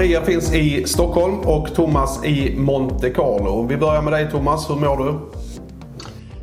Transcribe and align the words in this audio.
Maria 0.00 0.20
finns 0.20 0.54
i 0.54 0.84
Stockholm 0.84 1.34
och 1.40 1.74
Thomas 1.74 2.24
i 2.24 2.54
Monte 2.56 3.10
Carlo. 3.10 3.66
Vi 3.68 3.76
börjar 3.76 4.02
med 4.02 4.12
dig 4.12 4.30
Thomas, 4.30 4.70
hur 4.70 4.74
mår 4.74 5.04
du? 5.04 5.14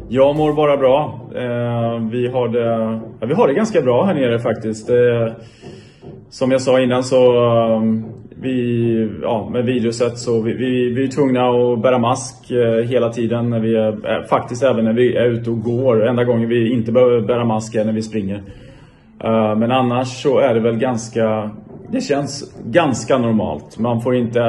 Jag 0.10 0.36
mår 0.36 0.54
bara 0.54 0.78
bra. 0.78 1.20
Eh, 1.36 2.10
vi, 2.12 2.28
har 2.28 2.48
det, 2.48 3.02
ja, 3.20 3.28
vi 3.28 3.34
har 3.34 3.48
det 3.48 3.54
ganska 3.54 3.82
bra 3.82 4.06
här 4.06 4.14
nere 4.14 4.40
faktiskt. 4.40 4.90
Eh, 4.90 5.28
som 6.30 6.52
jag 6.52 6.62
sa 6.62 6.80
innan 6.80 7.04
så 7.04 7.36
eh, 7.46 7.82
vi, 8.42 9.10
ja, 9.22 9.50
med 9.52 9.66
viruset 9.66 10.18
så 10.18 10.42
vi, 10.42 10.54
vi, 10.54 10.94
vi 10.94 11.04
är 11.04 11.08
tvungna 11.08 11.50
att 11.50 11.82
bära 11.82 11.98
mask 11.98 12.52
hela 12.86 13.10
tiden. 13.10 13.50
När 13.50 13.60
vi 13.60 13.76
är, 13.76 14.28
faktiskt 14.28 14.64
även 14.64 14.86
när 14.86 14.94
vi 14.94 15.16
är 15.16 15.26
ute 15.26 15.50
och 15.50 15.62
går. 15.62 16.08
Enda 16.08 16.24
gången 16.24 16.50
vi 16.50 16.74
inte 16.74 16.92
behöver 16.92 17.22
bära 17.22 17.46
mask 17.46 17.76
är 17.76 17.86
när 17.86 17.94
vi 17.94 18.02
springer. 18.02 18.44
Men 19.58 19.72
annars 19.72 20.08
så 20.08 20.40
är 20.40 20.54
det 20.54 20.60
väl 20.60 20.78
ganska, 20.78 21.52
det 21.92 22.02
känns 22.02 22.54
ganska 22.66 23.18
normalt. 23.18 23.78
Man 23.78 24.02
får 24.02 24.16
inte 24.16 24.42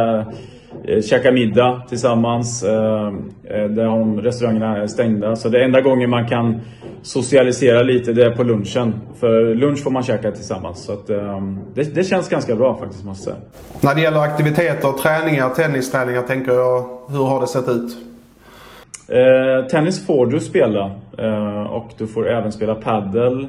eh, 0.84 1.02
käka 1.02 1.32
middag 1.32 1.82
tillsammans. 1.88 2.62
Eh, 2.62 3.06
eh, 3.44 3.64
där 3.64 3.84
de 3.84 4.20
restaurangerna 4.20 4.76
är 4.76 4.86
stängda. 4.86 5.36
Så 5.36 5.48
det 5.48 5.64
enda 5.64 5.80
gången 5.80 6.10
man 6.10 6.28
kan 6.28 6.60
socialisera 7.02 7.82
lite 7.82 8.12
det 8.12 8.24
är 8.24 8.30
på 8.30 8.42
lunchen. 8.42 8.94
För 9.20 9.54
lunch 9.54 9.82
får 9.82 9.90
man 9.90 10.02
käka 10.02 10.32
tillsammans. 10.32 10.84
Så 10.84 10.92
att, 10.92 11.10
eh, 11.10 11.42
det, 11.74 11.94
det 11.94 12.04
känns 12.04 12.28
ganska 12.28 12.56
bra 12.56 12.78
faktiskt 12.78 13.04
måste 13.04 13.30
jag 13.30 13.36
säga. 13.36 13.48
När 13.80 13.94
det 13.94 14.00
gäller 14.00 14.20
aktiviteter, 14.20 14.92
träningar, 14.92 15.48
tennisträningar 15.48 16.22
tänker 16.22 16.52
jag. 16.52 16.84
Hur 17.10 17.24
har 17.24 17.40
det 17.40 17.46
sett 17.46 17.68
ut? 17.68 17.96
Eh, 19.08 19.66
tennis 19.66 20.06
får 20.06 20.26
du 20.26 20.40
spela 20.40 20.90
och 21.70 21.90
du 21.98 22.06
får 22.06 22.28
även 22.28 22.52
spela 22.52 22.74
paddel. 22.74 23.48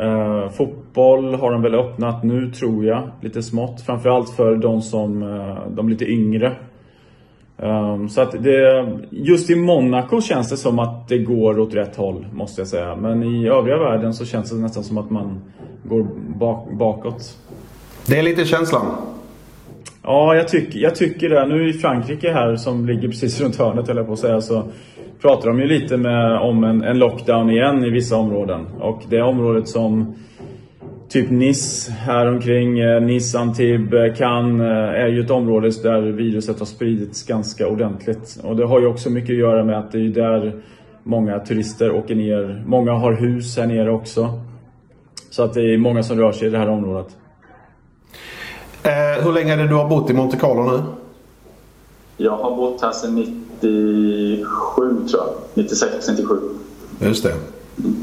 Eh, 0.00 0.50
fotboll 0.50 1.34
har 1.34 1.52
de 1.52 1.62
väl 1.62 1.74
öppnat 1.74 2.24
nu 2.24 2.50
tror 2.50 2.84
jag, 2.84 3.02
lite 3.20 3.42
smått. 3.42 3.80
Framförallt 3.80 4.30
för 4.30 4.56
de 4.56 4.82
som 4.82 5.22
eh, 5.22 5.70
de 5.70 5.88
lite 5.88 6.04
yngre. 6.04 6.56
Eh, 7.58 8.06
så 8.06 8.20
att 8.20 8.42
det, 8.42 8.88
just 9.10 9.50
i 9.50 9.56
Monaco 9.56 10.20
känns 10.20 10.50
det 10.50 10.56
som 10.56 10.78
att 10.78 11.08
det 11.08 11.18
går 11.18 11.58
åt 11.58 11.74
rätt 11.74 11.96
håll, 11.96 12.26
måste 12.32 12.60
jag 12.60 12.68
säga. 12.68 12.96
Men 12.96 13.22
i 13.22 13.48
övriga 13.48 13.78
världen 13.78 14.14
så 14.14 14.24
känns 14.24 14.50
det 14.50 14.56
nästan 14.56 14.84
som 14.84 14.98
att 14.98 15.10
man 15.10 15.40
går 15.84 16.06
bak, 16.38 16.72
bakåt. 16.72 17.38
Det 18.06 18.18
är 18.18 18.22
lite 18.22 18.44
känslan. 18.44 18.86
Ja, 20.06 20.34
jag, 20.34 20.48
tycker, 20.48 20.78
jag 20.78 20.94
tycker 20.94 21.28
det. 21.28 21.46
Nu 21.46 21.68
i 21.68 21.72
Frankrike 21.72 22.32
här, 22.32 22.56
som 22.56 22.86
ligger 22.86 23.08
precis 23.08 23.40
runt 23.42 23.56
hörnet 23.56 23.88
höll 23.88 23.96
jag 23.96 24.06
på 24.06 24.12
att 24.12 24.18
säga, 24.18 24.40
så 24.40 24.64
pratar 25.20 25.48
de 25.48 25.60
ju 25.60 25.66
lite 25.66 25.96
med, 25.96 26.38
om 26.38 26.64
en, 26.64 26.82
en 26.82 26.98
lockdown 26.98 27.50
igen 27.50 27.84
i 27.84 27.90
vissa 27.90 28.16
områden. 28.16 28.66
Och 28.80 29.02
det 29.08 29.22
området 29.22 29.68
som 29.68 30.14
typ 31.08 31.30
Nice 31.30 31.92
här 31.92 32.26
omkring, 32.26 32.78
eh, 32.78 33.02
Nice, 33.02 33.38
Antibes, 33.38 33.92
eh, 33.92 34.14
Cannes 34.14 34.60
eh, 34.60 35.02
är 35.02 35.08
ju 35.08 35.20
ett 35.20 35.30
område 35.30 35.70
där 35.82 36.00
viruset 36.02 36.58
har 36.58 36.66
spridits 36.66 37.26
ganska 37.26 37.68
ordentligt. 37.68 38.40
Och 38.42 38.56
det 38.56 38.66
har 38.66 38.80
ju 38.80 38.86
också 38.86 39.10
mycket 39.10 39.30
att 39.30 39.38
göra 39.38 39.64
med 39.64 39.78
att 39.78 39.92
det 39.92 39.98
är 39.98 40.08
där 40.08 40.52
många 41.02 41.38
turister 41.38 41.90
åker 41.90 42.14
ner. 42.14 42.62
Många 42.66 42.92
har 42.92 43.12
hus 43.12 43.56
här 43.56 43.66
nere 43.66 43.90
också. 43.90 44.40
Så 45.30 45.42
att 45.42 45.54
det 45.54 45.74
är 45.74 45.78
många 45.78 46.02
som 46.02 46.18
rör 46.18 46.32
sig 46.32 46.48
i 46.48 46.50
det 46.50 46.58
här 46.58 46.68
området. 46.68 47.16
Eh, 48.86 49.24
hur 49.24 49.32
länge 49.32 49.52
är 49.52 49.56
det 49.56 49.66
du 49.68 49.74
har 49.74 49.88
bott 49.88 50.10
i 50.10 50.12
Monte 50.12 50.36
Carlo 50.36 50.62
nu? 50.70 50.82
Jag 52.16 52.36
har 52.36 52.56
bott 52.56 52.82
här 52.82 52.92
sedan 52.92 53.14
97 53.14 55.08
tror 55.08 55.08
jag. 55.12 55.28
96, 55.54 56.08
97. 56.08 56.38
Just 56.98 57.22
det. 57.22 57.34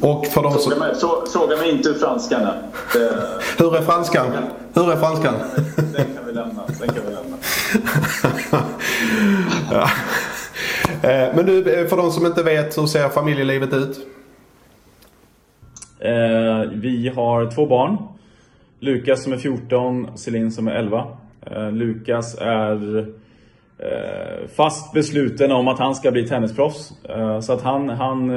Och 0.01 0.25
för 0.25 0.43
de 0.43 0.53
som... 0.53 0.71
Fråga 0.71 0.85
mig, 0.85 0.95
frå, 0.95 1.25
fråga 1.33 1.57
mig 1.57 1.71
inte 1.71 1.89
hur 1.89 1.95
franskan 1.95 2.41
är. 2.41 2.61
Det, 2.93 3.13
Hur 3.63 3.75
är 3.75 3.81
franskan? 3.81 4.27
Hur 4.73 4.91
är 4.91 4.95
franskan? 4.97 5.33
den 5.75 6.05
kan 6.15 6.25
vi 6.27 6.31
lämna. 6.33 6.61
Den 6.79 6.89
kan 6.89 7.03
vi 7.07 7.13
lämna. 7.15 7.37
ja. 9.71 9.89
Eh, 11.09 11.35
Men 11.35 11.45
du, 11.45 11.73
eh, 11.73 11.87
för 11.87 11.97
de 11.97 12.11
som 12.11 12.25
inte 12.25 12.43
vet, 12.43 12.77
hur 12.77 12.85
ser 12.85 13.09
familjelivet 13.09 13.73
ut? 13.73 13.99
Vi 16.73 17.11
har 17.15 17.51
två 17.55 17.65
barn. 17.65 17.97
Lukas 18.83 19.23
som 19.23 19.33
är 19.33 19.37
14, 19.37 20.17
Celine 20.17 20.51
som 20.51 20.67
är 20.67 20.71
11. 20.71 21.07
Eh, 21.41 21.71
Lukas 21.71 22.37
är 22.41 22.99
eh, 23.79 24.47
fast 24.55 24.93
besluten 24.93 25.51
om 25.51 25.67
att 25.67 25.79
han 25.79 25.95
ska 25.95 26.11
bli 26.11 26.27
tennisproffs. 26.27 27.05
Eh, 27.09 27.39
så 27.39 27.53
att 27.53 27.61
han, 27.61 27.89
han 27.89 28.31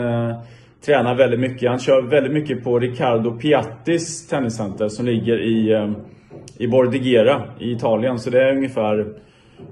tränar 0.87 1.15
väldigt 1.15 1.41
mycket. 1.41 1.71
Han 1.71 1.79
kör 1.79 2.03
väldigt 2.03 2.33
mycket 2.33 2.65
på 2.65 2.79
Riccardo 2.79 3.31
Piattis 3.31 4.29
tenniscenter 4.29 4.89
som 4.89 5.07
ligger 5.07 5.41
i, 5.41 5.89
i 6.59 6.69
Bordighera 6.69 7.43
i 7.61 7.73
Italien. 7.73 8.19
Så 8.19 8.31
det 8.31 8.43
är 8.43 8.57
ungefär 8.57 9.07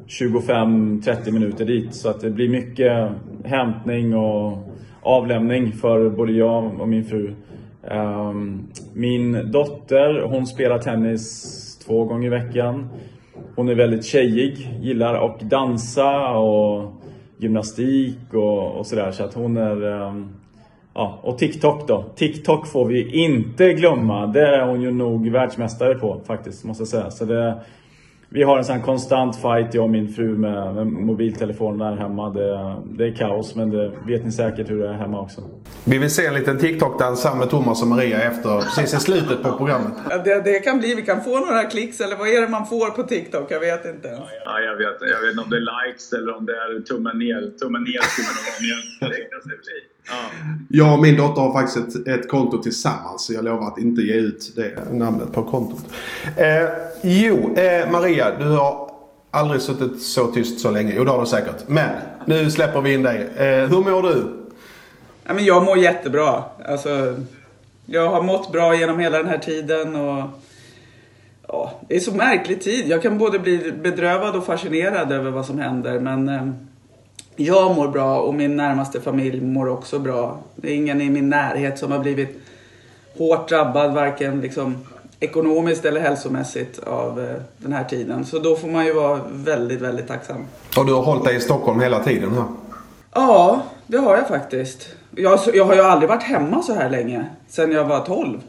25-30 0.09 1.31
minuter 1.31 1.65
dit. 1.65 1.95
Så 1.95 2.09
att 2.09 2.21
det 2.21 2.31
blir 2.31 2.49
mycket 2.49 3.09
hämtning 3.45 4.15
och 4.15 4.59
avlämning 5.03 5.73
för 5.73 6.11
både 6.11 6.33
jag 6.33 6.81
och 6.81 6.89
min 6.89 7.05
fru. 7.05 7.35
Ehm, 7.91 8.67
min 8.95 9.51
dotter, 9.51 10.23
hon 10.23 10.47
spelar 10.47 10.79
tennis 10.79 11.79
två 11.87 12.05
gånger 12.05 12.27
i 12.27 12.31
veckan. 12.31 12.89
Hon 13.57 13.69
är 13.69 13.75
väldigt 13.75 14.05
tjejig, 14.05 14.71
gillar 14.81 15.15
att 15.15 15.41
dansa 15.41 16.31
och 16.31 16.93
gymnastik 17.39 18.19
och, 18.35 18.73
och 18.73 18.87
sådär. 18.87 19.11
Så 19.11 19.25
att 19.25 19.35
hon 19.35 19.57
är... 19.57 19.83
Ehm, 19.83 20.29
ja, 20.95 21.19
och 21.23 21.39
TikTok 21.39 21.89
då. 21.89 22.05
TikTok 22.17 22.67
får 22.67 22.87
vi 22.87 23.25
inte 23.25 23.73
glömma. 23.73 24.27
Det 24.27 24.47
är 24.47 24.67
hon 24.67 24.83
ju 24.83 24.91
nog 24.91 25.29
världsmästare 25.29 25.95
på 25.95 26.21
faktiskt, 26.27 26.65
måste 26.65 26.81
jag 26.81 26.89
säga. 26.89 27.11
Så 27.11 27.25
det, 27.25 27.61
vi 28.29 28.43
har 28.43 28.59
en 28.59 28.65
sån 28.65 28.77
här 28.77 28.83
konstant 28.83 29.37
fight, 29.37 29.75
jag 29.75 29.85
och 29.85 29.91
min 29.91 30.09
fru 30.09 30.39
med, 30.39 30.75
med 30.75 30.87
mobiltelefonen 30.87 31.79
där 31.79 31.97
hemma. 31.97 32.31
Det, 32.31 32.77
det 32.99 33.05
är 33.05 33.15
kaos, 33.15 33.55
men 33.55 33.71
det 33.71 33.93
vet 34.07 34.25
ni 34.25 34.33
säkert 34.33 34.71
hur 34.71 34.79
det 34.79 34.89
är 34.89 34.93
hemma 34.93 35.21
också. 35.21 35.41
Vi 35.85 35.99
vill 35.99 36.11
se 36.11 36.27
en 36.27 36.35
liten 36.35 36.59
TikTok-dans 36.59 37.25
här 37.25 37.35
med 37.35 37.51
Thomas 37.51 37.83
och 37.83 37.89
Maria 37.89 38.23
efter, 38.23 38.61
precis 38.61 38.95
i 38.95 39.01
slutet 39.01 39.43
på 39.43 39.53
programmet. 39.53 39.93
Det, 40.25 40.45
det 40.45 40.59
kan 40.59 40.79
bli, 40.79 40.95
vi 40.95 41.03
kan 41.03 41.21
få 41.21 41.41
några 41.41 41.63
klicks 41.63 42.01
eller 42.01 42.17
vad 42.17 42.29
är 42.29 42.41
det 42.41 42.49
man 42.49 42.67
får 42.67 42.91
på 42.91 43.03
TikTok? 43.03 43.51
Jag 43.51 43.61
vet 43.61 43.85
inte 43.85 44.09
ens. 44.09 44.21
Ja, 44.45 44.61
jag, 44.61 44.77
vet, 44.77 44.97
jag 45.01 45.21
vet 45.21 45.31
inte 45.31 45.45
om 45.45 45.51
det 45.51 45.57
är 45.57 45.87
likes 45.87 46.13
eller 46.13 46.37
om 46.37 46.47
det 46.47 46.53
är 46.53 46.81
tummen 46.81 47.19
ner. 47.19 47.41
Tummen 47.59 47.83
ner 47.83 48.05
ner. 48.65 48.81
Det 49.01 49.07
räknas 49.07 49.45
Jag 50.69 50.95
och 50.95 51.03
min 51.03 51.17
dotter 51.17 51.43
har 51.43 51.53
faktiskt 51.53 51.97
ett, 51.97 52.09
ett 52.09 52.29
konto 52.29 52.63
tillsammans 52.63 53.25
så 53.25 53.33
jag 53.33 53.45
lovar 53.45 53.69
att 53.69 53.79
inte 53.79 54.03
ge 54.03 54.15
ut 54.15 54.53
det 54.57 54.93
namnet 54.93 55.33
på 55.33 55.43
kontot. 55.43 55.85
Eh, 56.37 56.69
jo, 57.03 57.57
eh, 57.57 57.91
Maria, 57.91 58.39
du 58.39 58.49
har 58.49 58.91
aldrig 59.31 59.61
suttit 59.61 60.03
så 60.03 60.27
tyst 60.27 60.61
så 60.61 60.71
länge. 60.71 60.93
Jo, 60.97 61.05
det 61.05 61.11
har 61.11 61.21
du 61.21 61.27
säkert. 61.27 61.69
Men 61.69 61.91
nu 62.25 62.51
släpper 62.51 62.81
vi 62.81 62.95
in 62.95 63.03
dig. 63.03 63.29
Eh, 63.37 63.69
hur 63.69 63.91
mår 63.91 64.03
du? 64.03 64.45
Ja, 65.25 65.35
men 65.35 65.45
jag 65.45 65.65
mår 65.65 65.79
jättebra. 65.79 66.45
Alltså, 66.69 67.17
jag 67.87 68.11
har 68.11 68.23
mått 68.23 68.53
bra 68.53 68.77
genom 68.77 68.99
hela 68.99 69.19
den 69.19 69.29
här 69.29 69.39
tiden 69.39 69.97
och 69.97 70.25
ja, 71.49 71.73
det 71.89 71.97
är 71.97 72.01
så 72.01 72.15
märklig 72.15 72.63
tid. 72.63 72.89
Jag 72.89 73.03
kan 73.03 73.19
både 73.19 73.39
bli 73.39 73.73
bedrövad 73.83 74.37
och 74.37 74.47
fascinerad 74.47 75.13
över 75.13 75.31
vad 75.31 75.47
som 75.47 75.59
händer 75.59 76.01
men 76.01 76.29
eh, 76.29 76.49
jag 77.37 77.77
mår 77.77 77.89
bra 77.89 78.21
och 78.21 78.35
min 78.35 78.57
närmaste 78.57 79.01
familj 79.01 79.41
mår 79.41 79.69
också 79.69 79.99
bra. 79.99 80.39
Det 80.57 80.71
är 80.71 80.75
ingen 80.75 81.01
i 81.01 81.11
min 81.11 81.29
närhet 81.29 81.79
som 81.79 81.93
har 81.93 81.99
blivit 81.99 82.43
hårt 83.19 83.49
drabbad 83.49 83.95
varken 83.95 84.41
liksom 84.41 84.77
ekonomiskt 85.21 85.85
eller 85.85 86.01
hälsomässigt 86.01 86.79
av 86.79 87.21
eh, 87.21 87.35
den 87.59 87.73
här 87.73 87.85
tiden. 87.85 88.25
Så 88.25 88.39
då 88.39 88.57
får 88.57 88.69
man 88.69 88.87
ju 88.87 88.93
vara 88.93 89.21
väldigt, 89.33 89.81
väldigt 89.81 90.09
tacksam. 90.09 90.47
Och 90.79 90.87
du 90.87 90.93
har 90.93 91.03
hållit 91.03 91.25
dig 91.25 91.37
i 91.37 91.41
Stockholm 91.41 91.81
hela 91.81 92.05
tiden 92.05 92.33
här. 92.33 92.45
Ja, 93.15 93.63
det 93.87 93.99
har 93.99 94.17
jag 94.17 94.29
faktiskt. 94.29 94.89
Jag, 95.17 95.41
jag 95.55 95.65
har 95.65 95.75
ju 95.75 95.81
aldrig 95.81 96.09
varit 96.09 96.23
hemma 96.23 96.63
så 96.63 96.75
här 96.75 96.91
länge. 96.91 97.27
Sen 97.49 97.73
jag 97.73 97.85
var 97.85 98.01
12. 98.01 98.41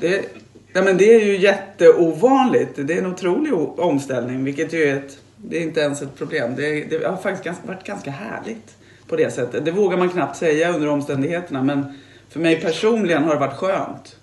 Det, 0.00 0.24
ja, 0.72 0.82
men 0.82 0.96
det 0.96 1.14
är 1.14 1.24
ju 1.24 1.36
jätteovanligt. 1.36 2.72
Det 2.76 2.94
är 2.94 2.98
en 2.98 3.12
otrolig 3.12 3.54
omställning. 3.78 4.44
Vilket 4.44 4.72
ju 4.72 4.82
är 4.82 4.96
ett... 4.96 5.18
Det 5.36 5.56
är 5.56 5.62
inte 5.62 5.80
ens 5.80 6.02
ett 6.02 6.18
problem. 6.18 6.54
Det, 6.56 6.84
det 6.84 7.06
har 7.06 7.16
faktiskt 7.16 7.66
varit 7.66 7.84
ganska 7.84 8.10
härligt. 8.10 8.76
På 9.08 9.16
det 9.16 9.30
sättet. 9.30 9.64
Det 9.64 9.70
vågar 9.70 9.98
man 9.98 10.08
knappt 10.08 10.36
säga 10.36 10.74
under 10.74 10.88
omständigheterna. 10.88 11.62
Men 11.62 11.84
för 12.28 12.40
mig 12.40 12.60
personligen 12.60 13.24
har 13.24 13.34
det 13.34 13.40
varit 13.40 13.56
skönt. 13.56 14.16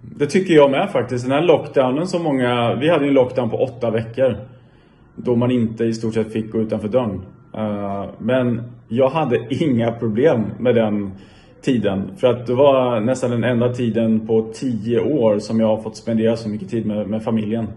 Det 0.00 0.26
tycker 0.26 0.54
jag 0.54 0.70
med 0.70 0.90
faktiskt. 0.90 1.24
Den 1.24 1.32
här 1.32 1.42
lockdownen 1.42 2.06
som 2.06 2.22
många... 2.22 2.74
Vi 2.74 2.88
hade 2.88 3.04
ju 3.04 3.08
en 3.08 3.14
lockdown 3.14 3.50
på 3.50 3.56
åtta 3.56 3.90
veckor. 3.90 4.36
Då 5.16 5.36
man 5.36 5.50
inte 5.50 5.84
i 5.84 5.94
stort 5.94 6.14
sett 6.14 6.32
fick 6.32 6.50
gå 6.52 6.60
utanför 6.60 6.88
dörren. 6.88 7.22
Eh, 7.54 8.10
men 8.18 8.62
jag 8.88 9.08
hade 9.08 9.54
inga 9.64 9.92
problem 9.92 10.44
med 10.58 10.74
den 10.74 11.12
tiden. 11.62 12.10
För 12.16 12.26
att 12.26 12.46
det 12.46 12.54
var 12.54 13.00
nästan 13.00 13.30
den 13.30 13.44
enda 13.44 13.74
tiden 13.74 14.26
på 14.26 14.50
tio 14.54 15.00
år 15.00 15.38
som 15.38 15.60
jag 15.60 15.66
har 15.66 15.82
fått 15.82 15.96
spendera 15.96 16.36
så 16.36 16.48
mycket 16.48 16.70
tid 16.70 16.86
med, 16.86 17.08
med 17.08 17.22
familjen. 17.22 17.68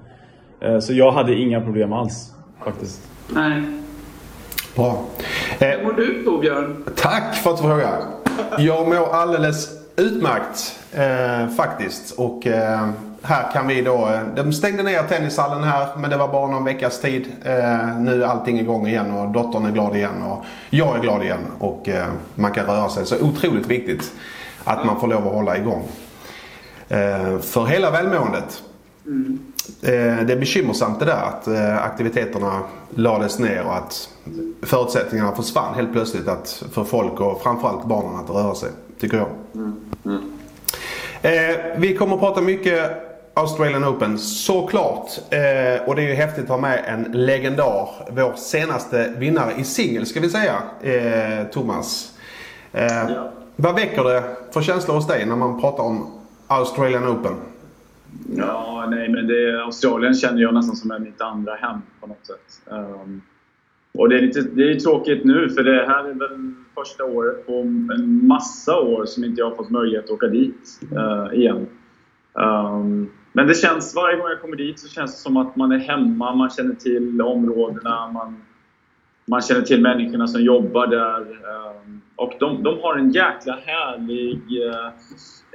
Eh, 0.62 0.80
så 0.80 0.94
jag 0.94 1.12
hade 1.12 1.36
inga 1.36 1.62
problem 1.62 1.94
alls 1.94 2.36
faktiskt. 2.64 3.02
Nej. 3.28 3.64
Bra. 4.76 5.04
Eh, 5.60 5.84
mår 5.84 5.94
du 5.94 6.24
Torbjörn? 6.24 6.84
tack 6.96 7.36
för 7.36 7.50
att 7.50 7.58
du 7.58 7.64
frågar. 7.64 8.02
Jag 8.58 8.88
mår 8.88 9.14
alldeles 9.16 9.70
utmärkt 9.96 10.80
eh, 10.94 11.56
faktiskt. 11.56 12.12
Och 12.20 12.48
eh, 12.48 12.90
här 13.22 13.52
kan 13.54 13.68
vi 13.68 13.82
då... 13.82 14.08
eh, 14.10 14.22
De 14.36 14.54
stängde 14.54 14.84
ner 14.84 15.04
tennishallen 15.04 15.64
här 15.64 15.88
men 15.98 16.10
det 16.10 16.18
var 16.18 16.28
bara 16.28 16.48
någon 16.48 16.64
veckas 16.66 17.02
tid. 17.02 17.28
Eh, 17.44 17.98
nu 18.00 18.24
är 18.24 18.28
allting 18.28 18.60
igång 18.60 18.88
igen 18.88 19.12
och 19.12 19.30
dottern 19.32 19.66
är 19.66 19.72
glad 19.72 19.96
igen 19.96 20.24
och 20.24 20.46
jag 20.70 20.96
är 20.98 21.02
glad 21.02 21.24
igen 21.24 21.40
och 21.60 21.90
eh, 21.90 22.06
man 22.36 22.52
kan 22.52 22.66
röra 22.66 22.90
sig. 22.90 23.06
Så 23.06 23.16
otroligt 23.22 23.66
viktigt 23.68 24.12
att 24.64 24.86
man 24.86 25.00
får 25.00 25.08
lov 25.08 25.28
att 25.28 25.34
hålla 25.34 25.58
igång. 25.58 25.84
Eh, 26.90 27.40
för 27.40 27.66
hela 27.66 27.92
välmåendet. 27.92 28.62
Eh, 29.82 30.26
det 30.26 30.34
är 30.34 30.40
bekymmersamt 30.40 31.00
det 31.00 31.06
där 31.06 31.22
att 31.24 31.48
eh, 31.48 31.84
aktiviteterna 31.84 32.60
lades 32.90 33.40
ner 33.40 33.64
och 33.66 33.76
att 33.76 34.10
förutsättningarna 34.62 35.36
försvann 35.36 35.76
helt 35.76 35.92
plötsligt 35.92 36.28
att, 36.28 36.64
för 36.72 36.84
folk 36.84 37.20
och 37.20 37.42
framförallt 37.42 37.86
barnen 37.86 38.16
att 38.16 38.30
röra 38.30 38.56
sig. 38.56 38.70
Tycker 39.00 39.18
jag. 39.18 39.28
Eh, 41.22 41.56
vi 41.78 41.96
kommer 41.96 42.14
att 42.14 42.20
prata 42.20 42.42
mycket 42.42 42.92
Australian 43.34 43.86
Open 43.86 44.18
såklart. 44.20 45.10
Eh, 45.30 45.88
och 45.88 45.96
det 45.96 46.02
är 46.02 46.08
ju 46.08 46.14
häftigt 46.14 46.44
att 46.44 46.50
ha 46.50 46.58
med 46.58 46.84
en 46.88 47.04
legendar. 47.12 47.90
Vår 48.12 48.34
senaste 48.36 49.14
vinnare 49.18 49.54
i 49.58 49.64
singel 49.64 50.06
ska 50.06 50.20
vi 50.20 50.30
säga. 50.30 50.56
Eh, 50.82 51.48
Thomas. 51.48 52.12
Eh, 52.72 52.86
Ja. 52.86 53.32
Vad 53.56 53.76
väcker 53.76 54.04
det 54.04 54.24
för 54.52 54.62
känslor 54.62 54.96
hos 54.96 55.08
dig 55.08 55.26
när 55.26 55.36
man 55.36 55.62
pratar 55.62 55.84
om 55.84 56.12
Australian 56.48 57.08
Open? 57.08 57.36
Ja, 58.38 58.88
nej, 58.90 59.10
men 59.10 59.28
det, 59.28 59.64
Australien 59.64 60.14
känner 60.14 60.42
jag 60.42 60.54
nästan 60.54 60.76
som 60.76 60.92
är 60.92 61.00
mitt 61.00 61.22
andra 61.22 61.56
hem 61.56 61.80
på 62.00 62.08
något 62.08 62.26
sätt. 62.26 62.62
Um, 62.66 63.22
och 63.94 64.10
det 64.10 64.18
är, 64.18 64.22
lite, 64.22 64.42
det 64.42 64.72
är 64.72 64.80
tråkigt 64.80 65.26
nu, 65.26 65.50
för 65.50 65.64
det 65.64 65.86
här 65.88 66.04
är 66.04 66.14
väl 66.14 66.54
första 66.76 67.04
året 67.04 67.48
på 67.48 67.62
en 67.62 68.28
massa 68.28 68.80
år 68.80 69.06
som 69.06 69.24
inte 69.24 69.42
jag 69.42 69.50
har 69.50 69.56
fått 69.56 69.70
möjlighet 69.70 70.06
att 70.06 70.12
åka 70.12 70.28
dit 70.28 70.80
uh, 70.92 71.40
igen. 71.40 71.68
Um, 72.34 73.10
men 73.34 73.48
det 73.48 73.54
känns, 73.54 73.96
varje 73.96 74.18
gång 74.18 74.28
jag 74.30 74.42
kommer 74.42 74.58
dit 74.58 74.80
så 74.80 74.88
känns 74.88 75.16
det 75.16 75.22
som 75.22 75.38
att 75.38 75.56
man 75.56 75.72
är 75.72 75.78
hemma, 75.78 76.36
man 76.36 76.50
känner 76.50 76.76
till 76.76 77.22
områdena, 77.22 78.12
man, 78.12 78.36
man 79.26 79.42
känner 79.42 79.62
till 79.62 79.82
människorna 79.82 80.28
som 80.28 80.42
jobbar 80.42 80.88
där. 80.88 81.22
Um, 81.22 82.02
och 82.16 82.34
de, 82.40 82.64
de 82.64 82.80
har 82.82 82.96
en 82.96 83.12
jäkla 83.12 83.60
härlig 83.66 84.42
eh, 84.68 84.90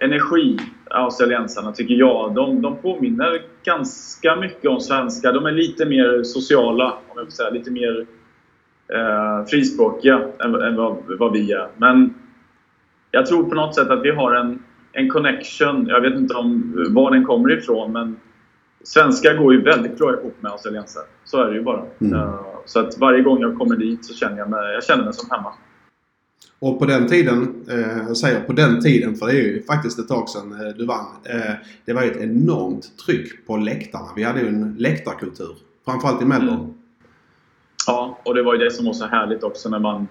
energi, 0.01 0.59
australiensarna, 0.91 1.73
tycker 1.73 1.95
jag. 1.95 2.35
De, 2.35 2.63
de 2.63 2.77
påminner 2.77 3.43
ganska 3.65 4.37
mycket 4.37 4.71
om 4.71 4.81
svenskar. 4.81 5.33
De 5.33 5.47
är 5.47 5.53
lite 5.53 5.87
mer 5.87 6.23
sociala, 6.23 6.93
om 7.09 7.15
jag 7.17 7.25
får 7.25 7.31
säga. 7.31 7.51
Lite 7.51 7.71
mer 7.71 8.07
eh, 8.93 9.47
frispråkiga 9.47 10.21
än, 10.39 10.55
än 10.55 10.77
vad, 10.77 10.97
vad 11.19 11.33
vi 11.33 11.53
är. 11.53 11.69
Men 11.77 12.15
jag 13.11 13.27
tror 13.27 13.45
på 13.45 13.55
något 13.55 13.75
sätt 13.75 13.91
att 13.91 14.03
vi 14.03 14.11
har 14.11 14.35
en, 14.35 14.63
en 14.93 15.09
connection. 15.09 15.87
Jag 15.87 16.01
vet 16.01 16.15
inte 16.15 16.35
om 16.35 16.75
var 16.91 17.11
den 17.11 17.25
kommer 17.25 17.53
ifrån, 17.53 17.93
men 17.93 18.17
svenskar 18.85 19.35
går 19.35 19.55
ju 19.55 19.63
väldigt 19.63 19.99
bra 19.99 20.13
ihop 20.13 20.37
med 20.41 20.53
australiensare. 20.53 21.05
Så 21.25 21.43
är 21.43 21.47
det 21.47 21.55
ju 21.55 21.63
bara. 21.63 21.83
Eh, 22.13 22.41
så 22.65 22.81
att 22.81 22.99
varje 22.99 23.23
gång 23.23 23.41
jag 23.41 23.59
kommer 23.59 23.77
dit 23.77 24.05
så 24.05 24.15
känner 24.15 24.39
jag 24.39 24.51
mig, 24.51 24.75
jag 24.75 24.85
känner 24.85 25.05
mig 25.05 25.13
som 25.13 25.31
hemma. 25.31 25.53
Och 26.61 26.79
på 26.79 26.87
den 26.87 27.09
tiden, 27.09 27.65
eh, 27.69 28.07
jag 28.09 28.17
säger 28.17 28.41
på 28.41 28.53
den 28.53 28.81
tiden 28.81 29.15
för 29.15 29.27
det 29.27 29.33
är 29.33 29.37
ju 29.37 29.63
faktiskt 29.63 29.99
ett 29.99 30.09
tag 30.09 30.29
sedan 30.29 30.53
eh, 30.53 30.75
du 30.77 30.87
vann. 30.87 31.07
Eh, 31.25 31.55
det 31.85 31.93
var 31.93 32.03
ju 32.03 32.11
ett 32.11 32.21
enormt 32.21 32.99
tryck 33.07 33.47
på 33.47 33.57
läktarna. 33.57 34.07
Vi 34.17 34.23
hade 34.23 34.41
ju 34.41 34.49
en 34.49 34.75
läktarkultur. 34.79 35.57
Framförallt 35.85 36.23
i 36.23 36.25
Melbourne. 36.25 36.69
Ja, 37.87 38.19
och 38.25 38.35
det 38.35 38.43
var 38.43 38.55
ju 38.55 38.59
det 38.65 38.71
som 38.71 38.87
var 38.87 38.93
så 38.93 39.07
härligt 39.07 39.43
också 39.43 39.69
när 39.69 39.79
man, 39.79 40.09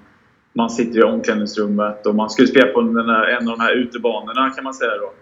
man 0.54 0.70
sitter 0.70 1.00
i 1.00 1.04
omklädningsrummet 1.04 2.06
och 2.06 2.16
man 2.16 2.30
skulle 2.30 2.48
spela 2.48 2.68
på 2.68 2.82
här, 2.82 3.28
en 3.28 3.50
av 3.50 3.58
de 3.58 3.64
här 3.64 3.76
utebanorna 3.76 4.50
kan 4.50 4.64
man 4.64 4.74
säga 4.74 4.92
då. 4.98 5.14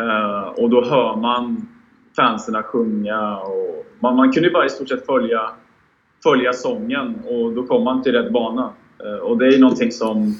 Eh, 0.00 0.48
och 0.48 0.70
då 0.70 0.84
hör 0.84 1.16
man 1.16 1.68
fansen 2.16 2.62
sjunga 2.62 3.36
och 3.36 3.86
man, 4.00 4.16
man 4.16 4.32
kunde 4.32 4.48
ju 4.48 4.52
bara 4.52 4.66
i 4.66 4.68
stort 4.68 4.88
sett 4.88 5.06
följa, 5.06 5.50
följa 6.22 6.52
sången 6.52 7.14
och 7.26 7.52
då 7.52 7.66
kom 7.66 7.84
man 7.84 8.02
till 8.02 8.12
rätt 8.12 8.32
bana. 8.32 8.72
Eh, 9.04 9.18
och 9.22 9.38
det 9.38 9.46
är 9.46 9.52
ju 9.52 9.58
någonting 9.58 9.92
som, 9.92 10.34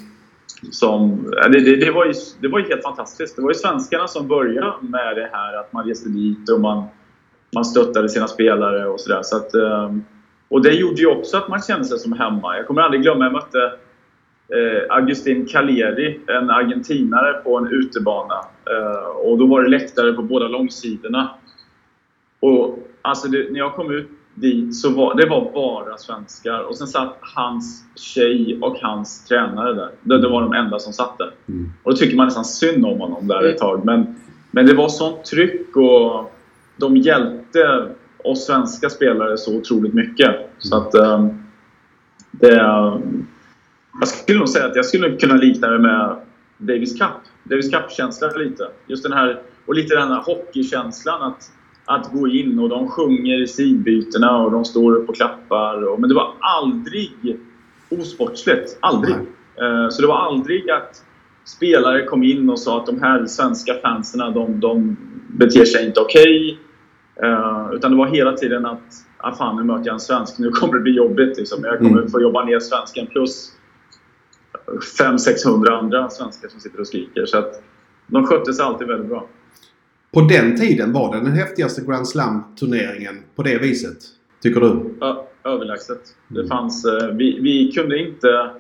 som 0.71 1.31
det, 1.53 1.61
det, 1.61 1.77
det, 1.77 1.91
var 1.91 2.07
ju, 2.07 2.13
det 2.41 2.49
var 2.49 2.59
ju 2.59 2.65
helt 2.69 2.83
fantastiskt. 2.83 3.37
Det 3.37 3.43
var 3.43 3.51
ju 3.51 3.55
svenskarna 3.55 4.09
som 4.09 4.29
började 4.29 4.73
med 4.81 5.17
det 5.17 5.31
här 5.33 5.57
att 5.61 5.73
man 5.73 5.89
reste 5.89 6.09
dit 6.09 6.51
och 6.51 6.61
man, 6.61 6.85
man 7.55 7.65
stöttade 7.65 8.09
sina 8.09 8.29
spelare 8.29 8.89
och 8.89 9.01
sådär. 9.01 9.21
Så 9.23 9.37
att, 9.37 9.55
ehm, 9.55 10.05
och 10.49 10.63
det 10.63 10.73
gjorde 10.73 11.01
ju 11.01 11.07
också 11.07 11.37
att 11.37 11.49
man 11.49 11.63
kände 11.63 11.85
sig 11.85 11.99
som 11.99 12.13
hemma. 12.13 12.57
Jag 12.57 12.67
kommer 12.67 12.83
aldrig 12.83 13.03
glömma, 13.03 13.25
jag 13.25 13.33
mötte 13.33 13.73
eh, 14.49 14.97
Agustin 14.97 15.47
Caleri, 15.47 16.21
en 16.27 16.51
argentinare, 16.51 17.33
på 17.33 17.59
en 17.59 17.67
utebana. 17.67 18.45
Eh, 18.71 19.09
och 19.09 19.39
då 19.39 19.47
var 19.47 19.63
det 19.63 19.69
läktare 19.69 20.13
på 20.13 20.23
båda 20.23 20.49
långsidorna. 20.49 21.31
Och 22.41 22.79
alltså 23.03 23.29
det, 23.29 23.53
när 23.53 23.59
jag 23.59 23.75
kom 23.75 23.91
ut 23.91 24.09
dit 24.41 24.77
så 24.77 24.91
var 24.91 25.15
det 25.15 25.29
var 25.29 25.53
bara 25.55 25.97
svenskar. 25.97 26.61
Och 26.61 26.77
sen 26.77 26.87
satt 26.87 27.19
hans 27.21 27.85
tjej 27.95 28.59
och 28.63 28.77
hans 28.83 29.25
tränare 29.25 29.75
där. 29.75 29.91
Det, 30.03 30.21
det 30.21 30.29
var 30.29 30.43
de 30.43 30.53
enda 30.53 30.79
som 30.79 30.93
satt 30.93 31.19
där. 31.19 31.31
Och 31.83 31.91
då 31.91 31.97
tycker 31.97 32.17
man 32.17 32.27
nästan 32.27 32.45
synd 32.45 32.85
om 32.85 33.01
honom 33.01 33.29
där 33.29 33.49
ett 33.49 33.59
tag. 33.59 33.85
Men, 33.85 34.15
men 34.51 34.67
det 34.67 34.75
var 34.75 34.89
sånt 34.89 35.25
tryck 35.25 35.77
och 35.77 36.33
de 36.77 36.97
hjälpte 36.97 37.89
oss 38.25 38.47
svenska 38.47 38.91
spelare 38.91 39.37
så 39.37 39.57
otroligt 39.57 39.95
mycket. 39.95 40.37
Så 40.59 40.77
att 40.77 40.95
ehm, 40.95 41.29
det... 42.31 42.57
Jag 44.01 44.09
skulle 44.09 44.39
nog 44.39 44.49
säga 44.49 44.67
att 44.67 44.77
jag 44.77 44.85
skulle 44.85 45.17
kunna 45.17 45.35
likna 45.35 45.69
det 45.69 45.79
med 45.79 46.17
Davis 46.59 46.99
Cup. 46.99 47.11
Davis 47.45 47.71
Cup-känslan 47.71 48.31
lite. 48.37 48.69
Just 48.87 49.03
den 49.03 49.13
här, 49.13 49.41
och 49.67 49.75
lite 49.75 49.95
den 49.95 50.09
här 50.09 50.23
hockeykänslan 50.23 51.23
att, 51.23 51.51
att 51.91 52.13
gå 52.13 52.29
in 52.29 52.59
och 52.59 52.69
de 52.69 52.89
sjunger 52.89 53.43
i 53.43 53.47
sidbytena 53.47 54.39
och 54.39 54.51
de 54.51 54.65
står 54.65 54.97
upp 54.97 55.09
och 55.09 55.17
klappar. 55.17 55.89
Och, 55.89 56.01
men 56.01 56.09
det 56.09 56.15
var 56.15 56.35
aldrig 56.41 57.39
osportsligt. 57.89 58.79
Aldrig. 58.81 59.15
Eh, 59.61 59.89
Så 59.91 60.03
det 60.03 60.09
var 60.09 60.19
aldrig 60.19 60.71
att 60.71 61.05
spelare 61.45 62.05
kom 62.05 62.23
in 62.23 62.51
och 62.51 62.59
sa 62.59 62.81
att 62.81 62.87
de 62.87 63.03
här 63.03 63.27
svenska 63.27 63.75
fansen 63.75 64.35
de, 64.35 64.61
de 64.61 64.97
beter 65.29 65.65
sig 65.65 65.87
inte 65.87 66.01
okej. 66.01 66.59
Eh, 67.23 67.71
utan 67.73 67.91
det 67.91 67.97
var 67.97 68.07
hela 68.07 68.33
tiden 68.33 68.67
att 68.67 68.95
ah, 69.17 69.33
fan, 69.35 69.57
nu 69.57 69.63
möter 69.65 69.87
jag 69.87 69.95
en 69.95 70.01
svensk, 70.01 70.39
nu 70.39 70.51
kommer 70.51 70.75
det 70.75 70.81
bli 70.81 70.93
jobbigt. 70.97 71.39
Liksom. 71.39 71.65
Jag 71.65 71.79
kommer 71.79 72.09
få 72.09 72.21
jobba 72.21 72.45
ner 72.45 72.61
svensken 72.61 73.07
plus 73.07 73.53
500-600 74.99 75.71
andra 75.71 76.09
svenskar 76.09 76.49
som 76.49 76.61
sitter 76.61 76.81
och 76.81 76.87
skriker. 76.87 77.27
Så 77.27 77.39
att 77.39 77.63
de 78.07 78.27
skötte 78.27 78.53
sig 78.53 78.65
alltid 78.65 78.89
väldigt 78.89 79.09
bra. 79.09 79.27
På 80.13 80.21
den 80.21 80.57
tiden 80.57 80.93
var 80.93 81.15
det 81.15 81.21
den 81.21 81.33
häftigaste 81.33 81.83
Grand 81.83 82.09
Slam-turneringen 82.09 83.15
på 83.35 83.43
det 83.43 83.59
viset. 83.59 83.97
Tycker 84.43 84.61
du? 84.61 84.67
Ö- 85.07 85.15
överlägset. 85.45 86.01
Det 86.29 86.47
fanns, 86.49 86.85
eh, 86.85 87.09
vi, 87.09 87.41
vi 87.41 87.73
kunde 87.73 87.99
inte, 87.99 88.51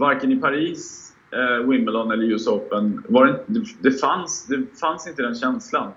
varken 0.00 0.32
i 0.32 0.36
Paris, 0.36 1.12
eh, 1.32 1.68
Wimbledon 1.68 2.10
eller 2.10 2.24
US 2.24 2.46
Open, 2.46 3.02
var 3.08 3.26
det, 3.26 3.40
det, 3.80 3.90
fanns, 3.90 4.46
det 4.46 4.78
fanns 4.80 5.08
inte 5.08 5.22
den 5.22 5.34
känslan. 5.34 5.90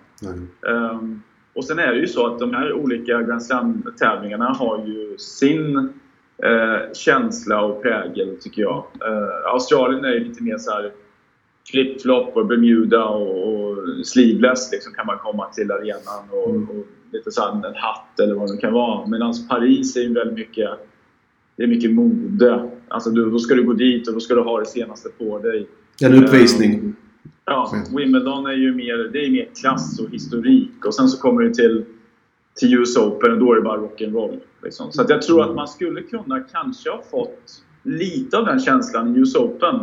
Ehm, 0.68 1.22
och 1.54 1.66
sen 1.66 1.80
är 1.80 1.94
det 1.94 2.00
ju 2.00 2.08
så 2.08 2.25
att 2.28 2.40
de 2.40 2.54
här 2.54 2.74
olika 2.74 3.22
Grand 3.22 3.44
Slam-tävlingarna 3.44 4.46
har 4.46 4.86
ju 4.88 5.18
sin 5.18 5.78
eh, 6.44 6.94
känsla 6.94 7.62
och 7.62 7.82
prägel, 7.82 8.38
tycker 8.42 8.62
jag. 8.62 8.84
Eh, 9.02 9.52
Australien 9.54 10.06
är 10.06 10.14
ju 10.14 10.20
lite 10.24 10.44
mer 10.44 10.58
så 10.58 10.72
här 10.72 10.92
flip-flop 11.72 12.36
och 12.36 12.46
Bermuda 12.46 13.04
och, 13.06 13.54
och 13.54 13.75
sleeveless 14.04 14.72
liksom 14.72 14.94
kan 14.94 15.06
man 15.06 15.18
komma 15.18 15.46
till 15.46 15.72
arenan 15.72 16.30
och, 16.32 16.56
och 16.56 16.86
lite 17.12 17.32
så 17.32 17.42
här 17.42 17.51
en 17.51 17.75
hatt 17.75 18.20
eller 18.20 18.36
vad 18.36 18.51
det 18.56 18.58
kan 18.58 18.74
vara. 18.74 19.08
Medan 19.08 19.34
Paris 19.50 19.96
är 19.96 20.01
ju 20.01 20.13
väldigt 20.13 20.38
mycket 20.38 20.70
det 21.58 21.63
är 21.63 21.68
mycket 21.68 21.92
mode. 21.92 22.70
Alltså 22.88 23.10
du, 23.10 23.30
då 23.30 23.39
ska 23.39 23.56
du 23.56 23.63
gå 23.63 23.74
dit 23.74 24.08
och 24.08 24.13
då 24.13 24.20
ska 24.20 24.36
du 24.36 24.42
ha 24.42 24.60
det 24.60 24.65
senaste 24.65 25.10
på 25.10 25.39
dig. 25.39 25.68
En 26.01 26.24
uppvisning. 26.24 26.96
Ja, 27.46 27.72
Mm. 27.74 27.96
Wimbledon 27.96 28.46
är 28.46 28.54
ju 28.54 28.74
mer, 28.74 28.98
det 28.98 29.25
är 29.25 29.32
mer 29.32 29.50
klass 29.62 30.00
och 30.00 30.10
historik. 30.10 30.86
Och 30.86 30.96
sen 30.96 31.08
så 31.08 31.22
kommer 31.22 31.42
du 31.42 31.54
till, 31.54 31.86
till 32.56 32.74
US 32.74 32.98
Open 32.98 33.32
och 33.32 33.39
då 33.39 33.51
är 33.51 33.56
det 33.56 33.62
bara 33.62 33.82
rock'n'roll. 33.82 34.39
Liksom. 34.63 34.92
Så 34.92 35.06
jag 35.10 35.22
tror 35.22 35.50
att 35.50 35.56
man 35.56 35.68
skulle 35.68 36.01
kunna 36.01 36.39
kanske 36.39 36.89
ha 36.89 37.01
fått 37.12 37.63
lite 37.84 38.38
av 38.38 38.46
den 38.46 38.60
känslan 38.60 39.15
i 39.15 39.20
US 39.20 39.36
Open. 39.36 39.80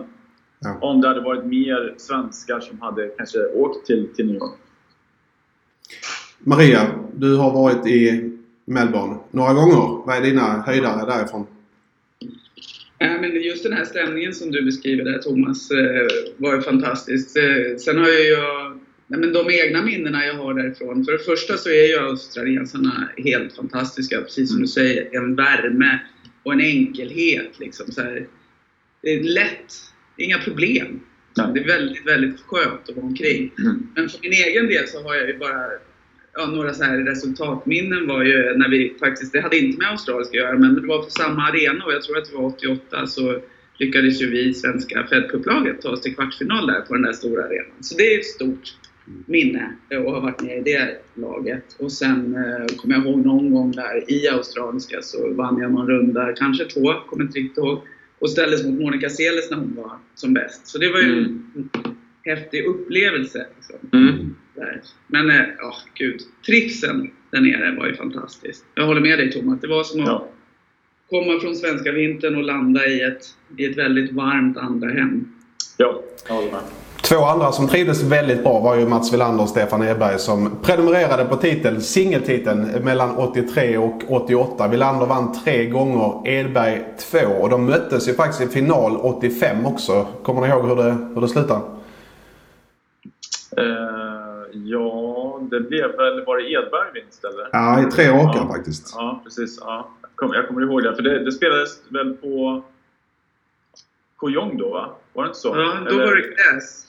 Ja. 0.63 0.79
Om 0.81 1.01
det 1.01 1.09
hade 1.09 1.21
varit 1.21 1.45
mer 1.45 1.95
svenskar 1.97 2.61
som 2.61 2.81
hade 2.81 3.09
kanske 3.09 3.39
åkt 3.39 3.87
till, 3.87 4.09
till 4.17 4.27
New 4.27 4.37
York. 4.37 4.59
Maria, 6.39 6.91
du 7.15 7.37
har 7.37 7.53
varit 7.53 7.87
i 7.87 8.31
Melbourne 8.65 9.17
några 9.31 9.53
gånger. 9.53 10.07
Vad 10.07 10.17
är 10.17 10.21
dina 10.21 10.63
höjdare 10.67 11.07
därifrån? 11.07 11.47
Men 12.99 13.43
just 13.43 13.63
den 13.63 13.73
här 13.73 13.85
stämningen 13.85 14.35
som 14.35 14.51
du 14.51 14.65
beskriver 14.65 15.05
där 15.05 15.19
Thomas 15.19 15.71
eh, 15.71 16.07
var 16.37 16.55
ju 16.55 16.63
fantastiskt. 16.63 17.37
Eh, 17.37 17.77
sen 17.79 17.99
har 17.99 18.09
ju 18.09 18.29
jag, 18.29 18.81
nej, 19.07 19.21
men 19.21 19.33
de 19.33 19.51
egna 19.51 19.83
minnena 19.83 20.27
jag 20.27 20.35
har 20.35 20.55
därifrån. 20.55 21.05
För 21.05 21.13
det 21.13 21.19
första 21.19 21.57
så 21.57 21.69
är 21.69 21.89
ju 21.89 21.99
australiensarna 21.99 23.09
helt 23.17 23.57
fantastiska, 23.57 24.21
precis 24.21 24.51
som 24.53 24.61
du 24.61 24.69
säger. 24.69 25.17
En 25.17 25.35
värme 25.35 25.99
och 26.43 26.53
en 26.53 26.61
enkelhet 26.61 27.59
liksom. 27.59 27.93
Så 27.93 28.01
här, 28.01 28.27
det 29.03 29.09
är 29.11 29.23
lätt, 29.23 29.73
inga 30.17 30.39
problem. 30.39 31.01
Nej. 31.37 31.47
Det 31.55 31.61
är 31.61 31.67
väldigt, 31.67 32.07
väldigt 32.07 32.41
skönt 32.41 32.89
att 32.89 32.97
vara 32.97 33.07
omkring. 33.07 33.53
Mm. 33.59 33.89
Men 33.95 34.09
för 34.09 34.19
min 34.23 34.33
egen 34.33 34.67
del 34.67 34.89
så 34.89 35.03
har 35.03 35.15
jag 35.15 35.29
ju 35.29 35.39
bara 35.39 35.67
ja, 36.35 36.47
några 36.47 36.75
så 36.75 36.85
här 36.85 36.99
resultatminnen 36.99 38.07
var 38.07 38.25
ju 38.25 38.57
när 38.57 38.69
vi 38.69 38.95
faktiskt, 39.01 39.33
det 39.33 39.41
hade 39.41 39.59
inte 39.59 39.79
med 39.79 39.91
australiska 39.91 40.39
att 40.39 40.45
göra, 40.45 40.59
men 40.59 40.75
det 40.75 40.87
var 40.87 41.03
på 41.03 41.11
samma 41.11 41.43
arena 41.43 41.85
och 41.85 41.93
jag 41.93 42.03
tror 42.03 42.19
att 42.19 42.31
det 42.31 42.37
var 42.37 42.45
88 42.45 43.07
så 43.07 43.41
lyckades 43.79 44.23
ju 44.23 44.31
vi 44.31 44.55
svenska 44.55 45.07
Fed 45.07 45.31
Cup-laget 45.31 45.81
ta 45.81 45.89
oss 45.89 46.01
till 46.01 46.15
kvartsfinal 46.15 46.67
där 46.67 46.81
på 46.81 46.95
den 46.95 47.03
där 47.03 47.13
stora 47.13 47.45
arenan. 47.45 47.77
Så 47.81 47.97
det 47.97 48.15
är 48.15 48.19
ett 48.19 48.27
stort 48.27 48.77
minne 49.27 49.73
att 49.91 50.05
ha 50.05 50.21
varit 50.21 50.43
med 50.43 50.59
i 50.59 50.61
det 50.61 50.99
laget. 51.15 51.77
Och 51.79 51.93
sen 51.93 52.35
eh, 52.35 52.77
kommer 52.77 52.95
jag 52.95 53.05
ihåg 53.05 53.27
någon 53.27 53.55
gång 53.55 53.73
där 53.73 54.11
i 54.11 54.29
australiska 54.29 55.03
så 55.03 55.35
vann 55.35 55.59
jag 55.59 55.73
någon 55.73 55.87
runda, 55.87 56.33
kanske 56.33 56.65
två, 56.65 56.95
kommer 57.07 57.25
inte 57.25 57.39
riktigt 57.39 57.59
ihåg. 57.59 57.83
Och 58.23 58.31
ställdes 58.31 58.65
mot 58.65 58.81
Monica 58.81 59.09
Seles 59.11 59.51
när 59.51 59.57
hon 59.59 59.75
var 59.77 59.93
som 60.15 60.35
bäst. 60.35 60.67
Så 60.67 60.79
det 60.79 60.93
var 60.93 60.99
ju 60.99 61.13
Mm. 61.13 61.53
en 61.55 61.71
häftig 62.25 62.65
upplevelse. 62.67 63.47
Liksom. 63.57 63.77
Mm. 64.01 64.35
Men, 65.07 65.31
eh, 65.31 65.47
ja, 65.59 65.75
gud. 65.95 66.21
Trivseln 66.47 67.11
där 67.31 67.41
nere 67.41 67.77
var 67.79 67.87
ju 67.87 67.95
fantastisk. 67.95 68.65
Jag 68.75 68.87
håller 68.87 69.01
med 69.01 69.19
dig 69.19 69.33
Thomas. 69.33 69.61
Det 69.61 69.67
var 69.69 69.85
som 69.85 70.01
att 70.01 70.07
Ja. 70.07 70.29
komma 71.11 71.41
från 71.41 71.57
svenska 71.57 71.93
vintern 71.93 72.37
och 72.37 72.43
landa 72.43 72.87
i 72.87 73.01
ett, 73.03 73.25
i 73.57 73.65
ett 73.65 73.79
väldigt 73.79 74.13
varmt 74.13 74.57
andra 74.57 74.89
hem. 74.89 75.25
Ja, 75.77 76.03
jag 76.29 76.35
håller 76.35 76.53
med. 76.53 76.61
Två 77.03 77.17
andra 77.25 77.53
som 77.53 77.69
trivdes 77.69 78.03
väldigt 78.03 78.43
bra 78.43 78.61
var 78.61 78.77
ju 78.77 78.89
Mats 78.89 79.13
Wilander 79.13 79.43
och 79.45 79.49
Stefan 79.51 79.83
Edberg 79.83 80.19
som 80.19 80.57
prenumererade 80.63 81.25
på 81.25 81.37
titeln, 81.37 81.81
singeltiteln 81.81 82.85
mellan 82.85 83.17
83 83.17 83.79
och 83.79 84.03
88. 84.09 84.69
Wilander 84.69 85.07
vann 85.07 85.33
tre 85.45 85.67
gånger, 85.67 86.29
Edberg 86.29 86.85
två. 86.99 87.19
Och 87.41 87.49
de 87.51 87.67
möttes 87.67 88.09
ju 88.09 88.15
faktiskt 88.15 88.41
i 88.43 88.47
final 88.49 88.97
85 88.97 89.67
också. 89.67 90.07
Kommer 90.23 90.41
ni 90.41 90.49
ihåg 90.49 90.69
hur 90.69 90.77
det, 90.77 90.97
hur 91.15 91.21
det 91.21 91.29
slutade? 91.29 91.61
Eh, 93.57 93.65
ja, 94.53 95.39
det 95.51 95.61
blev 95.61 95.97
väl... 95.97 96.25
Var 96.25 96.37
det 96.37 96.51
Edberg 96.51 96.93
vinst 96.95 97.25
eller? 97.25 97.49
Ja, 97.53 97.81
i 97.89 97.91
tre 97.91 98.09
raka 98.09 98.39
Ja. 98.39 98.49
faktiskt. 98.49 98.93
Ja, 98.97 99.21
precis. 99.25 99.59
Ja. 99.61 99.89
Jag, 100.03 100.11
kommer, 100.15 100.35
jag 100.35 100.49
kommer 100.49 100.63
ihåg 100.63 100.83
det. 100.83 100.95
För 100.97 101.03
det, 101.03 101.25
det 101.25 101.33
spelades 101.33 101.71
väl 101.89 102.13
på 102.15 102.63
Kojong 104.17 104.57
då, 104.59 104.71
va? 104.71 104.89
Var 105.13 105.23
det 105.23 105.29
inte 105.29 105.39
så? 105.39 105.49
Ja, 105.49 105.77
då 105.85 105.91
Eller- 105.95 106.07
var 106.07 106.15
det 106.17 106.23
gräs. 106.23 106.87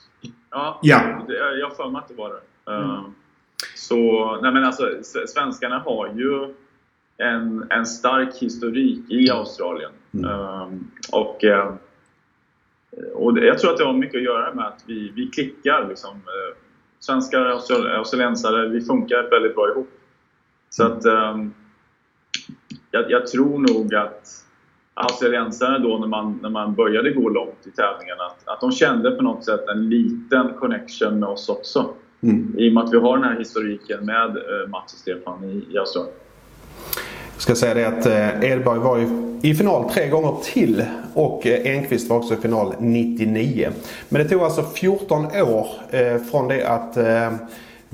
Ja, 0.53 0.79
Ja. 0.81 1.25
jag 1.59 1.67
har 1.69 1.75
för 1.75 1.89
mig 1.89 1.99
att 1.99 2.07
det 2.07 2.13
var 2.13 2.29
det. 2.29 2.71
Eh, 2.73 3.03
Så, 3.75 4.39
nej 4.41 4.51
men 4.51 4.63
alltså, 4.63 4.89
svenskarna 5.27 5.79
har 5.79 6.07
ju 6.15 6.53
en, 7.17 7.65
en 7.69 7.85
stark 7.85 8.35
historik 8.35 9.11
i 9.11 9.29
Australien. 9.29 9.91
Mm. 10.13 10.29
Eh, 10.29 10.67
och 11.11 11.43
eh, 11.43 11.73
och 13.13 13.37
jag 13.39 13.59
tror 13.59 13.71
att 13.71 13.77
det 13.77 13.83
har 13.85 13.93
mycket 13.93 14.17
att 14.17 14.23
göra 14.23 14.53
med 14.53 14.65
att 14.67 14.83
vi, 14.87 15.11
vi 15.15 15.27
klickar. 15.27 15.87
Liksom. 15.89 16.15
Eh, 16.15 16.57
Svenskar 16.99 17.41
och 17.45 17.51
austral- 17.51 17.87
australiensare, 17.97 18.67
vi 18.69 18.81
funkar 18.81 19.29
väldigt 19.29 19.55
bra 19.55 19.69
ihop. 19.69 19.89
Så 20.69 20.83
att 20.85 21.05
ehm, 21.05 21.53
jag, 22.91 23.11
jag 23.11 23.27
tror 23.27 23.59
nog 23.73 23.95
att 23.95 24.42
australiensare 24.93 25.79
då 25.79 25.97
när 25.97 26.07
man, 26.07 26.39
när 26.41 26.49
man 26.49 26.73
började 26.73 27.11
gå 27.11 27.29
långt 27.29 27.67
i 27.67 27.71
tävlingarna, 27.71 28.23
att, 28.23 28.47
att 28.47 28.61
de 28.61 28.71
kände 28.71 29.11
på 29.11 29.23
något 29.23 29.45
sätt 29.45 29.67
en 29.67 29.89
liten 29.89 30.53
connection 30.59 31.19
med 31.19 31.29
oss 31.29 31.49
också. 31.49 31.85
Mm. 32.23 32.55
I 32.57 32.69
och 32.69 32.73
med 32.73 32.83
att 32.83 32.93
vi 32.93 32.97
har 32.97 33.17
den 33.17 33.29
här 33.29 33.39
historiken 33.39 34.05
med 34.05 34.29
eh, 34.29 34.69
Mats 34.69 34.93
och 34.93 34.99
Stefan 34.99 35.43
i, 35.43 35.73
i 35.73 35.77
Australien. 35.77 36.15
Jag 37.33 37.41
ska 37.41 37.55
säga 37.55 37.73
det 37.73 37.85
att 37.87 38.05
eh, 38.05 38.51
Edberg 38.51 38.79
var 38.79 38.97
ju 38.97 39.07
i 39.43 39.55
final 39.55 39.89
tre 39.89 40.09
gånger 40.09 40.35
till 40.43 40.85
och 41.13 41.47
eh, 41.47 41.75
Enqvist 41.75 42.09
var 42.09 42.17
också 42.17 42.33
i 42.33 42.37
final 42.37 42.73
99. 42.79 43.69
Men 44.09 44.23
det 44.23 44.29
tog 44.29 44.41
alltså 44.41 44.63
14 44.63 45.25
år 45.25 45.67
eh, 45.89 46.17
från 46.17 46.47
det 46.47 46.67
att 46.67 46.97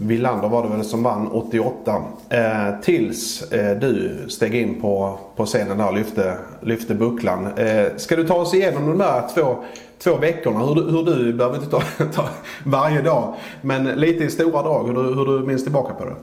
Wilander 0.02 0.50
var 0.50 0.64
det 0.64 0.70
väl 0.76 0.84
som 0.86 1.04
vann 1.04 1.28
88 1.28 1.96
eh, 2.30 2.80
tills 2.82 3.52
eh, 3.52 3.80
du 3.80 4.16
steg 4.28 4.56
in 4.56 4.82
på, 4.82 5.20
på 5.36 5.46
scenen 5.46 5.78
där 5.78 5.88
och 5.88 5.94
lyfte, 5.96 6.38
lyfte 6.62 6.96
bucklan. 6.96 7.48
Eh, 7.58 7.86
ska 7.98 8.16
du 8.16 8.24
ta 8.28 8.36
oss 8.36 8.54
igenom 8.54 8.88
de 8.88 8.98
där 8.98 9.24
två, 9.36 9.64
två 9.98 10.16
veckorna? 10.18 10.60
Hur, 10.60 10.76
du- 10.76 10.92
hur 10.92 11.04
du 11.04 11.34
behöver 11.34 11.56
inte 11.58 11.70
ta, 11.70 11.82
ta 12.14 12.30
varje 12.66 13.02
dag 13.02 13.34
men 13.62 13.86
lite 13.86 14.24
i 14.24 14.30
stora 14.30 14.62
drag 14.64 14.88
hur 14.88 14.94
du, 14.94 15.02
hur 15.16 15.26
du 15.26 15.46
minns 15.48 15.64
tillbaka 15.64 15.94
på 15.94 16.06
det. 16.06 16.16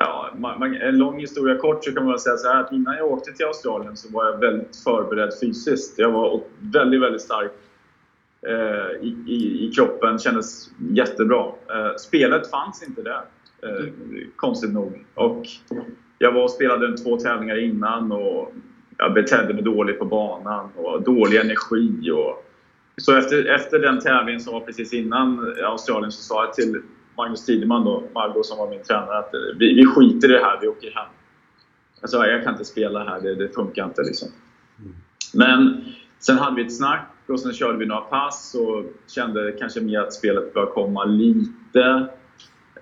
Ja, 0.00 0.26
man, 0.38 0.58
man, 0.58 0.74
en 0.76 0.98
lång 0.98 1.20
historia 1.20 1.56
kort 1.58 1.84
så 1.84 1.92
kan 1.92 2.02
man 2.04 2.12
väl 2.12 2.20
säga 2.20 2.36
så 2.36 2.48
här 2.48 2.60
att 2.60 2.72
innan 2.72 2.96
jag 2.96 3.06
åkte 3.12 3.32
till 3.32 3.46
Australien 3.46 3.96
så 3.96 4.08
var 4.12 4.24
jag 4.24 4.38
väldigt 4.38 4.76
förberedd 4.84 5.30
fysiskt. 5.40 5.98
Jag 5.98 6.10
var 6.10 6.40
väldigt, 6.58 7.02
väldigt 7.02 7.22
stark 7.22 7.50
eh, 8.48 9.06
i, 9.06 9.16
i, 9.26 9.66
i 9.66 9.72
kroppen, 9.72 10.18
kändes 10.18 10.70
jättebra. 10.90 11.46
Eh, 11.46 11.96
spelet 11.98 12.50
fanns 12.50 12.82
inte 12.82 13.02
där, 13.02 13.22
eh, 13.62 13.86
konstigt 14.36 14.72
nog. 14.72 15.04
Och 15.14 15.46
jag 16.18 16.32
var 16.32 16.42
och 16.42 16.50
spelade 16.50 16.96
två 16.96 17.16
tävlingar 17.16 17.58
innan 17.58 18.12
och 18.12 18.52
jag 18.98 19.14
betedde 19.14 19.54
mig 19.54 19.62
dåligt 19.62 19.98
på 19.98 20.04
banan 20.04 20.70
och 20.76 21.02
dålig 21.02 21.36
energi. 21.36 22.10
Och, 22.10 22.44
så 22.96 23.16
efter, 23.16 23.54
efter 23.54 23.78
den 23.78 24.00
tävlingen 24.00 24.40
som 24.40 24.52
var 24.52 24.60
precis 24.60 24.92
innan 24.92 25.54
Australien 25.64 26.12
så 26.12 26.22
sa 26.22 26.44
jag 26.44 26.54
till 26.54 26.82
Magnus 27.16 27.46
Tideman 27.46 27.84
då, 27.84 28.02
Margot 28.14 28.46
som 28.46 28.58
var 28.58 28.70
min 28.70 28.82
tränare, 28.82 29.18
att 29.18 29.30
vi, 29.58 29.74
vi 29.74 29.86
skiter 29.86 30.30
i 30.30 30.32
det 30.32 30.44
här, 30.44 30.58
vi 30.60 30.68
åker 30.68 30.90
hem. 30.90 31.08
Jag 32.00 32.10
sa, 32.10 32.26
jag 32.26 32.44
kan 32.44 32.52
inte 32.52 32.64
spela 32.64 33.04
här, 33.04 33.20
det, 33.20 33.34
det 33.34 33.48
funkar 33.48 33.84
inte 33.84 34.02
liksom. 34.02 34.28
Men 35.34 35.84
sen 36.18 36.38
hade 36.38 36.56
vi 36.56 36.62
ett 36.62 36.76
snack 36.76 37.13
och 37.28 37.40
sen 37.40 37.52
körde 37.52 37.78
vi 37.78 37.86
några 37.86 38.00
pass 38.00 38.56
och 38.60 38.84
kände 39.06 39.52
kanske 39.52 39.80
mer 39.80 40.00
att 40.00 40.12
spelet 40.12 40.54
började 40.54 40.72
komma 40.72 41.04
lite. 41.04 42.08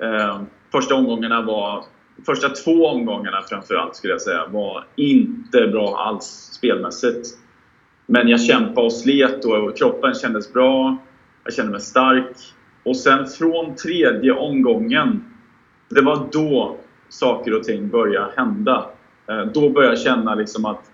Eh, 0.01 0.43
första 0.73 0.95
omgångarna 0.95 1.43
var, 1.43 1.85
första 2.27 2.49
två 2.49 2.87
omgångarna 2.87 3.43
framförallt 3.43 3.97
skulle 3.97 4.13
jag 4.13 4.23
säga, 4.23 4.47
var 4.47 4.85
inte 4.97 5.67
bra 5.67 5.97
alls 5.97 6.25
spelmässigt. 6.53 7.39
Men 8.07 8.29
jag 8.29 8.41
kämpade 8.41 8.87
och 8.87 8.93
slet 8.93 9.45
och 9.45 9.77
kroppen 9.77 10.15
kändes 10.15 10.53
bra. 10.53 10.97
Jag 11.45 11.55
kände 11.55 11.73
mig 11.73 11.81
stark. 11.81 12.37
Och 12.85 12.97
sen 12.97 13.27
från 13.27 13.75
tredje 13.75 14.33
omgången, 14.33 15.25
det 15.89 16.01
var 16.01 16.29
då 16.33 16.77
saker 17.09 17.55
och 17.55 17.65
ting 17.65 17.89
började 17.89 18.33
hända. 18.37 18.87
Ehm, 19.27 19.49
då 19.55 19.69
började 19.69 19.95
jag 19.95 20.03
känna 20.03 20.35
liksom 20.35 20.65
att 20.65 20.91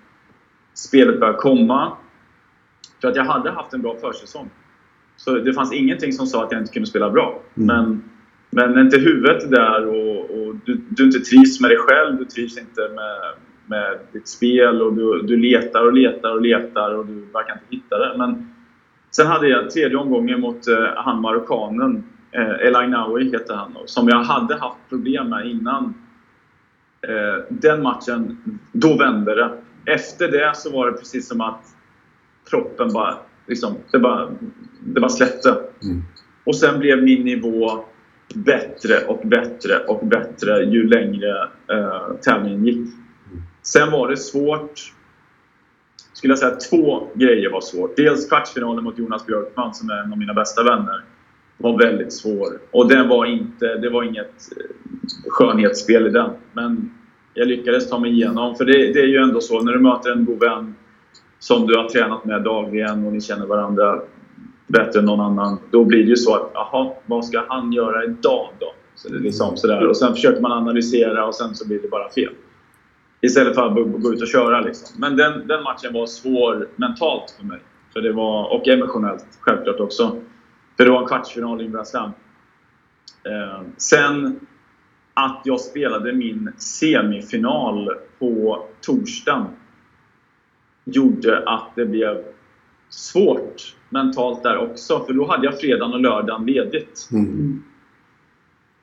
spelet 0.75 1.21
började 1.21 1.39
komma. 1.39 1.97
För 3.01 3.09
att 3.09 3.17
jag 3.17 3.25
hade 3.25 3.51
haft 3.51 3.75
en 3.75 3.83
bra 3.83 3.97
försäsong. 3.97 4.51
Så 5.17 5.39
det 5.39 5.53
fanns 5.53 5.73
ingenting 5.73 6.13
som 6.13 6.27
sa 6.27 6.45
att 6.45 6.53
jag 6.53 6.61
inte 6.61 6.73
kunde 6.73 6.89
spela 6.89 7.11
bra. 7.11 7.43
Men, 7.55 8.05
men 8.51 8.79
inte 8.79 8.99
huvudet 8.99 9.51
där 9.51 9.87
och, 9.87 10.21
och 10.31 10.55
du, 10.65 10.81
du 10.89 11.05
inte 11.05 11.21
trivs 11.21 11.61
med 11.61 11.71
dig 11.71 11.79
själv, 11.79 12.17
du 12.19 12.25
trivs 12.25 12.59
inte 12.59 12.81
med, 12.81 13.33
med 13.67 13.99
ditt 14.13 14.29
spel 14.29 14.83
och 14.83 14.93
du, 14.93 15.23
du 15.23 15.37
letar 15.37 15.87
och 15.87 15.93
letar 15.93 16.33
och 16.33 16.43
letar 16.43 16.95
och 16.95 17.07
du 17.07 17.15
verkar 17.33 17.53
inte 17.53 17.65
hitta 17.71 17.99
det. 17.99 18.19
Men 18.19 18.55
sen 19.11 19.27
hade 19.27 19.49
jag 19.49 19.71
tredje 19.71 19.97
omgången 19.97 20.41
mot 20.41 20.69
eh, 20.69 20.87
han 20.97 21.21
marockanen, 21.21 22.05
eh, 22.33 22.67
El 22.67 22.77
Ainaoui 22.77 23.31
heter 23.31 23.55
han, 23.55 23.77
som 23.87 24.09
jag 24.09 24.23
hade 24.23 24.57
haft 24.57 24.89
problem 24.89 25.29
med 25.29 25.47
innan. 25.47 25.95
Eh, 27.03 27.45
den 27.49 27.83
matchen, 27.83 28.39
då 28.73 28.97
vände 28.97 29.35
det. 29.35 29.51
Efter 29.93 30.29
det 30.29 30.57
så 30.57 30.73
var 30.73 30.87
det 30.87 30.93
precis 30.93 31.29
som 31.29 31.41
att 31.41 31.75
kroppen 32.51 32.93
bara, 32.93 33.15
liksom, 33.47 33.75
det 33.93 33.99
bara, 33.99 34.31
det 34.81 35.01
bara 35.01 35.09
släppte. 35.09 35.57
Och 36.45 36.57
sen 36.57 36.79
blev 36.79 37.03
min 37.03 37.25
nivå 37.25 37.85
bättre 38.35 39.05
och 39.07 39.29
bättre 39.29 39.79
och 39.79 40.07
bättre 40.07 40.65
ju 40.65 40.89
längre 40.89 41.49
eh, 41.71 42.17
tävlingen 42.23 42.67
gick. 42.67 42.89
Sen 43.63 43.91
var 43.91 44.09
det 44.09 44.17
svårt. 44.17 44.93
Skulle 46.13 46.31
jag 46.31 46.39
säga 46.39 46.57
två 46.57 47.09
grejer 47.15 47.51
var 47.51 47.61
svårt. 47.61 47.97
Dels 47.97 48.29
kvartsfinalen 48.29 48.85
mot 48.85 48.99
Jonas 48.99 49.27
Björkman 49.27 49.75
som 49.75 49.91
är 49.91 50.03
en 50.03 50.13
av 50.13 50.19
mina 50.19 50.35
bästa 50.35 50.63
vänner. 50.63 51.05
Var 51.57 51.79
väldigt 51.79 52.13
svår. 52.13 52.61
Och 52.71 52.89
den 52.89 53.09
var 53.09 53.27
inte, 53.27 53.75
det 53.75 53.91
var 53.91 54.03
inget 54.03 54.53
eh, 54.57 54.65
skönhetsspel 55.29 56.07
i 56.07 56.11
den. 56.11 56.31
Men 56.53 56.91
jag 57.35 57.49
lyckades 57.49 57.91
ta 57.91 57.99
mig 57.99 58.11
igenom. 58.13 58.57
För 58.57 58.65
det, 58.65 58.93
det 58.93 59.01
är 59.01 59.07
ju 59.07 59.17
ändå 59.17 59.41
så 59.41 59.63
när 59.63 59.73
du 59.73 59.79
möter 59.79 60.13
en 60.13 60.25
god 60.25 60.41
vän 60.41 60.75
som 61.39 61.67
du 61.67 61.77
har 61.77 61.89
tränat 61.89 62.25
med 62.25 62.43
dagligen 62.43 63.07
och 63.07 63.13
ni 63.13 63.21
känner 63.21 63.47
varandra 63.47 64.01
bättre 64.67 64.99
än 64.99 65.05
någon 65.05 65.21
annan. 65.21 65.59
Då 65.71 65.85
blir 65.85 66.03
det 66.03 66.09
ju 66.09 66.17
så 66.17 66.35
att, 66.35 66.51
jaha, 66.55 66.93
vad 67.07 67.25
ska 67.25 67.45
han 67.49 67.73
göra 67.73 68.05
idag 68.05 68.49
då? 68.59 68.75
Så 68.95 69.09
det 69.09 69.17
är 69.17 69.21
liksom 69.21 69.57
sådär. 69.57 69.87
Och 69.87 69.97
sen 69.97 70.15
försöker 70.15 70.41
man 70.41 70.53
analysera 70.53 71.27
och 71.27 71.35
sen 71.35 71.55
så 71.55 71.69
blir 71.69 71.83
det 71.83 71.89
bara 71.89 72.11
fel. 72.11 72.33
Istället 73.21 73.55
för 73.55 73.67
att 73.67 73.75
gå- 73.75 74.13
ut 74.13 74.23
och 74.23 74.29
köra 74.29 74.61
liksom. 74.61 75.01
Men 75.01 75.17
den, 75.17 75.47
den 75.47 75.63
matchen 75.63 75.93
var 75.93 76.07
svår 76.07 76.69
mentalt 76.77 77.35
för 77.39 77.47
mig. 77.47 77.59
För 77.93 78.01
det 78.01 78.13
var, 78.13 78.55
och 78.55 78.69
emotionellt 78.69 79.27
självklart 79.41 79.81
också. 79.81 80.17
För 80.77 80.85
det 80.85 80.91
var 80.91 81.01
en 81.03 81.09
kvartsfinal 81.09 81.61
i 81.61 81.65
en 81.65 81.73
Grand 81.73 81.89
Slam. 81.89 82.11
Eh, 83.25 83.63
sen 83.77 84.41
att 85.15 85.41
jag 85.45 85.61
spelade 85.61 86.13
min 86.13 86.53
semifinal 86.57 87.91
på 88.19 88.65
torsdagen 88.81 89.47
gjorde 90.97 91.43
att 91.47 91.71
det 91.75 91.87
blev 91.87 92.23
svårt 92.89 93.75
mentalt 93.89 94.43
där 94.43 94.57
också. 94.57 95.05
För 95.07 95.13
då 95.13 95.27
hade 95.27 95.45
jag 95.45 95.61
fredagen 95.61 95.95
och 95.95 96.01
lördagen 96.01 96.47
ledigt. 96.47 97.09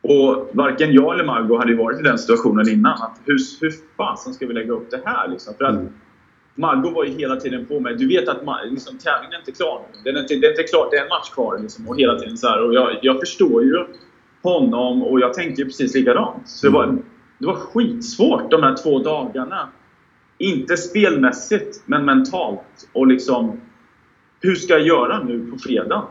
Och 0.01 0.49
varken 0.51 0.93
jag 0.93 1.13
eller 1.13 1.23
Margot 1.23 1.59
hade 1.59 1.75
varit 1.75 1.99
i 1.99 2.03
den 2.03 2.17
situationen 2.17 2.69
innan. 2.69 2.93
Att 2.93 3.19
hur, 3.25 3.37
hur 3.61 3.73
fasen 3.97 4.33
ska 4.33 4.47
vi 4.47 4.53
lägga 4.53 4.73
upp 4.73 4.91
det 4.91 5.01
här 5.05 5.27
liksom? 5.27 5.53
För 5.57 5.65
att 5.65 5.75
Mm. 5.75 5.93
Margot 6.57 6.93
var 6.93 7.03
ju 7.05 7.11
hela 7.11 7.35
tiden 7.35 7.65
på 7.65 7.79
mig. 7.79 7.95
Du 7.95 8.07
vet 8.07 8.29
att 8.29 8.41
liksom, 8.69 8.97
tävlingen 8.97 9.33
är 9.33 9.37
inte 9.37 9.51
klar 9.51 9.81
nu. 9.93 9.99
Den 10.03 10.15
är 10.15 10.21
inte, 10.21 10.35
det 10.35 10.47
är 10.47 10.51
inte 10.51 10.63
klart, 10.63 10.91
det 10.91 10.97
är 10.97 11.01
en 11.01 11.09
match 11.09 11.29
kvar. 11.29 11.59
Liksom, 11.59 11.87
och 11.87 11.99
hela 11.99 12.19
tiden 12.19 12.37
så 12.37 12.47
här. 12.47 12.61
Och 12.61 12.73
jag, 12.73 12.99
jag 13.01 13.19
förstår 13.19 13.63
ju 13.63 13.85
honom 14.43 15.03
och 15.03 15.19
jag 15.19 15.33
tänkte 15.33 15.61
ju 15.61 15.65
precis 15.65 15.95
likadant. 15.95 16.49
Så 16.49 16.67
det 16.67 16.73
var, 16.73 16.97
det 17.37 17.45
var 17.45 17.55
skitsvårt 17.55 18.51
de 18.51 18.63
här 18.63 18.75
två 18.83 18.99
dagarna. 18.99 19.69
Inte 20.37 20.77
spelmässigt, 20.77 21.83
men 21.85 22.05
mentalt. 22.05 22.89
Och 22.93 23.07
liksom, 23.07 23.61
hur 24.41 24.55
ska 24.55 24.73
jag 24.73 24.87
göra 24.87 25.23
nu 25.23 25.51
på 25.51 25.57
fredag? 25.57 26.03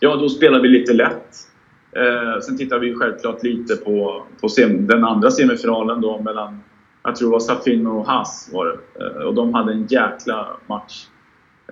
Ja, 0.00 0.16
då 0.16 0.28
spelar 0.28 0.60
vi 0.60 0.68
lite 0.68 0.92
lätt. 0.92 1.48
Eh, 1.92 2.40
sen 2.40 2.58
tittar 2.58 2.78
vi 2.78 2.94
självklart 2.94 3.42
lite 3.42 3.76
på, 3.76 4.26
på 4.40 4.48
sem, 4.48 4.86
den 4.86 5.04
andra 5.04 5.30
semifinalen 5.30 6.00
då 6.00 6.22
mellan, 6.22 6.60
jag 7.02 7.16
tror 7.16 7.28
det 7.28 7.32
var 7.32 7.40
Safin 7.40 7.86
och 7.86 8.06
Haas 8.06 8.50
var 8.52 8.66
det. 8.66 9.04
Eh, 9.04 9.22
och 9.22 9.34
de 9.34 9.54
hade 9.54 9.72
en 9.72 9.86
jäkla 9.86 10.48
match. 10.66 11.06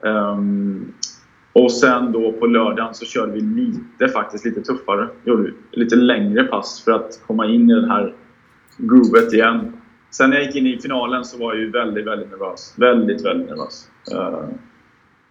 Um, 0.03 0.93
och 1.53 1.73
sen 1.73 2.13
då 2.13 2.33
på 2.33 2.47
lördagen 2.47 2.95
så 2.95 3.05
körde 3.05 3.33
vi 3.33 3.41
lite, 3.41 4.09
faktiskt 4.13 4.45
lite 4.45 4.61
tuffare. 4.61 5.09
Gjorde 5.25 5.43
vi. 5.43 5.81
Lite 5.81 5.97
längre 5.97 6.45
pass 6.45 6.85
för 6.85 6.93
att 6.93 7.21
komma 7.27 7.47
in 7.47 7.71
i 7.71 7.75
det 7.75 7.89
här 7.89 8.15
groovet 8.77 9.33
igen. 9.33 9.80
Sen 10.11 10.31
när 10.31 10.37
jag 10.37 10.47
gick 10.47 10.57
in 10.57 10.67
i 10.67 10.79
finalen 10.79 11.25
så 11.25 11.39
var 11.39 11.55
jag 11.55 11.61
ju 11.61 11.71
väldigt, 11.71 12.07
väldigt 12.07 12.31
nervös. 12.31 12.75
Väldigt, 12.77 13.25
väldigt 13.25 13.49
nervös. 13.49 13.89
Eh, 14.13 14.49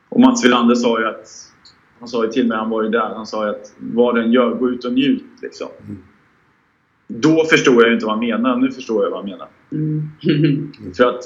och 0.10 0.20
Mats 0.20 0.46
Wilander 0.46 0.76
sa 0.76 1.00
ju 1.00 1.06
att 1.06 1.28
han 2.00 2.08
sa 2.08 2.26
ju 2.26 2.32
till 2.32 2.48
mig, 2.48 2.58
han 2.58 2.70
var 2.70 2.84
ju 2.84 2.90
där, 2.90 3.16
han 3.16 3.26
sa 3.26 3.46
ju 3.46 3.50
att 3.50 3.74
vad 3.78 4.16
den 4.16 4.32
gör, 4.32 4.56
gå 4.56 4.70
ut 4.70 4.86
och 4.86 4.94
njut 4.94 5.24
liksom. 5.42 5.68
Då 7.08 7.46
förstod 7.46 7.76
jag 7.76 7.88
ju 7.88 7.94
inte 7.94 8.06
vad 8.06 8.16
han 8.16 8.26
menade, 8.26 8.62
nu 8.62 8.72
förstår 8.72 9.04
jag 9.04 9.12
vad 9.12 9.20
han 9.20 9.30
menar. 9.30 9.48
För 10.98 11.06
att 11.06 11.24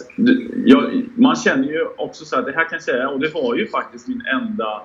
jag, 0.65 1.05
man 1.15 1.35
känner 1.35 1.67
ju 1.67 1.85
också 1.97 2.25
så 2.25 2.35
här, 2.35 2.43
det 2.43 2.51
här 2.51 2.69
kan 2.69 2.75
jag 2.75 2.81
säga, 2.81 3.09
och 3.09 3.19
det 3.19 3.33
var 3.33 3.55
ju 3.55 3.67
faktiskt 3.67 4.07
min 4.07 4.21
enda 4.25 4.81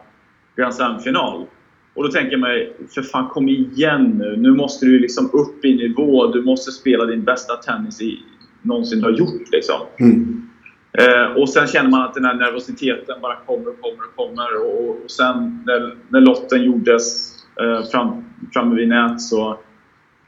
Grand 0.56 0.74
Slam-final. 0.74 1.46
Och 1.94 2.02
då 2.04 2.10
tänker 2.10 2.32
jag 2.32 2.40
mig, 2.40 2.76
för 2.94 3.02
fan 3.02 3.28
kom 3.28 3.48
igen 3.48 4.10
nu. 4.18 4.36
Nu 4.36 4.52
måste 4.52 4.86
du 4.86 4.92
ju 4.92 4.98
liksom 4.98 5.30
upp 5.32 5.64
i 5.64 5.74
nivå. 5.74 6.26
Du 6.26 6.42
måste 6.42 6.70
spela 6.70 7.04
din 7.04 7.24
bästa 7.24 7.56
tennis 7.56 8.02
i 8.02 8.18
någonsin 8.62 9.02
har 9.02 9.10
gjort 9.10 9.52
liksom. 9.52 9.80
Mm. 10.00 10.48
Eh, 10.92 11.32
och 11.36 11.48
sen 11.48 11.66
känner 11.66 11.90
man 11.90 12.02
att 12.02 12.14
den 12.14 12.24
här 12.24 12.34
nervositeten 12.34 13.20
bara 13.22 13.36
kommer 13.36 13.68
och 13.68 13.80
kommer 13.80 14.04
och 14.04 14.16
kommer. 14.16 14.66
Och, 14.66 15.04
och 15.04 15.10
sen 15.10 15.62
när, 15.66 15.94
när 16.08 16.20
lotten 16.20 16.64
gjordes 16.64 17.34
eh, 17.60 17.90
fram, 17.90 18.24
framme 18.52 18.76
vid 18.76 18.88
nät 18.88 19.20
så 19.20 19.58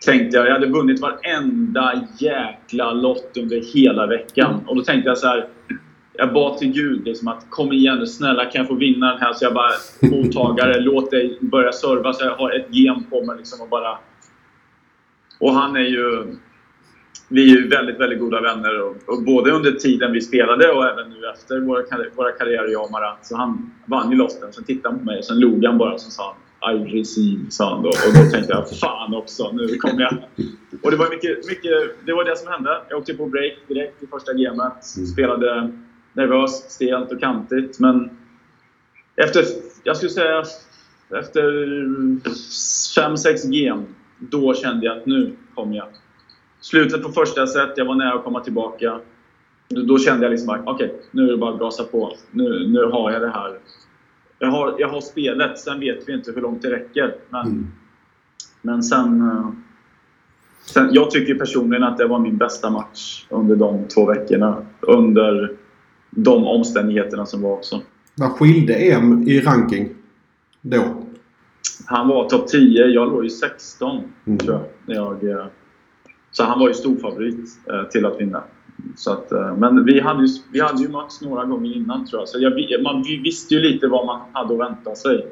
tänkte 0.07 0.37
jag, 0.37 0.47
jag 0.47 0.53
hade 0.53 0.67
vunnit 0.67 1.01
varenda 1.01 2.09
jäkla 2.19 2.93
lott 2.93 3.37
under 3.37 3.75
hela 3.75 4.07
veckan. 4.07 4.61
Och 4.67 4.77
då 4.77 4.83
tänkte 4.83 5.09
jag 5.09 5.19
så 5.19 5.27
här. 5.27 5.49
Jag 6.13 6.33
bad 6.33 6.59
till 6.59 6.73
Gud 6.73 7.05
liksom 7.05 7.29
att 7.29 7.47
kom 7.51 7.73
igen 7.73 7.99
nu, 7.99 8.07
snälla 8.07 8.45
kan 8.45 8.59
jag 8.59 8.69
få 8.69 8.75
vinna 8.75 9.07
den 9.07 9.21
här? 9.21 9.33
Så 9.33 9.45
jag 9.45 9.55
bara, 9.55 9.71
mottagare, 10.11 10.81
låt 10.81 11.11
dig 11.11 11.39
börja 11.41 11.73
serva 11.73 12.13
så 12.13 12.25
jag 12.25 12.37
har 12.37 12.51
ett 12.51 12.75
gem 12.75 13.05
på 13.11 13.25
mig 13.25 13.37
liksom 13.37 13.61
och 13.61 13.69
bara... 13.69 13.99
Och 15.39 15.53
han 15.53 15.77
är 15.77 15.81
ju... 15.81 16.37
Vi 17.33 17.43
är 17.43 17.57
ju 17.57 17.69
väldigt, 17.69 18.01
väldigt 18.01 18.21
goda 18.21 18.41
vänner. 18.41 18.83
Och, 18.83 18.97
och 19.07 19.23
både 19.23 19.51
under 19.51 19.73
tiden 19.73 20.13
vi 20.13 20.21
spelade 20.21 20.71
och 20.73 20.85
även 20.87 21.11
nu 21.11 21.31
efter 21.35 21.61
våra, 21.61 21.83
våra 22.17 22.33
karriärer, 22.33 22.69
jag 22.69 22.85
och 22.85 22.91
Marat. 22.91 23.27
Så 23.27 23.37
han 23.37 23.71
vann 23.87 24.11
ju 24.11 24.17
lotten. 24.17 24.53
Sen 24.53 24.65
tittade 24.65 24.95
han 24.95 24.99
på 24.99 25.05
mig 25.05 25.19
och 25.19 25.25
sen 25.25 25.41
log 25.41 25.65
han 25.65 25.79
bara 25.79 25.93
och 25.93 26.01
sa 26.01 26.37
han 26.61 26.77
I 26.77 27.01
receive, 27.01 27.51
sa 27.51 27.75
han 27.75 27.83
då. 27.83 27.89
Och 27.89 28.15
då 28.15 28.31
tänkte 28.31 28.53
jag, 28.53 28.71
fan 28.71 29.15
också, 29.15 29.53
nu 29.53 29.77
kommer 29.77 30.01
jag. 30.01 30.17
Och 30.83 30.91
det 30.91 30.97
var 30.97 31.11
mycket, 31.11 31.49
mycket, 31.49 32.07
det 32.07 32.13
var 32.13 32.25
det 32.25 32.37
som 32.37 32.53
hände. 32.53 32.83
Jag 32.89 32.99
åkte 32.99 33.15
på 33.15 33.27
break 33.27 33.53
direkt 33.69 34.03
i 34.03 34.07
första 34.07 34.33
gamet. 34.33 34.85
Spelade 35.13 35.73
nervöst, 36.13 36.71
stelt 36.71 37.13
och 37.13 37.21
kantigt. 37.21 37.79
Men 37.79 38.11
efter, 39.17 39.45
jag 39.85 39.97
skulle 39.97 40.11
säga, 40.11 40.45
efter 41.19 41.43
5-6 42.97 43.51
gem, 43.53 43.85
då 44.19 44.55
kände 44.55 44.87
jag 44.87 44.99
att 44.99 45.07
nu 45.07 45.33
kommer 45.55 45.77
jag. 45.77 45.89
Slutet 46.61 47.03
på 47.03 47.09
första 47.09 47.47
set, 47.47 47.73
jag 47.77 47.85
var 47.85 47.95
nära 47.95 48.15
att 48.15 48.25
komma 48.25 48.41
tillbaka. 48.41 49.01
Då, 49.69 49.99
kände 49.99 50.25
jag 50.25 50.31
liksom 50.31 50.51
att 50.51 50.61
okej, 50.67 50.95
nu 51.11 51.23
är 51.23 51.31
det 51.31 51.37
bara 51.37 51.55
att 51.55 51.61
gasa 51.61 51.85
på. 51.85 52.17
Nu, 52.31 52.69
nu 52.69 52.85
har 52.85 53.11
jag 53.11 53.23
det 53.23 53.31
här. 53.31 53.59
Jag 54.39 54.51
har, 54.51 54.75
jag 54.79 54.89
har 54.89 55.01
spelet, 55.01 55.59
sen 55.59 55.81
vet 55.81 56.09
vi 56.09 56.13
inte 56.13 56.33
hur 56.33 56.41
långt 56.41 56.63
det 56.63 56.71
räcker. 56.71 57.15
Men, 57.29 57.73
men 58.63 58.83
sen, 58.83 59.21
eh, 59.23 59.49
sen... 60.65 60.89
Jag 60.93 61.11
tycker 61.11 61.35
personligen 61.35 61.85
att 61.85 61.99
det 61.99 62.07
var 62.07 62.19
min 62.19 62.37
bästa 62.37 62.71
match 62.71 63.27
under 63.29 63.57
de 63.57 63.89
två 63.89 64.07
veckorna. 64.07 64.67
Under 64.81 65.57
de 66.11 66.47
omständigheterna 66.47 67.27
som 67.27 67.43
var 67.43 67.53
också. 67.53 67.81
Vad 68.15 68.31
skilde 68.31 68.75
EM 68.75 69.29
i 69.29 69.41
ranking 69.41 69.89
då? 70.61 71.07
Han 71.87 72.09
var 72.09 72.29
topp 72.29 72.49
10, 72.49 72.87
jag 72.87 73.09
låg 73.09 73.25
ju 73.25 73.31
16 73.31 74.03
Mm. 74.27 74.39
tror 74.39 74.53
jag. 74.55 74.65
När 74.87 74.95
jag 74.95 75.31
eh, 75.31 75.47
så 76.31 76.45
han 76.45 76.61
var 76.61 76.69
ju 76.69 76.75
stor 76.75 76.97
favorit 76.97 77.49
eh, 77.73 77.83
till 77.83 78.07
att 78.07 78.21
vinna. 78.21 78.43
Så 78.97 79.13
att, 79.13 79.33
eh, 79.33 79.57
men 79.57 79.85
vi 79.85 80.01
hade, 80.01 80.23
ju, 80.23 80.29
vi 80.53 80.61
hade 80.61 80.83
ju 80.83 80.89
mötts 80.89 81.21
några 81.21 81.45
gånger 81.45 81.77
innan 81.77 82.07
tror 82.07 82.21
jag. 82.21 82.29
Så 82.29 82.39
jag, 82.41 82.83
man, 82.83 83.03
vi 83.03 83.17
visste 83.17 83.55
ju 83.55 83.61
lite 83.61 83.89
vad 83.89 84.07
man 84.07 84.21
hade 84.33 84.55
att 84.55 84.71
vänta 84.71 84.95
sig 84.95 85.27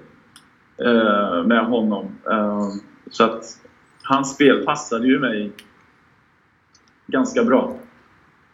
eh, 0.79 1.45
med 1.45 1.67
honom. 1.67 2.05
Eh, 2.31 2.69
så 3.11 3.25
att 3.25 3.45
hans 4.03 4.35
spel 4.35 4.65
passade 4.65 5.07
ju 5.07 5.19
mig 5.19 5.53
ganska 7.07 7.45
bra. 7.45 7.77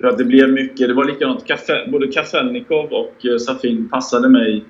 För 0.00 0.08
att 0.08 0.18
det 0.18 0.24
blev 0.24 0.52
mycket, 0.52 0.88
det 0.88 0.94
var 0.94 1.04
likadant, 1.04 1.44
både 1.88 2.06
Kafelnikov 2.06 2.92
och 2.92 3.26
eh, 3.26 3.38
Safin 3.38 3.88
passade 3.88 4.28
mig. 4.28 4.64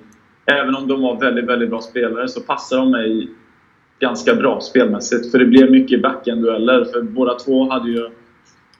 Även 0.45 0.75
om 0.75 0.87
de 0.87 1.01
var 1.01 1.19
väldigt, 1.19 1.45
väldigt 1.45 1.69
bra 1.69 1.81
spelare 1.81 2.27
så 2.27 2.41
passade 2.41 2.81
de 2.81 2.91
mig 2.91 3.29
ganska 3.99 4.35
bra 4.35 4.61
spelmässigt. 4.61 5.31
För 5.31 5.39
det 5.39 5.45
blev 5.45 5.71
mycket 5.71 6.01
backend-dueller. 6.01 6.85
För 6.85 7.01
båda 7.01 7.33
två 7.33 7.69
hade 7.71 7.89
ju 7.89 8.09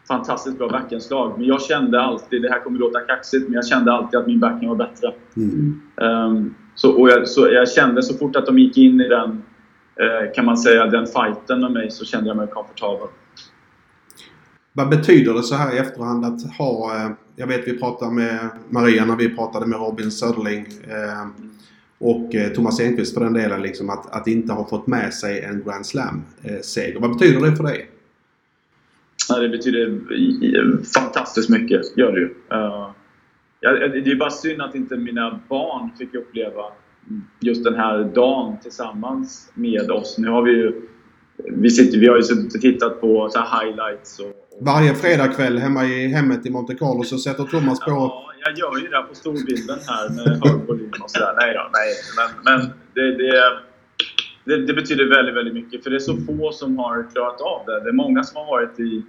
fantastiskt 0.08 0.58
bra 0.58 0.70
backhandslag. 0.70 1.34
Men 1.38 1.48
jag 1.48 1.62
kände 1.62 2.02
alltid, 2.02 2.42
det 2.42 2.50
här 2.50 2.60
kommer 2.60 2.80
låta 2.80 3.00
kaxigt, 3.00 3.44
men 3.44 3.54
jag 3.54 3.68
kände 3.68 3.92
alltid 3.92 4.20
att 4.20 4.28
min 4.28 4.40
backhand 4.40 4.68
var 4.68 4.76
bättre. 4.76 5.14
Ehm, 6.02 6.54
så, 6.76 6.92
och 7.02 7.10
jag, 7.10 7.28
så 7.28 7.48
jag 7.52 7.70
kände 7.72 8.04
så 8.04 8.14
fort 8.18 8.36
att 8.36 8.46
de 8.46 8.60
gick 8.60 8.78
in 8.78 9.02
i 9.02 9.08
den, 9.08 9.44
eh, 10.00 10.34
kan 10.36 10.46
man 10.46 10.58
säga, 10.58 10.86
den 10.86 11.06
fighten 11.06 11.62
med 11.62 11.72
mig 11.72 11.92
så 11.92 12.06
kände 12.06 12.28
jag 12.28 12.38
mig 12.38 12.48
komfortabel. 12.48 13.08
Vad 14.74 14.90
betyder 14.90 15.34
det 15.34 15.44
så 15.44 15.56
här 15.56 15.76
i 15.76 15.78
efterhand 15.78 16.26
att 16.26 16.58
ha... 16.58 16.96
eh, 16.96 17.10
Jag 17.36 17.48
vet 17.48 17.68
vi 17.68 17.80
pratade 17.80 18.12
med 18.12 18.50
Maria 18.70 19.06
när 19.06 19.16
vi 19.16 19.36
pratade 19.36 19.66
med 19.66 19.80
Robin 19.80 20.12
Söderling. 20.12 20.66
eh, 20.88 21.28
Och 21.98 22.36
eh, 22.36 22.52
Thomas 22.52 22.80
Enqvist 22.80 23.14
för 23.14 23.22
den 23.22 23.34
delen 23.34 23.62
liksom 23.62 23.90
att, 23.90 24.12
att 24.16 24.28
inte 24.28 24.54
ha 24.54 24.68
fått 24.68 24.88
med 24.88 25.14
sig 25.14 25.42
en 25.42 25.64
Grand 25.64 25.86
Slam-seger. 25.86 27.00
Vad 27.00 27.18
betyder 27.18 27.50
det 27.50 27.56
för 27.56 27.64
dig? 27.64 27.90
Ja, 29.30 29.40
det 29.40 29.50
betyder 29.50 30.14
i- 30.14 30.84
fantastiskt 30.96 31.50
mycket, 31.50 31.98
gör 31.98 32.12
det 32.12 32.20
ju. 32.20 32.36
Eh, 32.52 32.90
ja, 33.60 33.72
det 33.72 34.12
är 34.12 34.16
bara 34.16 34.30
synd 34.30 34.62
att 34.62 34.76
inte 34.76 34.98
mina 34.98 35.40
barn 35.50 35.90
fick 35.98 36.14
uppleva 36.16 36.64
just 37.40 37.64
den 37.64 37.76
här 37.76 38.04
dagen 38.16 38.58
tillsammans 38.64 39.52
med 39.54 39.92
oss. 39.92 40.18
Nu 40.18 40.30
har 40.30 40.42
vi 40.42 40.52
ju... 40.52 40.82
Vi, 41.38 41.70
sitter, 41.70 42.00
vi 42.00 42.08
har 42.08 42.16
ju 42.16 42.24
suttit 42.24 42.56
och 42.56 42.62
tittat 42.62 43.02
på 43.02 43.30
så 43.30 43.40
highlights 43.40 44.20
och... 44.20 44.26
och 44.28 44.66
Varje 44.66 44.96
fredagkväll 44.96 45.58
hemma 45.58 45.86
i 45.86 46.08
hemmet 46.08 46.46
i 46.46 46.50
Monte 46.50 46.76
Carlo 46.76 47.04
så 47.04 47.18
sätter 47.18 47.44
Thomas 47.44 47.80
på... 47.80 47.92
Ja, 47.92 48.32
jag 48.46 48.58
gör 48.58 48.78
ju 48.82 48.88
det 48.88 49.02
på 49.02 49.16
storbilden 49.16 49.80
här 49.88 50.10
med 50.10 50.44
hög 50.44 50.68
volym 50.68 50.92
och 51.04 51.12
sådär. 51.12 51.34
Nej 51.40 51.54
då, 51.54 51.70
nej. 51.74 51.94
Men, 52.18 52.30
men 52.48 52.74
det, 52.94 53.18
det, 53.18 53.60
det, 54.44 54.66
det 54.66 54.74
betyder 54.74 55.10
väldigt, 55.10 55.36
väldigt 55.36 55.54
mycket. 55.54 55.84
För 55.84 55.90
det 55.90 55.96
är 55.96 56.00
så 56.00 56.18
få 56.18 56.52
som 56.52 56.78
har 56.78 57.08
klarat 57.14 57.42
av 57.42 57.66
det. 57.66 57.80
Det 57.80 57.90
är 57.90 57.94
många 57.94 58.24
som 58.24 58.38
har 58.38 58.46
varit 58.46 58.80
i 58.80 59.04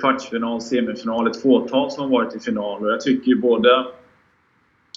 kvartsfinal, 0.00 0.60
semifinal, 0.60 1.26
ett 1.26 1.42
fåtal 1.42 1.90
som 1.90 2.02
har 2.02 2.10
varit 2.10 2.36
i 2.36 2.38
final. 2.38 2.82
Och 2.82 2.92
jag 2.92 3.00
tycker 3.00 3.28
ju 3.28 3.40
både, 3.40 3.86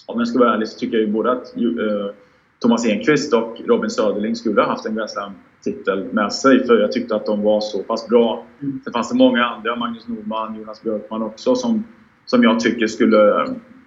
om 0.06 0.18
jag 0.18 0.28
ska 0.28 0.38
vara 0.38 0.54
ärlig, 0.54 0.68
så 0.68 0.78
tycker 0.78 0.96
jag 0.96 1.06
ju 1.06 1.12
både 1.12 1.32
att 1.32 1.56
eh, 1.56 2.14
Thomas 2.58 2.86
Enqvist 2.86 3.34
och 3.34 3.60
Robin 3.66 3.90
Söderling 3.90 4.36
skulle 4.36 4.60
ha 4.60 4.68
haft 4.68 4.86
en 4.86 4.94
Grand 4.94 5.10
Slam-titel 5.10 6.04
med 6.12 6.32
sig. 6.32 6.66
För 6.66 6.78
jag 6.78 6.92
tyckte 6.92 7.16
att 7.16 7.26
de 7.26 7.42
var 7.42 7.60
så 7.60 7.82
pass 7.82 8.08
bra. 8.08 8.46
Sen 8.84 8.92
fanns 8.92 9.08
det 9.08 9.16
många 9.16 9.44
andra, 9.44 9.76
Magnus 9.76 10.08
Norman, 10.08 10.54
Jonas 10.54 10.82
Björkman 10.82 11.22
också, 11.22 11.54
som, 11.54 11.84
som 12.26 12.42
jag 12.42 12.60
tycker 12.60 12.86
skulle... 12.86 13.46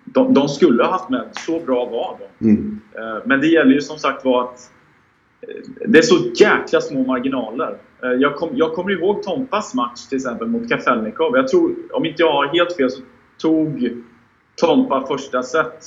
De, 0.09 0.33
de 0.33 0.47
skulle 0.47 0.83
ha 0.83 0.91
haft 0.91 1.09
med. 1.09 1.23
Så 1.31 1.59
bra 1.59 1.85
var 1.85 2.17
de. 2.39 2.49
Mm. 2.49 2.79
Eh, 2.95 3.21
Men 3.25 3.41
det 3.41 3.47
gäller 3.47 3.71
ju 3.71 3.81
som 3.81 3.97
sagt 3.97 4.25
var 4.25 4.43
att 4.43 4.71
eh, 5.41 5.87
det 5.87 5.97
är 5.97 6.01
så 6.01 6.15
jäkla 6.35 6.81
små 6.81 7.03
marginaler. 7.03 7.77
Eh, 8.03 8.09
Jag, 8.11 8.35
kom, 8.35 8.49
jag 8.53 8.73
kommer 8.73 8.91
ihåg 8.91 9.23
Tompas 9.23 9.73
match 9.73 10.05
till 10.09 10.15
exempel 10.15 10.47
mot 10.47 10.69
Kafelnikov. 10.69 11.35
Jag 11.35 11.47
tror, 11.47 11.75
om 11.93 12.05
inte 12.05 12.23
jag 12.23 12.31
har 12.31 12.47
helt 12.47 12.75
fel, 12.75 12.89
så 12.89 13.01
tog 13.41 13.91
Tompa 14.55 15.07
första 15.07 15.43
set 15.43 15.83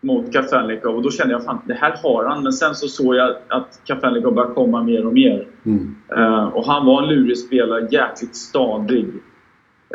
mot 0.00 0.32
Kafelnikov 0.32 0.96
och 0.96 1.02
då 1.02 1.10
kände 1.10 1.32
jag 1.32 1.44
fan 1.44 1.58
det 1.66 1.74
här 1.74 1.96
har 2.02 2.24
han. 2.24 2.42
Men 2.42 2.52
sen 2.52 2.74
så 2.74 2.88
såg 2.88 3.14
jag 3.14 3.36
att 3.48 3.80
Kafelnikov 3.84 4.34
började 4.34 4.54
komma 4.54 4.82
mer 4.82 5.06
och 5.06 5.12
mer. 5.12 5.46
Mm. 5.66 5.96
Uh, 6.16 6.44
och 6.44 6.66
han 6.66 6.86
var 6.86 7.02
en 7.02 7.08
lurig 7.08 7.38
spelare, 7.38 7.88
jäkligt 7.90 8.36
stadig. 8.36 9.06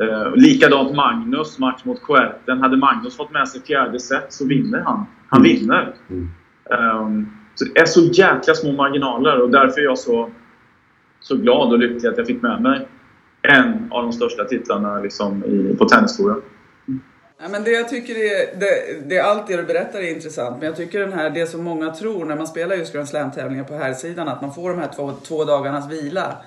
Uh, 0.01 0.35
likadant 0.35 0.95
Magnus, 0.95 1.59
match 1.59 1.85
mot 1.85 2.01
Kuerten. 2.03 2.61
Hade 2.61 2.77
Magnus 2.77 3.17
fått 3.17 3.31
med 3.31 3.47
sig 3.47 3.61
fjärde 3.61 3.99
set 3.99 4.33
så 4.33 4.47
vinner 4.47 4.79
han. 4.79 5.05
Han 5.29 5.45
Mm. 5.45 5.51
vinner. 5.51 5.93
Mm. 6.09 6.29
Um, 6.69 7.37
så 7.55 7.65
det 7.65 7.79
är 7.79 7.85
så 7.85 8.01
jäkla 8.01 8.53
små 8.53 8.71
marginaler 8.71 9.41
och 9.41 9.49
därför 9.49 9.81
är 9.81 9.85
jag 9.85 9.97
så, 9.97 10.29
så 11.19 11.35
glad 11.37 11.71
och 11.73 11.79
lycklig 11.79 12.09
att 12.09 12.17
jag 12.17 12.27
fick 12.27 12.41
med 12.41 12.61
mig 12.61 12.87
en 13.41 13.87
av 13.91 14.03
de 14.03 14.11
största 14.11 14.43
titlarna 14.45 14.99
liksom 14.99 15.43
i, 15.43 15.75
på 15.77 15.85
tennistouren. 15.85 16.41
Ja, 17.41 17.47
men 17.49 17.63
det 17.63 17.71
jag 17.71 17.89
tycker 17.89 18.13
är, 18.15 18.59
det, 18.59 19.09
det, 19.09 19.19
allt 19.19 19.47
det 19.47 19.57
du 19.57 19.63
berättar 19.63 19.99
är 19.99 20.15
intressant. 20.15 20.57
Men 20.57 20.65
jag 20.65 20.75
tycker 20.75 20.99
den 20.99 21.13
här, 21.13 21.29
det 21.29 21.45
som 21.45 21.63
många 21.63 21.89
tror 21.89 22.25
när 22.25 22.35
man 22.35 22.47
spelar 22.47 22.75
just 22.75 22.93
Grand 22.93 23.07
Slam-tävlingar 23.09 23.63
på 23.63 23.73
här 23.73 23.93
sidan 23.93 24.27
att 24.27 24.41
man 24.41 24.53
får 24.53 24.69
de 24.69 24.79
här 24.79 24.89
två, 24.95 25.11
två 25.11 25.43
dagarnas 25.43 25.91
vila. 25.91 26.37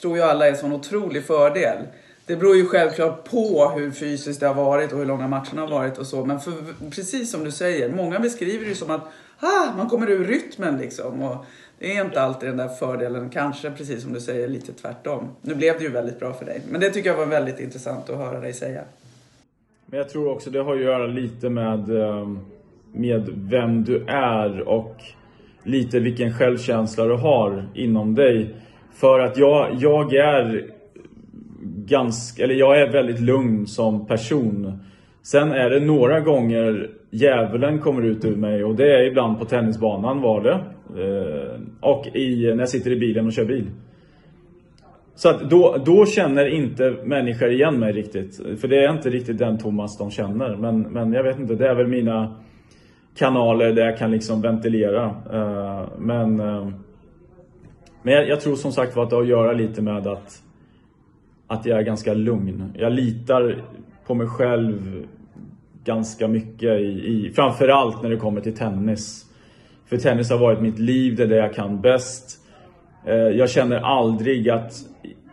Tror 0.00 0.16
ju 0.16 0.22
alla 0.22 0.46
är 0.46 0.50
en 0.50 0.56
sån 0.56 0.72
otrolig 0.72 1.24
fördel. 1.24 1.78
Det 2.26 2.36
beror 2.36 2.56
ju 2.56 2.66
självklart 2.66 3.30
på 3.30 3.72
hur 3.76 3.90
fysiskt 3.90 4.40
det 4.40 4.46
har 4.46 4.54
varit 4.54 4.92
och 4.92 4.98
hur 4.98 5.06
långa 5.06 5.28
matcherna 5.28 5.60
har 5.60 5.68
varit 5.68 5.98
och 5.98 6.06
så. 6.06 6.24
Men 6.24 6.40
för, 6.40 6.52
precis 6.90 7.30
som 7.30 7.44
du 7.44 7.50
säger, 7.50 7.92
många 7.92 8.18
beskriver 8.18 8.66
det 8.66 8.74
som 8.74 8.90
att 8.90 9.02
ah, 9.38 9.76
man 9.76 9.88
kommer 9.88 10.10
ur 10.10 10.24
rytmen 10.24 10.76
liksom. 10.76 11.22
Och 11.22 11.44
det 11.78 11.96
är 11.96 12.04
inte 12.04 12.20
alltid 12.20 12.48
den 12.48 12.56
där 12.56 12.68
fördelen. 12.68 13.30
Kanske 13.30 13.70
precis 13.70 14.02
som 14.02 14.12
du 14.12 14.20
säger, 14.20 14.48
lite 14.48 14.72
tvärtom. 14.72 15.28
Nu 15.42 15.54
blev 15.54 15.78
det 15.78 15.84
ju 15.84 15.90
väldigt 15.90 16.20
bra 16.20 16.32
för 16.32 16.44
dig. 16.44 16.62
Men 16.70 16.80
det 16.80 16.90
tycker 16.90 17.10
jag 17.10 17.16
var 17.16 17.26
väldigt 17.26 17.60
intressant 17.60 18.10
att 18.10 18.16
höra 18.16 18.40
dig 18.40 18.52
säga. 18.52 18.82
Men 19.86 19.98
jag 19.98 20.08
tror 20.08 20.28
också 20.28 20.50
det 20.50 20.58
har 20.58 20.74
att 20.74 20.82
göra 20.82 21.06
lite 21.06 21.50
med, 21.50 21.90
ehm, 21.90 22.38
med 22.92 23.28
vem 23.34 23.84
du 23.84 24.04
är 24.06 24.68
och 24.68 24.96
lite 25.62 26.00
vilken 26.00 26.34
självkänsla 26.34 27.04
du 27.04 27.14
har 27.14 27.68
inom 27.74 28.14
dig. 28.14 28.54
För 28.94 29.20
att 29.20 29.36
jag, 29.36 29.74
jag 29.80 30.14
är 30.14 30.73
ganska, 31.64 32.44
eller 32.44 32.54
jag 32.54 32.80
är 32.80 32.92
väldigt 32.92 33.20
lugn 33.20 33.66
som 33.66 34.06
person. 34.06 34.78
Sen 35.22 35.52
är 35.52 35.70
det 35.70 35.80
några 35.80 36.20
gånger 36.20 36.90
djävulen 37.10 37.78
kommer 37.78 38.02
ut 38.02 38.24
ur 38.24 38.36
mig 38.36 38.64
och 38.64 38.76
det 38.76 38.94
är 38.94 39.02
ibland 39.02 39.38
på 39.38 39.44
tennisbanan 39.44 40.20
var 40.20 40.40
det. 40.40 40.60
Eh, 41.02 41.60
och 41.80 42.06
i, 42.16 42.46
när 42.46 42.58
jag 42.58 42.68
sitter 42.68 42.90
i 42.90 42.96
bilen 42.96 43.26
och 43.26 43.32
kör 43.32 43.44
bil. 43.44 43.70
Så 45.14 45.28
att 45.28 45.50
då, 45.50 45.76
då 45.86 46.06
känner 46.06 46.46
inte 46.46 46.96
människor 47.04 47.50
igen 47.50 47.78
mig 47.78 47.92
riktigt. 47.92 48.60
För 48.60 48.68
det 48.68 48.84
är 48.84 48.92
inte 48.92 49.10
riktigt 49.10 49.38
den 49.38 49.58
Thomas 49.58 49.98
de 49.98 50.10
känner. 50.10 50.56
Men, 50.56 50.80
men 50.80 51.12
jag 51.12 51.22
vet 51.22 51.38
inte, 51.38 51.54
det 51.54 51.68
är 51.68 51.74
väl 51.74 51.86
mina 51.86 52.36
kanaler 53.18 53.72
där 53.72 53.84
jag 53.84 53.98
kan 53.98 54.10
liksom 54.10 54.40
ventilera. 54.40 55.04
Eh, 55.32 55.88
men 55.98 56.40
eh, 56.40 56.68
men 58.04 58.14
jag, 58.14 58.28
jag, 58.28 58.40
tror 58.40 58.56
som 58.56 58.72
sagt 58.72 58.96
var 58.96 59.02
att 59.02 59.10
det 59.10 59.16
har 59.16 59.22
att 59.22 59.28
göra 59.28 59.52
lite 59.52 59.82
med 59.82 60.06
att, 60.06 60.42
att 61.46 61.66
jag 61.66 61.78
är 61.78 61.82
ganska 61.82 62.14
lugn. 62.14 62.72
Jag 62.78 62.92
litar 62.92 63.64
på 64.06 64.14
mig 64.14 64.26
själv 64.26 65.06
ganska 65.84 66.28
mycket 66.28 66.80
i, 66.80 66.84
i 66.84 67.32
framförallt 67.34 68.02
när 68.02 68.10
det 68.10 68.16
kommer 68.16 68.40
till 68.40 68.56
tennis. 68.56 69.24
För 69.86 69.96
tennis 69.96 70.30
har 70.30 70.38
varit 70.38 70.60
mitt 70.60 70.78
liv, 70.78 71.16
det 71.16 71.22
är 71.22 71.26
det 71.26 71.36
jag 71.36 71.54
kan 71.54 71.80
bäst. 71.80 72.38
Eh, 73.06 73.14
jag 73.14 73.50
känner 73.50 73.76
aldrig 73.76 74.48
att 74.48 74.72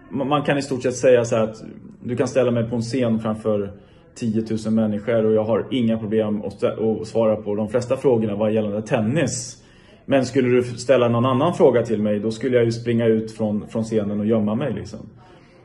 man 0.10 0.43
kan 0.43 0.58
i 0.58 0.62
stort 0.62 0.84
sett 0.84 0.95
säga 0.95 1.26
så 1.26 1.36
att 1.36 1.63
du 2.04 2.15
kan 2.15 2.28
ställa 2.28 2.52
mig 2.52 2.69
på 2.69 2.76
en 2.76 2.82
scen 2.82 3.19
framför 3.19 3.71
10 4.15 4.45
000 4.65 4.74
människor 4.74 5.26
och 5.26 5.34
jag 5.34 5.43
har 5.43 5.65
inga 5.71 5.97
problem 5.97 6.41
att 6.41 6.63
svara 7.08 7.36
på 7.36 7.56
de 7.56 7.69
flesta 7.69 7.97
frågorna 7.97 8.36
vad 8.36 8.54
gäller 8.54 8.82
tennis. 8.82 9.63
Men 10.06 10.26
skulle 10.26 10.50
du 10.50 10.63
ställa 10.63 11.08
någon 11.08 11.26
annan 11.26 11.54
fråga 11.54 11.86
till 11.86 12.02
mig 12.02 12.19
då 12.19 12.32
skulle 12.32 12.56
jag 12.56 12.65
ju 12.65 12.71
springa 12.71 13.06
ut 13.06 13.32
från, 13.32 13.67
från 13.67 13.84
scenen 13.84 14.19
och 14.19 14.26
gömma 14.26 14.56
mig 14.56 14.74
liksom. 14.74 15.00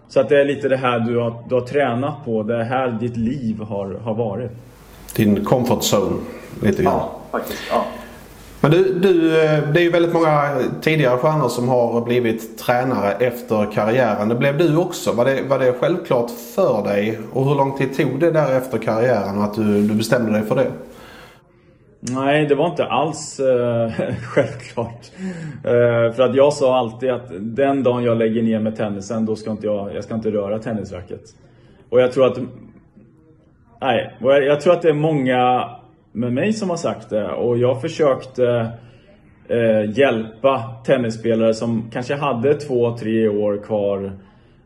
Så 0.08 0.20
att 0.20 0.28
det 0.28 0.40
är 0.40 0.44
lite 0.44 0.68
det 0.68 0.76
här 0.76 1.00
du 1.00 1.18
har, 1.18 1.34
du 1.48 1.54
har 1.54 1.62
tränat 1.62 2.24
på, 2.24 2.42
det 2.42 2.56
är 2.56 2.64
här 2.64 2.88
ditt 3.00 3.16
liv 3.16 3.60
har, 3.60 3.94
har 4.04 4.14
varit. 4.14 4.50
Din 5.16 5.44
comfort 5.44 5.82
zone, 5.94 6.16
lite 6.62 6.82
grann. 6.82 6.94
Ja, 6.94 7.10
faktiskt. 7.30 7.62
Ja. 7.70 7.84
Men 8.60 8.70
du, 8.70 8.94
du, 8.94 9.30
det 9.72 9.80
är 9.80 9.82
ju 9.82 9.90
väldigt 9.90 10.12
många 10.12 10.58
tidigare 10.80 11.18
stjärnor 11.18 11.48
som 11.48 11.68
har 11.68 12.00
blivit 12.00 12.58
tränare 12.58 13.12
efter 13.12 13.72
karriären. 13.72 14.28
Det 14.28 14.34
blev 14.34 14.58
du 14.58 14.76
också. 14.76 15.12
Var 15.12 15.24
det, 15.24 15.42
var 15.42 15.58
det 15.58 15.74
självklart 15.80 16.30
för 16.54 16.84
dig? 16.84 17.18
Och 17.32 17.44
hur 17.44 17.54
lång 17.54 17.78
tid 17.78 17.96
tog 17.96 18.20
det 18.20 18.30
där 18.30 18.56
efter 18.56 18.78
karriären 18.78 19.42
att 19.42 19.54
du, 19.54 19.88
du 19.88 19.94
bestämde 19.94 20.32
dig 20.32 20.42
för 20.42 20.56
det? 20.56 20.70
Nej, 22.10 22.46
det 22.46 22.54
var 22.54 22.66
inte 22.66 22.86
alls 22.86 23.40
äh, 23.40 23.90
självklart. 24.22 25.10
Äh, 25.64 26.12
för 26.14 26.20
att 26.20 26.34
jag 26.34 26.52
sa 26.52 26.78
alltid 26.78 27.10
att 27.10 27.30
den 27.40 27.82
dagen 27.82 28.04
jag 28.04 28.18
lägger 28.18 28.42
ner 28.42 28.60
med 28.60 28.76
tennisen, 28.76 29.26
då 29.26 29.36
ska 29.36 29.50
inte 29.50 29.66
jag, 29.66 29.94
jag 29.94 30.04
ska 30.04 30.14
inte 30.14 30.30
röra 30.30 30.58
tennisracket. 30.58 31.22
Och 31.90 32.00
jag 32.00 32.12
tror 32.12 32.26
att... 32.26 32.38
Nej, 33.80 34.16
jag 34.20 34.60
tror 34.60 34.72
att 34.72 34.82
det 34.82 34.88
är 34.88 34.94
många 34.94 35.70
med 36.12 36.32
mig 36.32 36.52
som 36.52 36.70
har 36.70 36.76
sagt 36.76 37.10
det 37.10 37.28
och 37.28 37.58
jag 37.58 37.80
försökte 37.80 38.70
eh, 39.48 39.98
hjälpa 39.98 40.74
tennisspelare 40.84 41.54
som 41.54 41.90
kanske 41.92 42.14
hade 42.14 42.54
två, 42.54 42.96
tre 42.98 43.28
år 43.28 43.62
kvar 43.64 44.12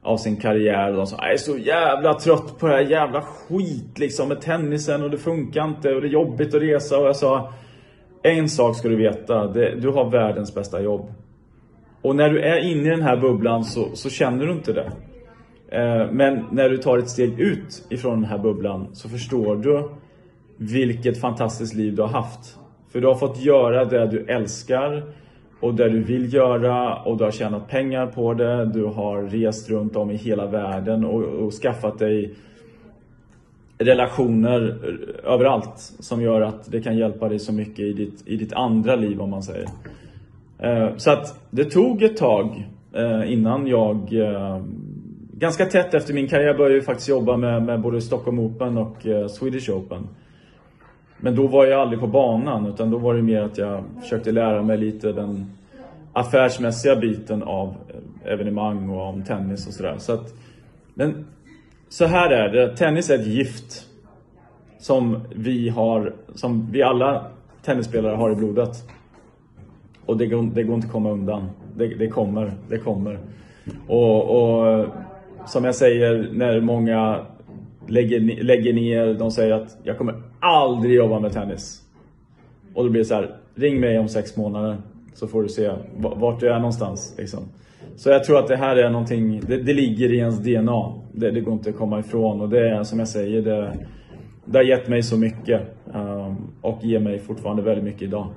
av 0.02 0.16
sin 0.16 0.36
karriär 0.36 0.90
och 0.90 0.96
de 0.96 1.06
sa 1.06 1.16
jag 1.20 1.32
är 1.32 1.36
så 1.36 1.58
jävla 1.58 2.14
trött 2.14 2.58
på 2.58 2.66
det 2.66 2.72
här 2.72 2.80
jävla 2.80 3.22
skit 3.22 3.98
liksom 3.98 4.28
med 4.28 4.40
tennisen 4.40 5.02
och 5.02 5.10
det 5.10 5.18
funkar 5.18 5.64
inte 5.64 5.94
och 5.94 6.00
det 6.00 6.06
är 6.06 6.12
jobbigt 6.12 6.54
att 6.54 6.62
resa 6.62 6.98
och 6.98 7.06
jag 7.06 7.16
sa 7.16 7.52
en 8.22 8.48
sak 8.48 8.76
ska 8.76 8.88
du 8.88 8.96
veta, 8.96 9.46
det, 9.46 9.74
du 9.74 9.88
har 9.88 10.10
världens 10.10 10.54
bästa 10.54 10.82
jobb. 10.82 11.12
Och 12.02 12.16
när 12.16 12.30
du 12.30 12.40
är 12.40 12.58
inne 12.58 12.86
i 12.86 12.90
den 12.90 13.02
här 13.02 13.16
bubblan 13.16 13.64
så, 13.64 13.88
så 13.94 14.10
känner 14.10 14.46
du 14.46 14.52
inte 14.52 14.72
det. 14.72 14.92
Eh, 15.68 16.12
men 16.12 16.44
när 16.50 16.68
du 16.68 16.76
tar 16.76 16.98
ett 16.98 17.08
steg 17.08 17.40
ut 17.40 17.86
ifrån 17.90 18.20
den 18.20 18.30
här 18.30 18.38
bubblan 18.38 18.88
så 18.92 19.08
förstår 19.08 19.56
du 19.56 19.90
vilket 20.56 21.20
fantastiskt 21.20 21.74
liv 21.74 21.94
du 21.94 22.02
har 22.02 22.08
haft. 22.08 22.58
För 22.92 23.00
du 23.00 23.06
har 23.06 23.14
fått 23.14 23.40
göra 23.40 23.84
det 23.84 24.06
du 24.06 24.24
älskar 24.24 25.12
och 25.60 25.74
det 25.74 25.88
du 25.88 26.02
vill 26.02 26.34
göra 26.34 26.96
och 26.96 27.16
du 27.16 27.24
har 27.24 27.30
tjänat 27.30 27.68
pengar 27.68 28.06
på 28.06 28.34
det. 28.34 28.64
Du 28.64 28.84
har 28.84 29.22
rest 29.22 29.70
runt 29.70 29.96
om 29.96 30.10
i 30.10 30.16
hela 30.16 30.46
världen 30.46 31.04
och, 31.04 31.22
och 31.22 31.52
skaffat 31.52 31.98
dig 31.98 32.34
relationer 33.78 34.78
överallt 35.24 35.78
som 35.98 36.22
gör 36.22 36.40
att 36.40 36.72
det 36.72 36.80
kan 36.80 36.96
hjälpa 36.96 37.28
dig 37.28 37.38
så 37.38 37.52
mycket 37.52 37.80
i 37.80 37.92
ditt, 37.92 38.22
i 38.26 38.36
ditt 38.36 38.52
andra 38.52 38.96
liv 38.96 39.20
om 39.20 39.30
man 39.30 39.42
säger. 39.42 39.68
Eh, 40.58 40.96
så 40.96 41.10
att 41.10 41.40
det 41.50 41.64
tog 41.64 42.02
ett 42.02 42.16
tag 42.16 42.68
eh, 42.92 43.32
innan 43.32 43.66
jag 43.66 44.12
eh, 44.12 44.62
Ganska 45.32 45.66
tätt 45.66 45.94
efter 45.94 46.14
min 46.14 46.28
karriär 46.28 46.54
började 46.54 46.74
jag 46.74 46.84
faktiskt 46.84 47.08
jobba 47.08 47.36
med, 47.36 47.62
med 47.62 47.80
både 47.80 48.00
Stockholm 48.00 48.38
Open 48.38 48.78
och 48.78 48.96
Swedish 49.30 49.70
Open. 49.70 50.08
Men 51.20 51.34
då 51.34 51.46
var 51.46 51.66
jag 51.66 51.80
aldrig 51.80 52.00
på 52.00 52.06
banan 52.06 52.66
utan 52.66 52.90
då 52.90 52.98
var 52.98 53.14
det 53.14 53.22
mer 53.22 53.42
att 53.42 53.58
jag 53.58 53.84
försökte 54.00 54.32
lära 54.32 54.62
mig 54.62 54.78
lite 54.78 55.12
den 55.12 55.50
affärsmässiga 56.12 56.96
biten 56.96 57.42
av 57.42 57.68
eh, 57.68 58.32
evenemang 58.32 58.90
och 58.90 59.08
om 59.08 59.24
tennis 59.24 59.66
och 59.66 59.72
sådär. 59.72 59.94
Så 59.98 60.12
att, 60.12 60.34
men 60.94 61.26
så 61.88 62.06
här 62.06 62.30
är 62.30 62.48
det, 62.48 62.76
tennis 62.76 63.10
är 63.10 63.14
ett 63.14 63.26
gift. 63.26 63.86
Som 64.78 65.20
vi 65.34 65.68
har, 65.68 66.12
som 66.34 66.68
vi 66.72 66.82
alla 66.82 67.26
tennisspelare 67.62 68.16
har 68.16 68.30
i 68.30 68.34
blodet. 68.34 68.76
Och 70.06 70.16
det 70.16 70.26
går, 70.26 70.50
det 70.54 70.62
går 70.62 70.74
inte 70.74 70.86
att 70.86 70.92
komma 70.92 71.10
undan. 71.10 71.50
Det, 71.76 71.86
det 71.86 72.08
kommer, 72.08 72.52
det 72.68 72.78
kommer. 72.78 73.18
Och, 73.86 74.30
och 74.30 74.86
som 75.46 75.64
jag 75.64 75.74
säger 75.74 76.28
när 76.32 76.60
många 76.60 77.26
lägger, 77.86 78.42
lägger 78.42 78.72
ner, 78.72 79.14
de 79.14 79.30
säger 79.30 79.54
att 79.54 79.78
jag 79.82 79.98
kommer 79.98 80.14
aldrig 80.40 80.94
jobba 80.94 81.20
med 81.20 81.32
tennis. 81.32 81.82
Och 82.74 82.84
då 82.84 82.90
blir 82.90 83.00
det 83.00 83.04
så 83.04 83.14
här, 83.14 83.36
ring 83.54 83.80
mig 83.80 83.98
om 83.98 84.08
sex 84.08 84.36
månader 84.36 84.76
så 85.14 85.28
får 85.28 85.42
du 85.42 85.48
se 85.48 85.70
vart 85.96 86.40
du 86.40 86.48
är 86.48 86.58
någonstans. 86.58 87.14
Liksom. 87.18 87.40
Så 87.96 88.10
jag 88.10 88.24
tror 88.24 88.38
att 88.38 88.48
det 88.48 88.56
här 88.56 88.76
är 88.76 88.90
någonting, 88.90 89.40
det, 89.46 89.56
det 89.56 89.72
ligger 89.72 90.12
i 90.12 90.18
ens 90.18 90.38
DNA. 90.38 90.92
Det, 91.12 91.30
det, 91.30 91.40
går 91.40 91.54
inte 91.54 91.70
att 91.70 91.76
komma 91.76 92.00
ifrån 92.00 92.40
och 92.40 92.48
det 92.48 92.70
är 92.70 92.82
som 92.84 92.98
jag 92.98 93.08
säger, 93.08 93.42
det, 93.42 93.78
det 94.44 94.58
har 94.58 94.64
gett 94.64 94.88
mig 94.88 95.02
så 95.02 95.16
mycket. 95.16 95.62
Um, 95.94 96.52
och 96.60 96.84
ger 96.84 97.00
mig 97.00 97.18
fortfarande 97.18 97.62
väldigt 97.62 97.84
mycket 97.84 98.02
idag. 98.02 98.28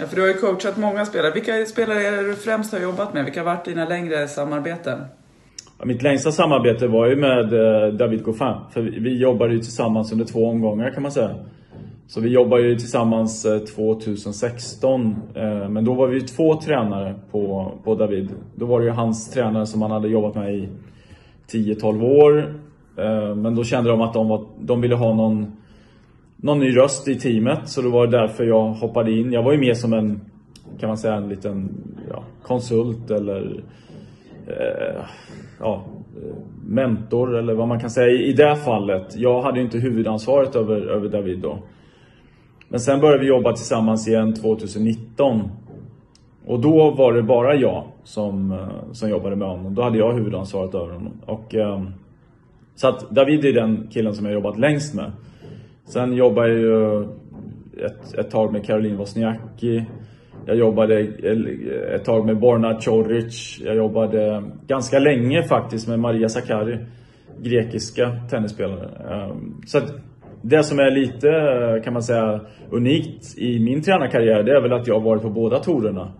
Ja, 0.00 0.06
för 0.06 0.16
du 0.16 0.22
har 0.22 0.28
ju 0.28 0.34
coachat 0.34 0.76
många 0.76 1.06
spelare. 1.06 1.32
Vilka 1.32 1.66
spelare 1.66 2.02
är 2.02 2.12
det 2.12 2.28
du 2.28 2.34
främst 2.34 2.72
har 2.72 2.80
jobbat 2.80 3.14
med? 3.14 3.24
Vilka 3.24 3.40
har 3.40 3.44
varit 3.44 3.64
dina 3.64 3.88
längre 3.88 4.28
samarbeten? 4.28 4.98
Mitt 5.84 6.02
längsta 6.02 6.32
samarbete 6.32 6.88
var 6.88 7.06
ju 7.06 7.16
med 7.16 7.52
eh, 7.52 7.92
David 7.92 8.22
Goffin. 8.22 8.54
För 8.70 8.82
vi 8.82 9.18
jobbade 9.18 9.52
ju 9.52 9.58
tillsammans 9.58 10.12
under 10.12 10.24
två 10.24 10.48
omgångar 10.48 10.90
kan 10.90 11.02
man 11.02 11.12
säga. 11.12 11.30
Så 12.06 12.20
vi 12.20 12.28
jobbade 12.28 12.62
ju 12.62 12.76
tillsammans 12.76 13.44
eh, 13.44 13.58
2016. 13.58 15.16
Eh, 15.34 15.68
men 15.68 15.84
då 15.84 15.94
var 15.94 16.06
vi 16.06 16.14
ju 16.14 16.26
två 16.26 16.60
tränare 16.60 17.14
på, 17.30 17.72
på 17.84 17.94
David. 17.94 18.30
Då 18.54 18.66
var 18.66 18.80
det 18.80 18.86
ju 18.86 18.92
hans 18.92 19.30
tränare 19.30 19.66
som 19.66 19.82
han 19.82 19.90
hade 19.90 20.08
jobbat 20.08 20.34
med 20.34 20.54
i 20.54 20.68
10-12 21.52 22.02
år. 22.02 22.54
Men 23.34 23.54
då 23.54 23.64
kände 23.64 23.90
de 23.90 24.00
att 24.00 24.14
de, 24.14 24.28
var, 24.28 24.46
de 24.60 24.80
ville 24.80 24.94
ha 24.94 25.14
någon 25.14 25.52
någon 26.36 26.58
ny 26.58 26.76
röst 26.76 27.08
i 27.08 27.14
teamet. 27.14 27.68
Så 27.68 27.82
det 27.82 27.88
var 27.88 28.06
därför 28.06 28.44
jag 28.44 28.68
hoppade 28.68 29.12
in. 29.12 29.32
Jag 29.32 29.42
var 29.42 29.52
ju 29.52 29.58
mer 29.58 29.74
som 29.74 29.92
en, 29.92 30.20
kan 30.80 30.88
man 30.88 30.98
säga, 30.98 31.14
en 31.14 31.28
liten 31.28 31.70
ja, 32.10 32.24
konsult 32.42 33.10
eller 33.10 33.62
eh, 34.48 35.02
ja, 35.60 35.84
eh, 36.16 36.36
mentor 36.66 37.38
eller 37.38 37.54
vad 37.54 37.68
man 37.68 37.80
kan 37.80 37.90
säga 37.90 38.10
i 38.10 38.32
det 38.32 38.56
fallet. 38.56 39.16
Jag 39.16 39.42
hade 39.42 39.58
ju 39.58 39.64
inte 39.64 39.78
huvudansvaret 39.78 40.56
över, 40.56 40.76
över 40.76 41.08
David 41.08 41.38
då. 41.38 41.58
Men 42.68 42.80
sen 42.80 43.00
började 43.00 43.20
vi 43.20 43.28
jobba 43.28 43.52
tillsammans 43.52 44.08
igen 44.08 44.34
2019. 44.34 45.50
Och 46.46 46.60
då 46.60 46.90
var 46.90 47.12
det 47.12 47.22
bara 47.22 47.54
jag 47.54 47.84
som, 48.04 48.52
eh, 48.52 48.92
som 48.92 49.10
jobbade 49.10 49.36
med 49.36 49.48
honom. 49.48 49.74
Då 49.74 49.82
hade 49.82 49.98
jag 49.98 50.12
huvudansvaret 50.12 50.74
över 50.74 50.92
honom. 50.92 51.12
Och, 51.26 51.54
eh, 51.54 51.82
så 52.74 52.88
att 52.88 53.10
David 53.10 53.44
är 53.44 53.52
den 53.52 53.88
killen 53.90 54.14
som 54.14 54.24
jag 54.24 54.34
jobbat 54.34 54.58
längst 54.58 54.94
med. 54.94 55.12
Sen 55.84 56.12
jobbade 56.12 56.48
jag 56.48 56.58
ju 56.58 57.02
ett, 57.86 58.14
ett 58.14 58.30
tag 58.30 58.52
med 58.52 58.64
Caroline 58.64 58.96
Wozniacki. 58.96 59.84
Jag 60.48 60.56
jobbade 60.56 61.00
ett 61.94 62.04
tag 62.04 62.26
med 62.26 62.38
Borna 62.38 62.80
Coric. 62.80 63.60
Jag 63.64 63.76
jobbade 63.76 64.42
ganska 64.66 64.98
länge 64.98 65.42
faktiskt 65.42 65.88
med 65.88 65.98
Maria 65.98 66.28
Sakkari. 66.28 66.78
Grekiska 67.42 68.12
tennisspelare. 68.30 68.88
Ehm, 69.10 69.54
så 69.66 69.78
att 69.78 69.92
det 70.42 70.62
som 70.62 70.78
är 70.78 70.90
lite, 70.90 71.30
kan 71.84 71.92
man 71.92 72.02
säga, 72.02 72.40
unikt 72.70 73.38
i 73.38 73.60
min 73.60 73.82
tränarkarriär, 73.82 74.42
det 74.42 74.52
är 74.52 74.62
väl 74.62 74.72
att 74.72 74.86
jag 74.86 74.94
har 74.94 75.00
varit 75.00 75.22
på 75.22 75.30
båda 75.30 75.58
torerna. 75.58 76.12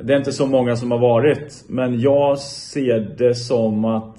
Det 0.00 0.12
är 0.12 0.18
inte 0.18 0.32
så 0.32 0.46
många 0.46 0.76
som 0.76 0.90
har 0.90 0.98
varit, 0.98 1.64
men 1.68 2.00
jag 2.00 2.38
ser 2.38 3.14
det 3.18 3.34
som 3.34 3.84
att 3.84 4.18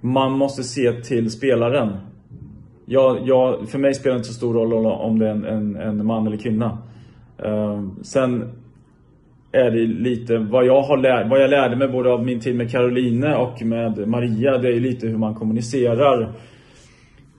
man 0.00 0.32
måste 0.32 0.62
se 0.62 0.92
till 0.92 1.30
spelaren. 1.30 1.96
Jag, 2.86 3.18
jag, 3.24 3.68
för 3.68 3.78
mig 3.78 3.94
spelar 3.94 4.14
det 4.14 4.18
inte 4.18 4.28
så 4.28 4.34
stor 4.34 4.54
roll 4.54 4.86
om 4.86 5.18
det 5.18 5.26
är 5.26 5.30
en, 5.30 5.44
en, 5.44 5.76
en 5.76 6.06
man 6.06 6.26
eller 6.26 6.36
kvinna. 6.36 6.78
Ehm, 7.44 7.90
sen 8.02 8.52
är 9.52 9.70
det 9.70 9.86
lite 9.86 10.38
vad 10.38 10.66
jag, 10.66 10.82
har 10.82 10.96
lär, 10.96 11.28
vad 11.28 11.42
jag 11.42 11.50
lärde 11.50 11.76
mig 11.76 11.88
både 11.88 12.10
av 12.10 12.24
min 12.24 12.40
tid 12.40 12.56
med 12.56 12.70
Caroline 12.70 13.24
och 13.24 13.62
med 13.62 14.08
Maria. 14.08 14.58
Det 14.58 14.68
är 14.68 14.80
lite 14.80 15.06
hur 15.06 15.18
man 15.18 15.34
kommunicerar 15.34 16.32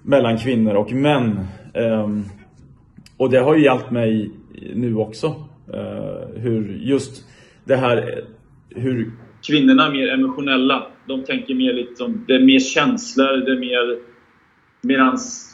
mellan 0.04 0.38
kvinnor 0.38 0.76
och 0.76 0.92
män. 0.92 1.40
Ehm, 1.74 2.24
och 3.18 3.30
det 3.30 3.38
har 3.38 3.56
ju 3.56 3.64
hjälpt 3.64 3.92
mig 3.92 4.32
nu 4.76 4.96
också. 4.96 5.36
Ehm, 5.74 6.42
hur 6.42 6.80
just 6.82 7.26
det 7.66 7.76
här 7.76 8.24
hur... 8.70 9.12
Kvinnorna 9.48 9.88
är 9.88 9.92
mer 9.92 10.08
emotionella. 10.08 10.88
De 11.08 11.24
tänker 11.24 11.56
mer 11.56 11.74
liksom, 11.74 12.26
det 12.28 12.34
är 12.34 12.40
mer 12.40 12.60
känslor, 12.60 13.46
det 13.46 13.52
är 13.52 13.60
mer... 13.60 14.12
Medans 14.84 15.51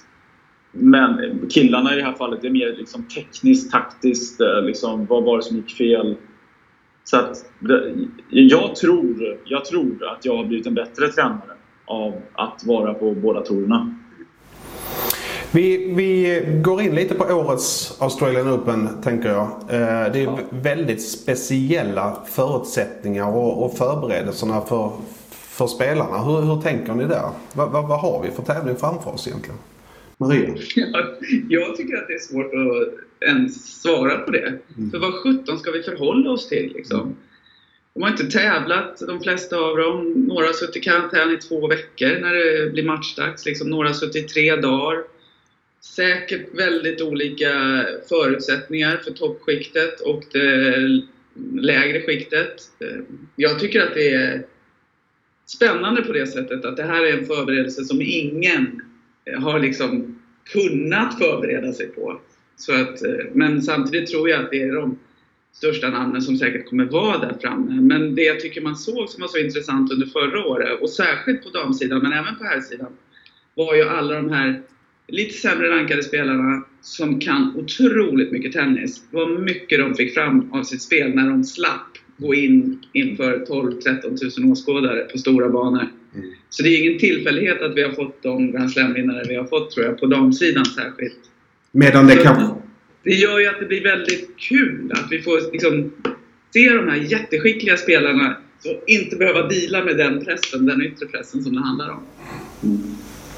men 0.71 1.41
killarna 1.49 1.93
i 1.93 1.95
det 1.95 2.03
här 2.03 2.13
fallet 2.13 2.43
är 2.43 2.49
mer 2.49 2.75
liksom 2.77 3.03
tekniskt, 3.03 3.71
taktiskt, 3.71 4.41
eh, 4.41 4.61
liksom, 4.61 5.05
vad 5.05 5.23
var 5.23 5.37
det 5.37 5.43
som 5.43 5.57
gick 5.57 5.77
fel? 5.77 6.15
Så 7.03 7.17
att 7.17 7.45
jag 8.29 8.75
tror, 8.75 9.37
jag 9.45 9.65
tror 9.65 10.07
att 10.11 10.25
jag 10.25 10.37
har 10.37 10.45
blivit 10.45 10.67
en 10.67 10.73
bättre 10.73 11.07
tränare 11.07 11.51
av 11.85 12.13
att 12.33 12.63
vara 12.65 12.93
på 12.93 13.13
båda 13.13 13.41
torerna. 13.41 13.93
Vi, 15.51 15.93
vi 15.93 16.41
går 16.61 16.81
in 16.81 16.95
lite 16.95 17.15
på 17.15 17.23
årets 17.23 17.97
Australian 18.01 18.53
Open, 18.53 18.89
tänker 19.03 19.29
jag. 19.29 19.47
Eh, 19.47 20.11
det 20.13 20.23
är 20.23 20.37
väldigt 20.49 21.09
speciella 21.09 22.17
förutsättningar 22.25 23.35
och, 23.35 23.65
och 23.65 23.77
förberedelserna 23.77 24.61
för, 24.61 24.91
för 25.29 25.67
spelarna. 25.67 26.17
Hur, 26.17 26.41
hur 26.41 26.61
tänker 26.61 26.93
ni 26.93 27.05
där? 27.05 27.29
Vad, 27.53 27.71
vad, 27.71 27.87
vad 27.87 27.99
har 27.99 28.23
vi 28.23 28.31
för 28.31 28.43
tävling 28.43 28.75
framför 28.75 29.13
oss 29.13 29.27
egentligen? 29.27 29.59
Maria? 30.17 30.55
jag 31.49 31.75
tycker 31.75 31.97
att 31.97 32.07
det 32.07 32.13
är 32.13 32.19
svårt 32.19 32.53
att 32.53 33.27
ens 33.27 33.81
svara 33.81 34.17
på 34.17 34.31
det. 34.31 34.59
Mm. 34.77 34.91
För 34.91 34.97
vad 34.97 35.13
sjutton 35.13 35.59
ska 35.59 35.71
vi 35.71 35.81
förhålla 35.81 36.31
oss 36.31 36.49
till 36.49 36.73
liksom? 36.75 37.01
Mm. 37.01 37.15
De 37.93 38.03
har 38.03 38.09
inte 38.09 38.25
tävlat, 38.25 38.99
de 39.07 39.21
flesta 39.21 39.57
av 39.57 39.77
dem. 39.77 40.13
Några 40.27 40.45
har 40.45 40.53
suttit 40.53 40.75
i 40.75 40.79
karantän 40.79 41.31
i 41.31 41.37
två 41.37 41.67
veckor 41.67 42.19
när 42.21 42.33
det 42.33 42.71
blir 42.71 42.83
matchdags. 42.83 43.45
Liksom. 43.45 43.69
Några 43.69 43.87
har 43.87 43.93
suttit 43.93 44.25
i 44.25 44.27
tre 44.27 44.55
dagar. 44.55 45.03
Säkert 45.81 46.53
väldigt 46.53 47.01
olika 47.01 47.85
förutsättningar 48.09 48.97
för 48.97 49.11
toppskiktet 49.11 49.99
och 49.99 50.23
det 50.31 51.01
lägre 51.55 52.01
skiktet. 52.01 52.61
Jag 53.35 53.59
tycker 53.59 53.81
att 53.81 53.93
det 53.93 54.13
är 54.13 54.45
spännande 55.45 56.01
på 56.01 56.13
det 56.13 56.27
sättet 56.27 56.65
att 56.65 56.77
det 56.77 56.83
här 56.83 57.05
är 57.05 57.17
en 57.17 57.25
förberedelse 57.25 57.83
som 57.83 58.01
ingen 58.01 58.81
Eh, 59.27 59.41
har 59.41 59.59
liksom 59.59 60.19
kunnat 60.53 61.17
förbereda 61.17 61.73
sig 61.73 61.87
på. 61.87 62.21
Så 62.55 62.73
att, 62.73 63.03
eh, 63.03 63.11
men 63.33 63.61
samtidigt 63.61 64.09
tror 64.09 64.29
jag 64.29 64.43
att 64.43 64.51
det 64.51 64.61
är 64.61 64.73
de 64.73 64.99
största 65.53 65.89
namnen 65.89 66.21
som 66.21 66.37
säkert 66.37 66.69
kommer 66.69 66.85
vara 66.85 67.17
där 67.17 67.37
framme. 67.41 67.81
Men 67.81 68.15
det 68.15 68.21
jag 68.21 68.39
tycker 68.39 68.61
man 68.61 68.75
såg 68.75 69.09
som 69.09 69.21
var 69.21 69.27
så 69.27 69.37
intressant 69.37 69.91
under 69.91 70.07
förra 70.07 70.45
året, 70.45 70.81
och 70.81 70.89
särskilt 70.89 71.43
på 71.43 71.49
damsidan 71.49 72.01
men 72.01 72.13
även 72.13 72.35
på 72.35 72.43
herrsidan, 72.43 72.91
var 73.55 73.75
ju 73.75 73.83
alla 73.83 74.13
de 74.13 74.29
här 74.29 74.61
lite 75.07 75.33
sämre 75.33 75.69
rankade 75.69 76.03
spelarna 76.03 76.63
som 76.81 77.19
kan 77.19 77.55
otroligt 77.55 78.31
mycket 78.31 78.51
tennis. 78.51 79.03
Vad 79.11 79.39
mycket 79.39 79.79
de 79.79 79.95
fick 79.95 80.13
fram 80.13 80.53
av 80.53 80.63
sitt 80.63 80.81
spel 80.81 81.15
när 81.15 81.29
de 81.29 81.43
slapp 81.43 81.97
gå 82.17 82.33
in 82.35 82.83
inför 82.93 83.45
12-13 83.45 84.41
000 84.41 84.51
åskådare 84.51 84.99
på 85.03 85.17
stora 85.17 85.49
banor. 85.49 85.87
Mm. 86.15 86.29
Så 86.49 86.63
det 86.63 86.69
är 86.69 86.87
ingen 86.87 86.99
tillfällighet 86.99 87.61
att 87.61 87.75
vi 87.75 87.83
har 87.83 87.91
fått 87.91 88.23
de 88.23 88.51
Grand 88.51 88.71
Slam-vinnare 88.71 89.23
vi 89.27 89.35
har 89.35 89.45
fått 89.45 89.71
tror 89.71 89.85
jag, 89.85 89.99
på 89.99 90.05
damsidan 90.05 90.65
särskilt. 90.65 91.19
Medan 91.71 92.07
det 92.07 92.15
kan... 92.15 92.53
Det 93.03 93.13
gör 93.13 93.39
ju 93.39 93.47
att 93.47 93.59
det 93.59 93.65
blir 93.65 93.83
väldigt 93.83 94.29
kul 94.37 94.91
att 94.91 95.11
vi 95.11 95.21
får 95.21 95.51
liksom 95.51 95.91
se 96.53 96.69
de 96.69 96.87
här 96.89 96.97
jätteskickliga 96.97 97.77
spelarna 97.77 98.37
och 98.65 98.89
inte 98.89 99.15
behöva 99.15 99.47
dela 99.47 99.83
med 99.83 99.97
den 99.97 100.25
pressen, 100.25 100.65
den 100.65 100.81
yttre 100.81 101.05
pressen 101.05 101.43
som 101.43 101.55
det 101.55 101.61
handlar 101.61 101.89
om. 101.89 101.99
Mm. 102.63 102.81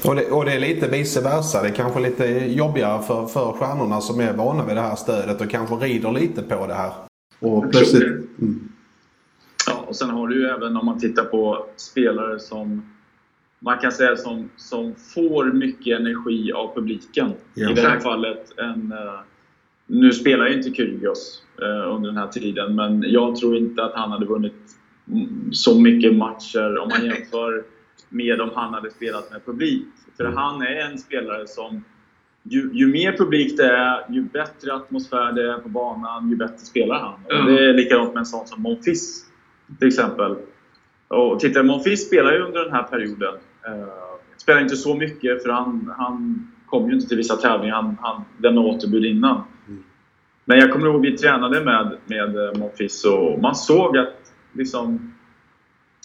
Och 0.04 0.14
det, 0.14 0.24
och 0.24 0.44
det, 0.44 0.52
är 0.52 0.60
lite 0.60 0.88
vice 0.88 1.20
versa. 1.20 1.62
Det 1.62 1.68
är 1.68 1.72
kanske 1.72 2.00
lite 2.00 2.24
jobbigare 2.48 3.02
för, 3.02 3.26
för 3.26 3.52
stjärnorna 3.52 4.00
som 4.00 4.20
är 4.20 4.32
vana 4.32 4.66
vid 4.66 4.76
det 4.76 4.80
här 4.80 4.96
stödet 4.96 5.40
och 5.40 5.50
kanske 5.50 5.74
rider 5.74 6.12
lite 6.12 6.42
på 6.42 6.66
det 6.66 6.74
här. 6.74 6.92
Och 7.38 7.70
plötsligt... 7.70 8.02
Mm. 8.02 8.69
Och 9.90 9.96
sen 9.96 10.10
har 10.10 10.28
du 10.28 10.34
ju 10.34 10.46
även 10.46 10.76
om 10.76 10.86
man 10.86 10.98
tittar 10.98 11.24
på 11.24 11.66
spelare 11.76 12.38
som 12.38 12.82
man 13.58 13.78
kan 13.78 13.92
säga 13.92 14.16
som, 14.16 14.50
som 14.56 14.94
får 15.14 15.44
mycket 15.44 16.00
energi 16.00 16.52
av 16.52 16.74
publiken. 16.74 17.32
Ja. 17.54 17.70
I 17.70 17.74
det 17.74 17.80
här 17.80 18.00
fallet 18.00 18.58
en... 18.58 18.92
Uh, 18.92 19.20
nu 19.86 20.12
spelar 20.12 20.46
ju 20.46 20.54
inte 20.54 20.74
Kyrgios 20.74 21.42
uh, 21.62 21.94
under 21.94 22.08
den 22.08 22.16
här 22.16 22.26
tiden, 22.26 22.74
men 22.74 23.02
jag 23.02 23.36
tror 23.36 23.56
inte 23.56 23.84
att 23.84 23.94
han 23.94 24.10
hade 24.10 24.26
vunnit 24.26 24.76
så 25.52 25.80
mycket 25.80 26.16
matcher 26.16 26.78
om 26.78 26.88
man 26.88 27.06
jämför 27.14 27.64
med 28.08 28.40
om 28.40 28.50
han 28.54 28.74
hade 28.74 28.90
spelat 28.90 29.32
med 29.32 29.44
publik. 29.44 29.86
För 30.16 30.24
mm. 30.24 30.36
han 30.36 30.62
är 30.62 30.90
en 30.90 30.98
spelare 30.98 31.46
som 31.46 31.84
ju, 32.42 32.70
ju, 32.72 32.86
mer 32.86 33.12
publik 33.12 33.56
det 33.56 33.66
är, 33.66 34.04
ju 34.08 34.22
bättre 34.22 34.74
atmosfär 34.74 35.32
det 35.32 35.52
är 35.52 35.58
på 35.58 35.68
banan, 35.68 36.30
ju 36.30 36.36
bättre 36.36 36.58
spelar 36.58 36.98
han. 36.98 37.40
Och 37.40 37.50
det 37.50 37.68
är 37.68 37.74
likadant 37.74 38.14
med 38.14 38.20
en 38.20 38.26
sån 38.26 38.46
som 38.46 38.62
Monfils 38.62 39.29
till 39.78 39.88
exempel. 39.88 40.36
Och 41.08 41.40
titta, 41.40 41.62
Monfils 41.62 42.06
spelar 42.06 42.32
ju 42.32 42.38
under 42.38 42.64
den 42.64 42.72
här 42.72 42.82
perioden. 42.82 43.34
Uh, 43.68 44.10
spelar 44.36 44.60
inte 44.60 44.76
så 44.76 44.94
mycket 44.94 45.42
för 45.42 45.50
han, 45.50 45.92
han 45.98 46.48
kom 46.66 46.88
ju 46.88 46.94
inte 46.94 47.06
till 47.06 47.16
vissa 47.16 47.36
tävlingar. 47.36 47.74
Han, 47.74 47.96
han 48.00 48.24
lämnade 48.38 48.68
återbud 48.68 49.04
innan. 49.04 49.42
Mm. 49.68 49.82
Men 50.44 50.58
jag 50.58 50.72
kommer 50.72 50.86
ihåg 50.86 51.02
vi 51.02 51.16
tränade 51.16 51.64
med, 51.64 51.96
med 52.06 52.36
eh, 52.36 52.58
Monfils 52.58 53.04
och 53.04 53.40
man 53.42 53.54
såg 53.54 53.98
att 53.98 54.32
liksom, 54.52 55.14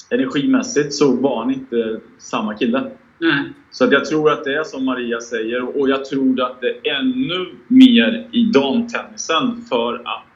energimässigt 0.09 0.93
så 0.93 1.15
var 1.15 1.39
han 1.39 1.53
inte 1.53 1.99
samma 2.17 2.53
kille. 2.53 2.91
Nej. 3.19 3.43
Så 3.71 3.85
att 3.85 3.91
jag 3.91 4.05
tror 4.05 4.31
att 4.31 4.43
det 4.43 4.55
är 4.55 4.63
som 4.63 4.85
Maria 4.85 5.19
säger 5.19 5.79
och 5.79 5.89
jag 5.89 6.05
tror 6.05 6.41
att 6.41 6.61
det 6.61 6.89
är 6.89 6.99
ännu 6.99 7.45
mer 7.67 8.27
i 8.31 8.43
damtennisen 8.43 9.61
för 9.69 9.95
att 9.95 10.34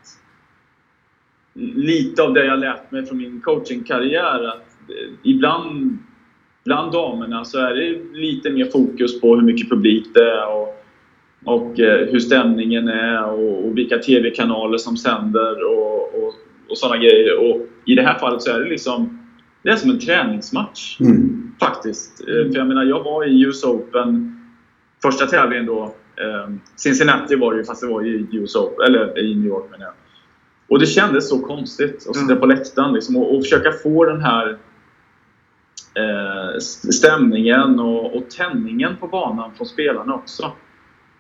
lite 1.76 2.24
av 2.24 2.34
det 2.34 2.46
jag 2.46 2.60
lärt 2.60 2.92
mig 2.92 3.06
från 3.06 3.18
min 3.18 3.42
coachingkarriär 3.42 4.48
att 4.48 4.66
ibland 5.24 5.98
bland 6.66 6.92
damerna 6.92 7.46
så 7.46 7.60
är 7.60 7.74
det 7.74 8.18
lite 8.20 8.50
mer 8.50 8.66
fokus 8.66 9.22
på 9.22 9.36
hur 9.36 9.42
mycket 9.42 9.70
publik 9.70 10.08
det 10.14 10.32
är 10.32 10.48
och, 10.48 10.84
och 11.46 11.80
eh, 11.80 12.08
hur 12.08 12.20
stämningen 12.20 12.88
är 12.88 13.26
och, 13.26 13.66
och 13.66 13.78
vilka 13.78 13.98
TV-kanaler 13.98 14.78
som 14.78 14.98
sänder 14.98 15.64
och, 15.64 16.02
och, 16.02 16.34
och 16.70 16.78
sådana 16.78 16.98
grejer. 16.98 17.50
Och 17.50 17.68
I 17.86 17.96
det 17.96 18.02
här 18.02 18.20
fallet 18.20 18.42
så 18.42 18.52
är 18.52 18.60
det 18.60 18.70
liksom 18.70 19.20
det 19.64 19.70
är 19.70 19.76
som 19.76 19.90
en 19.90 20.00
träningsmatch. 20.00 21.00
Mm. 21.00 21.52
Faktiskt. 21.60 22.28
Mm. 22.28 22.52
För 22.52 22.60
jag 22.60 22.68
menar, 22.68 22.84
jag 22.84 23.04
var 23.04 23.26
i 23.26 23.42
US 23.42 23.64
Open 23.64 24.40
första 25.02 25.26
tävlingen 25.26 25.66
då. 25.66 25.84
Eh, 26.16 26.54
Cincinnati 26.76 27.36
var 27.36 27.54
det 27.54 27.60
ju, 27.60 27.66
fast 27.66 27.82
det 27.82 27.88
var 27.88 28.06
i 28.06 28.28
US 28.32 28.56
Open, 28.56 28.86
eller 28.86 29.20
i 29.20 29.36
New 29.36 29.48
York 29.48 29.72
menar 29.72 29.86
jag. 29.86 29.94
Och 30.70 30.80
det 30.80 30.86
kändes 30.86 31.30
så 31.30 31.40
konstigt 31.40 31.96
att 32.10 32.16
sitta 32.16 32.32
mm. 32.32 32.40
på 32.40 32.46
läktaren 32.46 32.94
liksom, 32.94 33.18
och, 33.18 33.36
och 33.36 33.44
försöka 33.44 33.72
få 33.72 34.06
den 34.06 34.22
här 34.22 34.58
eh, 35.94 36.60
stämningen 36.92 37.80
och, 37.80 38.16
och 38.16 38.30
tändningen 38.30 38.96
på 39.00 39.08
banan 39.08 39.52
från 39.58 39.68
spelarna 39.68 40.14
också. 40.14 40.52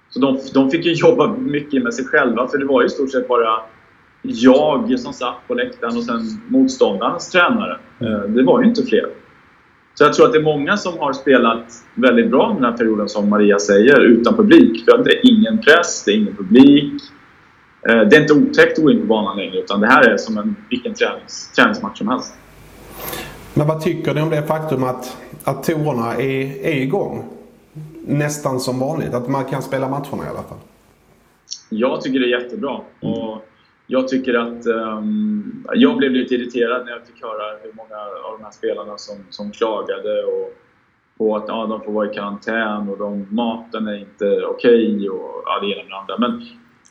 Så 0.09 0.19
de, 0.19 0.39
de 0.53 0.71
fick 0.71 0.85
ju 0.85 0.93
jobba 1.07 1.27
mycket 1.37 1.83
med 1.83 1.93
sig 1.93 2.05
själva, 2.05 2.47
för 2.47 2.57
det 2.57 2.65
var 2.65 2.81
ju 2.81 2.87
i 2.87 2.89
stort 2.89 3.11
sett 3.11 3.27
bara 3.27 3.61
jag 4.21 4.99
som 4.99 5.13
satt 5.13 5.47
på 5.47 5.53
läktaren 5.53 5.97
och 5.97 6.03
sen 6.03 6.21
motståndarens 6.47 7.31
tränare. 7.31 7.77
Eh, 7.99 8.21
det 8.21 8.43
var 8.43 8.61
ju 8.61 8.69
inte 8.69 8.83
fler. 8.83 9.05
Så 9.93 10.03
jag 10.03 10.13
tror 10.13 10.25
att 10.25 10.33
det 10.33 10.39
är 10.39 10.43
många 10.43 10.77
som 10.77 10.99
har 10.99 11.13
spelat 11.13 11.73
väldigt 11.95 12.31
bra 12.31 12.53
den 12.53 12.63
här 12.63 12.77
perioden, 12.77 13.09
som 13.09 13.29
Maria 13.29 13.59
säger, 13.59 14.01
utan 14.01 14.35
publik. 14.35 14.85
För 14.85 15.03
det 15.03 15.11
är 15.11 15.31
ingen 15.31 15.57
press, 15.57 16.03
det 16.05 16.11
är 16.11 16.15
ingen 16.15 16.35
publik. 16.35 16.93
Eh, 17.89 18.01
det 18.01 18.15
är 18.15 18.21
inte 18.21 18.33
otäckt 18.33 18.77
att 18.77 18.83
gå 18.83 18.91
in 18.91 19.01
på 19.01 19.05
banan 19.05 19.37
längre, 19.37 19.57
utan 19.57 19.81
det 19.81 19.87
här 19.87 20.09
är 20.09 20.17
som 20.17 20.37
en, 20.37 20.55
vilken 20.69 20.93
tränings, 20.93 21.51
träningsmatch 21.55 21.97
som 21.97 22.07
helst. 22.07 22.33
Men 23.53 23.67
vad 23.67 23.81
tycker 23.81 24.13
ni 24.13 24.21
om 24.21 24.29
det 24.29 24.43
faktum 24.43 24.83
att, 24.83 25.17
att 25.43 25.63
tourerna 25.63 26.13
är, 26.13 26.65
är 26.65 26.81
igång? 26.81 27.29
Nästan 28.05 28.59
som 28.59 28.79
vanligt, 28.79 29.13
att 29.13 29.27
man 29.27 29.45
kan 29.45 29.61
spela 29.61 29.89
matcherna 29.89 30.25
i 30.25 30.29
alla 30.29 30.43
fall. 30.43 30.57
Jag 31.69 32.01
tycker 32.01 32.19
det 32.19 32.25
är 32.25 32.41
jättebra. 32.41 32.81
Och 33.01 33.45
jag 33.87 34.07
tycker 34.07 34.33
att... 34.33 34.67
Um, 34.67 35.67
jag 35.73 35.97
blev 35.97 36.11
lite 36.11 36.35
irriterad 36.35 36.85
när 36.85 36.91
jag 36.91 37.07
fick 37.07 37.23
höra 37.23 37.57
hur 37.63 37.73
många 37.73 37.95
av 38.25 38.37
de 38.37 38.43
här 38.43 38.51
spelarna 38.51 38.97
som, 38.97 39.15
som 39.29 39.51
klagade 39.51 40.23
och, 40.23 40.53
på 41.17 41.35
att 41.35 41.45
ja, 41.47 41.65
de 41.65 41.81
får 41.81 41.91
vara 41.91 42.11
i 42.11 42.13
karantän 42.13 42.89
och 42.89 42.97
de, 42.97 43.27
maten 43.29 43.87
är 43.87 43.97
inte 43.97 44.45
okej 44.45 44.95
okay 44.95 45.09
och 45.09 45.43
ja, 45.45 45.59
det 45.61 45.67
ena 45.67 45.83
med 45.83 45.91
det 45.91 45.97
andra. 45.97 46.17
Men 46.17 46.45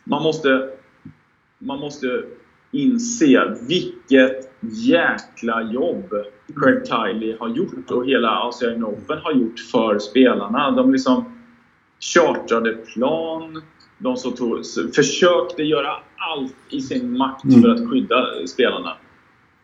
man 0.08 0.22
måste, 0.22 0.68
man 1.58 1.80
måste 1.80 2.22
inse 2.70 3.56
vilket 3.68 4.52
jäkla 4.60 5.62
jobb 5.62 6.14
Craig 6.56 6.84
Tiley 6.84 7.36
har 7.40 7.48
gjort 7.48 7.90
och 7.90 8.06
hela 8.06 8.28
Australian 8.28 8.84
Open 8.84 9.18
har 9.22 9.32
gjort 9.32 9.58
för 9.58 9.98
spelarna. 9.98 10.70
De 10.70 10.92
liksom 10.92 11.24
chartrade 12.00 12.72
plan, 12.72 13.62
de 13.98 14.16
som 14.16 14.32
tog, 14.32 14.62
försökte 14.94 15.62
göra 15.62 15.90
allt 16.16 16.56
i 16.70 16.80
sin 16.80 17.18
makt 17.18 17.44
mm. 17.44 17.62
för 17.62 17.68
att 17.68 17.90
skydda 17.90 18.46
spelarna. 18.46 18.96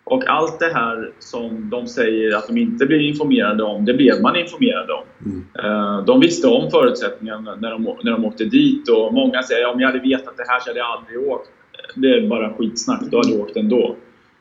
Och 0.05 0.29
allt 0.29 0.59
det 0.59 0.73
här 0.75 1.11
som 1.19 1.71
de 1.71 1.87
säger 1.87 2.37
att 2.37 2.47
de 2.49 2.57
inte 2.59 2.87
blir 2.87 3.01
informerade 3.01 3.62
om, 3.62 3.85
det 3.85 3.95
blev 3.95 4.23
man 4.23 4.37
informerad 4.37 4.90
om. 4.90 5.05
Mm. 5.25 5.45
Eh, 5.64 6.05
de 6.05 6.21
visste 6.21 6.47
om 6.49 6.71
förutsättningarna 6.71 7.55
när 7.55 7.71
de, 7.71 7.83
när 7.83 8.12
de 8.12 8.25
åkte 8.25 8.45
dit 8.45 8.88
och 8.88 9.14
många 9.14 9.43
säger 9.43 9.73
om 9.75 9.81
jag 9.81 9.88
hade 9.88 10.01
vetat 10.01 10.37
det 10.37 10.45
här 10.49 10.61
så 10.61 10.71
hade 10.71 10.79
jag 10.79 10.88
aldrig 10.88 11.29
åkt. 11.29 11.51
Det 11.95 12.09
är 12.09 12.29
bara 12.29 12.55
skitsnack, 12.55 13.01
då 13.11 13.17
hade 13.17 13.31
jag 13.31 13.40
åkt 13.40 13.57
ändå. 13.57 13.97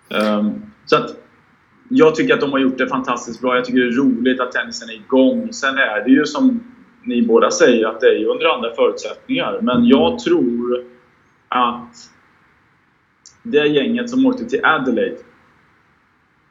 Ehm, 0.10 0.52
så 0.86 0.96
att 0.96 1.16
jag 1.90 2.16
tycker 2.16 2.34
att 2.34 2.42
de 2.42 2.52
har 2.52 2.60
gjort 2.60 2.78
det 2.78 2.88
fantastiskt 2.88 3.42
bra. 3.42 3.56
Jag 3.56 3.66
tycker 3.66 3.80
det 3.80 3.88
är 3.88 3.92
roligt 3.92 4.40
att 4.40 4.52
tennisen 4.52 4.90
är 4.90 4.94
igång. 4.94 5.54
Sen 5.54 5.78
är 5.78 6.04
det 6.04 6.12
ju 6.12 6.26
som 6.26 6.64
ni 7.04 7.22
båda 7.22 7.52
säger 7.52 7.88
att 7.88 8.00
det 8.00 8.08
är 8.08 8.26
under 8.26 8.46
andra 8.46 8.76
förutsättningar. 8.76 9.60
Men 9.62 9.86
jag 9.86 10.20
tror 10.20 10.84
att 11.48 11.96
det 13.44 13.68
gänget 13.68 14.10
som 14.10 14.26
åkte 14.26 14.46
till 14.46 14.66
Adelaide 14.66 15.18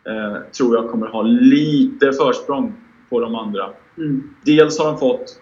eh, 0.04 0.42
tror 0.58 0.76
jag 0.76 0.90
kommer 0.90 1.06
ha 1.06 1.22
lite 1.22 2.12
försprång 2.12 2.74
på 3.10 3.20
de 3.20 3.34
andra. 3.34 3.70
Mm. 3.98 4.22
Dels 4.44 4.78
har 4.78 4.86
de 4.86 4.98
fått 4.98 5.40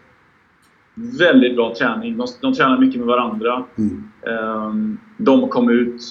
väldigt 1.19 1.57
bra 1.57 1.75
träning. 1.75 2.17
De, 2.17 2.27
de 2.41 2.55
tränar 2.55 2.79
mycket 2.79 2.99
med 2.99 3.07
varandra. 3.07 3.65
Mm. 3.79 4.09
Eh, 4.27 4.75
de 5.17 5.49
kom 5.49 5.71
ut 5.71 6.03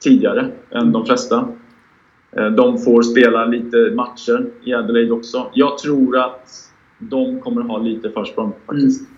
tidigare 0.00 0.50
än 0.70 0.92
de 0.92 1.06
flesta. 1.06 1.48
Eh, 2.36 2.46
de 2.46 2.78
får 2.78 3.02
spela 3.02 3.44
lite 3.44 3.76
matcher 3.76 4.50
i 4.64 4.74
Adelaide 4.74 5.12
också. 5.12 5.50
Jag 5.54 5.78
tror 5.78 6.18
att 6.18 6.48
de 6.98 7.40
kommer 7.40 7.62
ha 7.62 7.78
lite 7.78 8.10
försprång 8.10 8.52
faktiskt. 8.66 9.08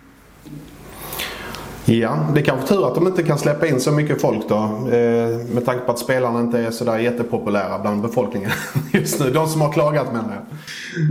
Ja, 1.86 2.32
det 2.34 2.40
är 2.40 2.44
kanske 2.44 2.74
tur 2.74 2.86
att 2.88 2.94
de 2.94 3.06
inte 3.06 3.22
kan 3.22 3.38
släppa 3.38 3.66
in 3.66 3.80
så 3.80 3.92
mycket 3.92 4.20
folk 4.20 4.48
då. 4.48 4.54
Eh, 4.92 5.54
med 5.54 5.64
tanke 5.64 5.84
på 5.84 5.92
att 5.92 5.98
spelarna 5.98 6.40
inte 6.40 6.58
är 6.58 6.70
sådär 6.70 6.98
jättepopulära 6.98 7.78
bland 7.78 8.02
befolkningen 8.02 8.50
just 8.92 9.20
nu. 9.20 9.30
De 9.30 9.46
som 9.46 9.60
har 9.60 9.72
klagat 9.72 10.06
menar 10.06 10.34
jag. 10.34 10.44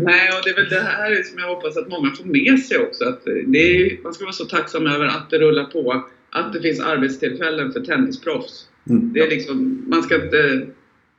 Nej, 0.03 0.29
och 0.29 0.41
det 0.43 0.49
är 0.49 0.55
väl 0.55 0.69
det 0.69 0.79
här 0.79 1.23
som 1.23 1.39
jag 1.39 1.55
hoppas 1.55 1.77
att 1.77 1.89
många 1.89 2.11
får 2.11 2.25
med 2.25 2.59
sig 2.59 2.77
också. 2.77 3.05
Att 3.05 3.21
det 3.47 3.59
är, 3.59 4.03
man 4.03 4.13
ska 4.13 4.23
vara 4.23 4.33
så 4.33 4.45
tacksam 4.45 4.87
över 4.87 5.05
att 5.05 5.29
det 5.29 5.39
rullar 5.39 5.65
på. 5.65 6.03
Att 6.29 6.53
det 6.53 6.61
finns 6.61 6.79
arbetstillfällen 6.79 7.73
för 7.73 7.79
tennisproffs. 7.79 8.67
Mm. 8.89 9.13
Det 9.13 9.19
är 9.19 9.29
liksom, 9.29 9.85
man 9.87 10.03
ska 10.03 10.15
inte 10.15 10.67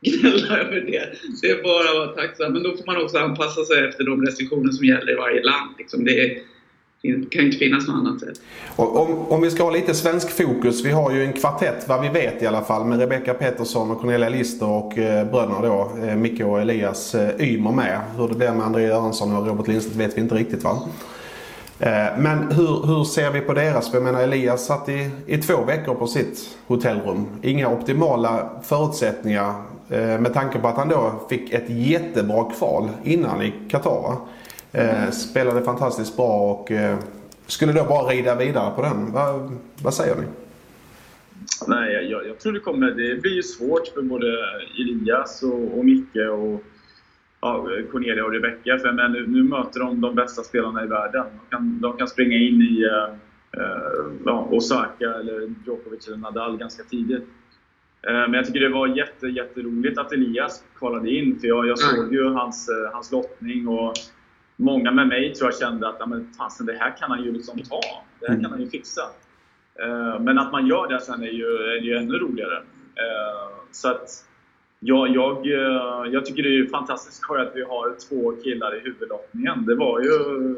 gnälla 0.01 0.57
över 0.57 0.81
det. 0.81 1.05
Det 1.41 1.49
är 1.49 1.63
bara 1.63 1.89
att 1.89 2.07
vara 2.07 2.21
tacksam. 2.21 2.53
Men 2.53 2.63
då 2.63 2.77
får 2.77 2.85
man 2.85 3.03
också 3.03 3.17
anpassa 3.17 3.65
sig 3.65 3.87
efter 3.87 4.03
de 4.03 4.25
restriktioner 4.25 4.71
som 4.71 4.85
gäller 4.85 5.11
i 5.11 5.15
varje 5.15 5.43
land. 5.43 5.75
Liksom 5.77 6.05
det, 6.05 6.21
är, 6.21 6.37
det 7.11 7.29
kan 7.29 7.45
inte 7.45 7.57
finnas 7.57 7.87
något 7.87 7.95
annat 7.95 8.19
sätt. 8.19 8.41
Om, 8.75 9.17
om 9.29 9.41
vi 9.41 9.51
ska 9.51 9.63
ha 9.63 9.71
lite 9.71 9.93
svensk 9.93 10.37
fokus. 10.37 10.85
Vi 10.85 10.91
har 10.91 11.11
ju 11.11 11.23
en 11.23 11.33
kvartett, 11.33 11.87
vad 11.87 12.01
vi 12.01 12.09
vet 12.09 12.41
i 12.41 12.47
alla 12.47 12.61
fall, 12.61 12.85
med 12.85 12.99
Rebecca 12.99 13.33
Pettersson 13.33 13.91
och 13.91 14.01
Cornelia 14.01 14.29
Lister 14.29 14.69
och 14.69 14.97
eh, 14.97 15.31
bröderna 15.31 15.61
då, 15.61 15.91
eh, 16.07 16.15
Micke 16.15 16.41
och 16.41 16.61
Elias 16.61 17.15
eh, 17.15 17.41
Ymer 17.41 17.71
med. 17.71 17.99
Hur 18.17 18.27
det 18.27 18.35
blir 18.35 18.51
med 18.51 18.65
André 18.65 18.83
Göransson 18.83 19.35
och 19.35 19.47
Robert 19.47 19.67
Lindstedt 19.67 19.95
vet 19.95 20.17
vi 20.17 20.21
inte 20.21 20.35
riktigt 20.35 20.63
va? 20.63 20.77
Eh, 21.79 22.17
men 22.17 22.51
hur, 22.51 22.87
hur 22.87 23.03
ser 23.03 23.31
vi 23.31 23.41
på 23.41 23.53
deras? 23.53 23.93
Jag 23.93 24.03
menar 24.03 24.21
Elias 24.21 24.65
satt 24.65 24.89
i, 24.89 25.09
i 25.27 25.37
två 25.37 25.63
veckor 25.63 25.95
på 25.95 26.07
sitt 26.07 26.57
hotellrum. 26.67 27.25
Inga 27.41 27.69
optimala 27.69 28.49
förutsättningar 28.63 29.53
Eh, 29.89 30.19
med 30.19 30.33
tanke 30.33 30.59
på 30.59 30.67
att 30.67 30.77
han 30.77 30.89
då 30.89 31.13
fick 31.29 31.53
ett 31.53 31.69
jättebra 31.69 32.51
kval 32.57 32.89
innan 33.03 33.41
i 33.41 33.53
Qatar. 33.69 34.15
Mm. 34.75 35.11
Spelade 35.11 35.61
fantastiskt 35.61 36.17
bra 36.17 36.51
och 36.51 36.71
eh, 36.71 36.97
skulle 37.47 37.73
då 37.73 37.83
bara 37.83 38.09
rida 38.09 38.35
vidare 38.35 38.75
på 38.75 38.81
den. 38.81 39.11
Vad, 39.11 39.57
vad 39.83 39.93
säger 39.93 40.15
ni? 40.15 40.27
Nej, 41.67 41.93
jag, 41.93 42.27
jag, 42.27 42.39
tror 42.39 42.53
det 42.53 42.59
kommer... 42.59 42.91
Det 42.91 43.21
blir 43.21 43.35
ju 43.35 43.43
svårt 43.43 43.87
för 43.87 44.01
både 44.01 44.27
Elias 44.79 45.43
och, 45.43 45.77
och 45.77 45.85
Micke 45.85 46.15
och 46.15 46.63
ja, 47.41 47.67
Cornelia 47.91 48.25
och 48.25 48.31
Rebecca. 48.31 48.77
För 48.77 48.91
men 48.91 49.11
nu, 49.11 49.27
nu, 49.27 49.43
möter 49.43 49.79
de 49.79 50.01
de 50.01 50.15
bästa 50.15 50.43
spelarna 50.43 50.83
i 50.83 50.87
världen. 50.87 51.25
De 51.25 51.55
kan, 51.55 51.79
de 51.81 51.97
kan 51.97 52.07
springa 52.07 52.37
in 52.37 52.61
i 52.61 52.85
uh, 52.85 53.15
ja, 54.25 54.47
Osaka 54.51 55.13
eller 55.19 55.53
Djokovic 55.65 56.07
eller 56.07 56.17
Nadal 56.17 56.57
ganska 56.57 56.83
tidigt. 56.83 57.27
Eh, 58.07 58.13
men 58.13 58.33
jag 58.33 58.45
tycker 58.45 58.59
det 58.59 58.69
var 58.69 58.87
jätte, 58.87 59.27
jätteroligt 59.27 59.97
att 59.97 60.11
Elias 60.13 60.63
kvalade 60.77 61.11
in, 61.11 61.39
för 61.39 61.47
jag, 61.47 61.67
jag 61.67 61.79
såg 61.79 62.13
ju 62.13 62.29
hans, 62.29 62.69
eh, 62.69 62.93
hans 62.93 63.11
lottning 63.11 63.67
och 63.67 63.93
många 64.55 64.91
med 64.91 65.07
mig 65.07 65.33
tror 65.33 65.51
jag 65.51 65.59
kände 65.59 65.87
att 65.87 66.09
men, 66.09 66.33
fasen, 66.37 66.65
det 66.65 66.73
här 66.73 66.97
kan 66.97 67.11
han 67.11 67.23
ju 67.23 67.31
liksom 67.31 67.59
ta. 67.59 67.81
Det 68.19 68.27
här 68.27 68.41
kan 68.41 68.51
han 68.51 68.61
ju 68.61 68.69
fixa. 68.69 69.01
Eh, 69.79 70.19
men 70.19 70.39
att 70.39 70.51
man 70.51 70.67
gör 70.67 70.87
det 70.87 70.99
sen 70.99 71.23
är 71.23 71.31
ju, 71.31 71.45
är 71.45 71.81
ju 71.81 71.97
ännu 71.97 72.17
roligare. 72.17 72.57
Eh, 72.95 73.49
så 73.71 73.89
att 73.89 74.09
ja, 74.79 75.07
jag, 75.07 75.47
eh, 75.47 76.11
jag 76.11 76.25
tycker 76.25 76.43
det 76.43 76.59
är 76.59 76.67
fantastiskt 76.67 77.17
skoj 77.17 77.41
att 77.41 77.55
vi 77.55 77.63
har 77.63 77.95
två 78.09 78.31
killar 78.43 78.75
i 78.75 78.79
huvudlottningen. 78.79 79.65
Det 79.65 79.75
var 79.75 79.99
ju 80.01 80.49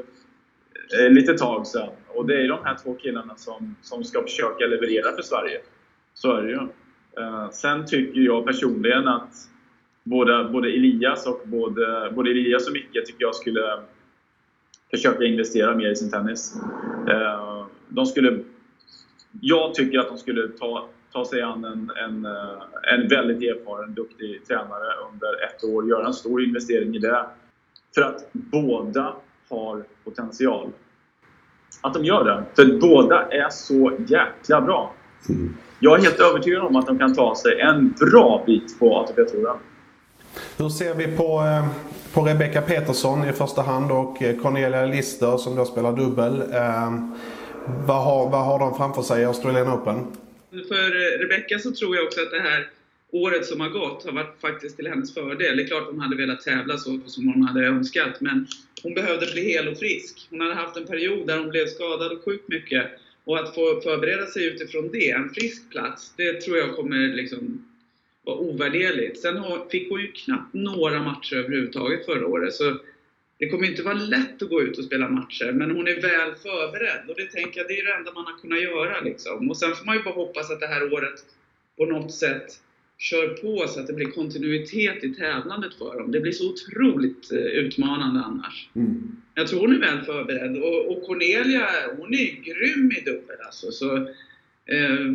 eh, 1.00 1.12
lite 1.12 1.34
tag 1.34 1.68
sen. 1.68 1.90
Och 2.08 2.28
det 2.28 2.44
är 2.44 2.48
de 2.48 2.60
här 2.64 2.78
två 2.84 2.94
killarna 2.94 3.36
som, 3.36 3.76
som 3.82 4.04
ska 4.04 4.22
försöka 4.22 4.66
leverera 4.66 5.16
för 5.16 5.22
Sverige. 5.22 5.62
Så 6.14 6.34
är 6.34 6.44
det 6.44 6.50
ju. 6.50 6.60
Sen 7.52 7.86
tycker 7.86 8.22
jag 8.22 8.46
personligen 8.46 9.08
att 9.08 9.34
både, 10.10 10.50
både 10.52 10.70
Elias 10.70 11.28
och 11.28 11.42
både, 11.46 12.12
både 12.16 12.32
Elias 12.32 12.68
och 12.68 12.74
Micke 12.74 13.06
tycker 13.06 13.26
jag 13.26 13.36
skulle 13.36 13.62
försöka 14.92 15.24
investera 15.24 15.76
mer 15.76 15.92
i 15.92 15.96
sin 15.96 16.12
tennis. 16.12 16.56
Eh, 17.10 17.66
de 17.88 18.06
skulle, 18.06 18.40
jag 19.42 19.74
tycker 19.74 20.00
att 20.00 20.08
de 20.08 20.18
skulle 20.18 20.48
ta, 20.48 20.90
ta 21.14 21.26
sig 21.26 21.42
an 21.42 21.64
en, 21.66 21.92
en, 21.96 22.26
eh, 22.26 22.94
en 22.94 23.08
väldigt 23.08 23.42
erfaren, 23.42 23.94
duktig 23.94 24.46
tränare 24.48 24.94
under 25.12 25.44
ett 25.44 25.64
år, 25.64 25.90
göra 25.90 26.08
en 26.08 26.14
stor 26.14 26.44
investering 26.44 26.96
i 26.96 27.00
det. 27.00 27.26
För 27.96 28.02
att 28.02 28.30
båda 28.32 29.16
har 29.50 29.84
potential. 30.04 30.72
Att 31.82 31.94
de 31.94 32.06
gör 32.06 32.26
det. 32.26 32.44
För 32.56 32.80
båda 32.80 33.28
är 33.32 33.50
så 33.50 33.98
jäkla 34.08 34.62
bra. 34.62 34.94
Mm 35.30 35.54
jag 35.80 36.00
är 36.00 36.04
helt 36.04 36.20
övertygad 36.20 36.62
om 36.62 36.76
att 36.76 36.88
de 36.88 37.00
kan 37.00 37.16
ta 37.16 37.36
sig 37.36 37.60
en 37.60 37.92
bra 38.00 38.44
bit 38.46 38.80
på 38.80 38.98
ATP-touren. 38.98 39.58
Hur 40.60 40.70
ser 40.70 40.94
vi 40.94 41.08
på, 41.18 41.42
eh, 41.42 41.68
på 42.14 42.22
Rebecca 42.22 42.62
Petersson 42.62 43.30
i 43.30 43.34
första 43.34 43.62
hand 43.62 43.92
och 43.92 44.22
eh, 44.22 44.38
Cornelia 44.42 44.86
Lister 44.86 45.38
som 45.38 45.56
då 45.56 45.66
spelar 45.66 45.96
dubbel. 45.96 46.42
Eh, 46.42 46.92
vad, 47.88 48.04
har, 48.04 48.30
vad 48.30 48.46
har 48.46 48.60
de 48.60 48.78
framför 48.78 49.02
sig 49.02 49.22
i 49.22 49.26
Australian 49.26 49.74
Open? 49.74 50.08
För 50.68 50.88
eh, 51.04 51.20
Rebecca 51.20 51.60
så 51.60 51.72
tror 51.72 51.96
jag 51.96 52.06
också 52.06 52.22
att 52.22 52.32
det 52.32 52.40
här 52.40 52.70
året 53.12 53.46
som 53.46 53.62
har 53.62 53.70
gått 53.70 54.06
har 54.06 54.12
varit 54.12 54.42
faktiskt 54.42 54.76
till 54.76 54.88
hennes 54.88 55.14
fördel. 55.14 55.58
Det 55.58 55.64
är 55.64 55.68
klart 55.68 55.88
hon 55.92 56.00
hade 56.00 56.16
velat 56.16 56.42
tävla 56.42 56.78
så 56.78 57.00
som 57.06 57.28
hon 57.28 57.44
hade 57.44 57.68
önskat, 57.68 58.22
men 58.22 58.48
hon 58.84 58.94
behövde 58.94 59.26
bli 59.26 59.42
hel 59.54 59.68
och 59.68 59.78
frisk. 59.78 60.28
Hon 60.30 60.42
hade 60.42 60.56
haft 60.56 60.78
en 60.78 60.86
period 60.86 61.28
där 61.28 61.40
hon 61.40 61.50
blev 61.50 61.68
skadad 61.68 62.12
och 62.12 62.24
sjukt 62.26 62.48
mycket. 62.48 62.86
Och 63.26 63.40
att 63.40 63.56
få 63.56 63.82
förbereda 63.84 64.26
sig 64.26 64.46
utifrån 64.46 64.90
det, 64.92 65.12
en 65.12 65.30
frisk 65.30 65.70
plats, 65.72 66.14
det 66.16 66.42
tror 66.42 66.58
jag 66.58 66.76
kommer 66.76 67.16
liksom 67.16 67.67
vara 68.28 68.38
ovärderligt. 68.38 69.20
Sen 69.20 69.44
fick 69.72 69.90
hon 69.90 70.02
ju 70.02 70.12
knappt 70.12 70.54
några 70.54 71.04
matcher 71.04 71.36
överhuvudtaget 71.36 72.06
förra 72.06 72.28
året. 72.28 72.54
Så 72.54 72.78
det 73.40 73.50
kommer 73.50 73.68
inte 73.68 73.84
vara 73.84 73.94
lätt 73.94 74.42
att 74.42 74.50
gå 74.50 74.62
ut 74.62 74.78
och 74.78 74.84
spela 74.84 75.10
matcher, 75.10 75.52
men 75.52 75.72
hon 75.72 75.88
är 75.88 76.02
väl 76.02 76.36
förberedd. 76.36 77.10
Och 77.10 77.16
det 77.18 77.26
tänker 77.26 77.60
jag, 77.60 77.68
det 77.68 77.80
är 77.80 77.86
det 77.86 77.94
enda 77.94 78.14
man 78.14 78.26
har 78.26 78.38
kunnat 78.42 78.62
göra 78.62 79.02
liksom. 79.02 79.50
Och 79.50 79.58
sen 79.58 79.76
får 79.76 79.86
man 79.86 79.98
ju 79.98 80.04
bara 80.04 80.14
hoppas 80.14 80.52
att 80.52 80.60
det 80.60 80.68
här 80.68 80.94
året 80.94 81.26
på 81.78 81.86
något 81.86 82.14
sätt 82.14 82.48
kör 82.98 83.28
på 83.28 83.68
så 83.68 83.80
att 83.80 83.88
det 83.88 83.94
blir 83.94 84.12
kontinuitet 84.12 85.04
i 85.04 85.14
tävlandet 85.14 85.74
för 85.74 86.00
dem. 86.00 86.12
Det 86.12 86.20
blir 86.20 86.32
så 86.32 86.50
otroligt 86.50 87.32
eh, 87.32 87.38
utmanande 87.38 88.20
annars. 88.20 88.70
Mm. 88.76 89.22
Jag 89.36 89.48
tror 89.48 89.60
hon 89.60 89.76
är 89.76 89.80
väl 89.80 90.06
förberedd. 90.06 90.64
Och, 90.64 90.92
och 90.92 91.04
Cornelia, 91.04 91.70
hon 91.98 92.14
är 92.14 92.42
grym 92.42 92.92
i 92.92 93.02
dubbel 93.06 93.38
alltså. 93.46 93.72
Så, 93.72 94.08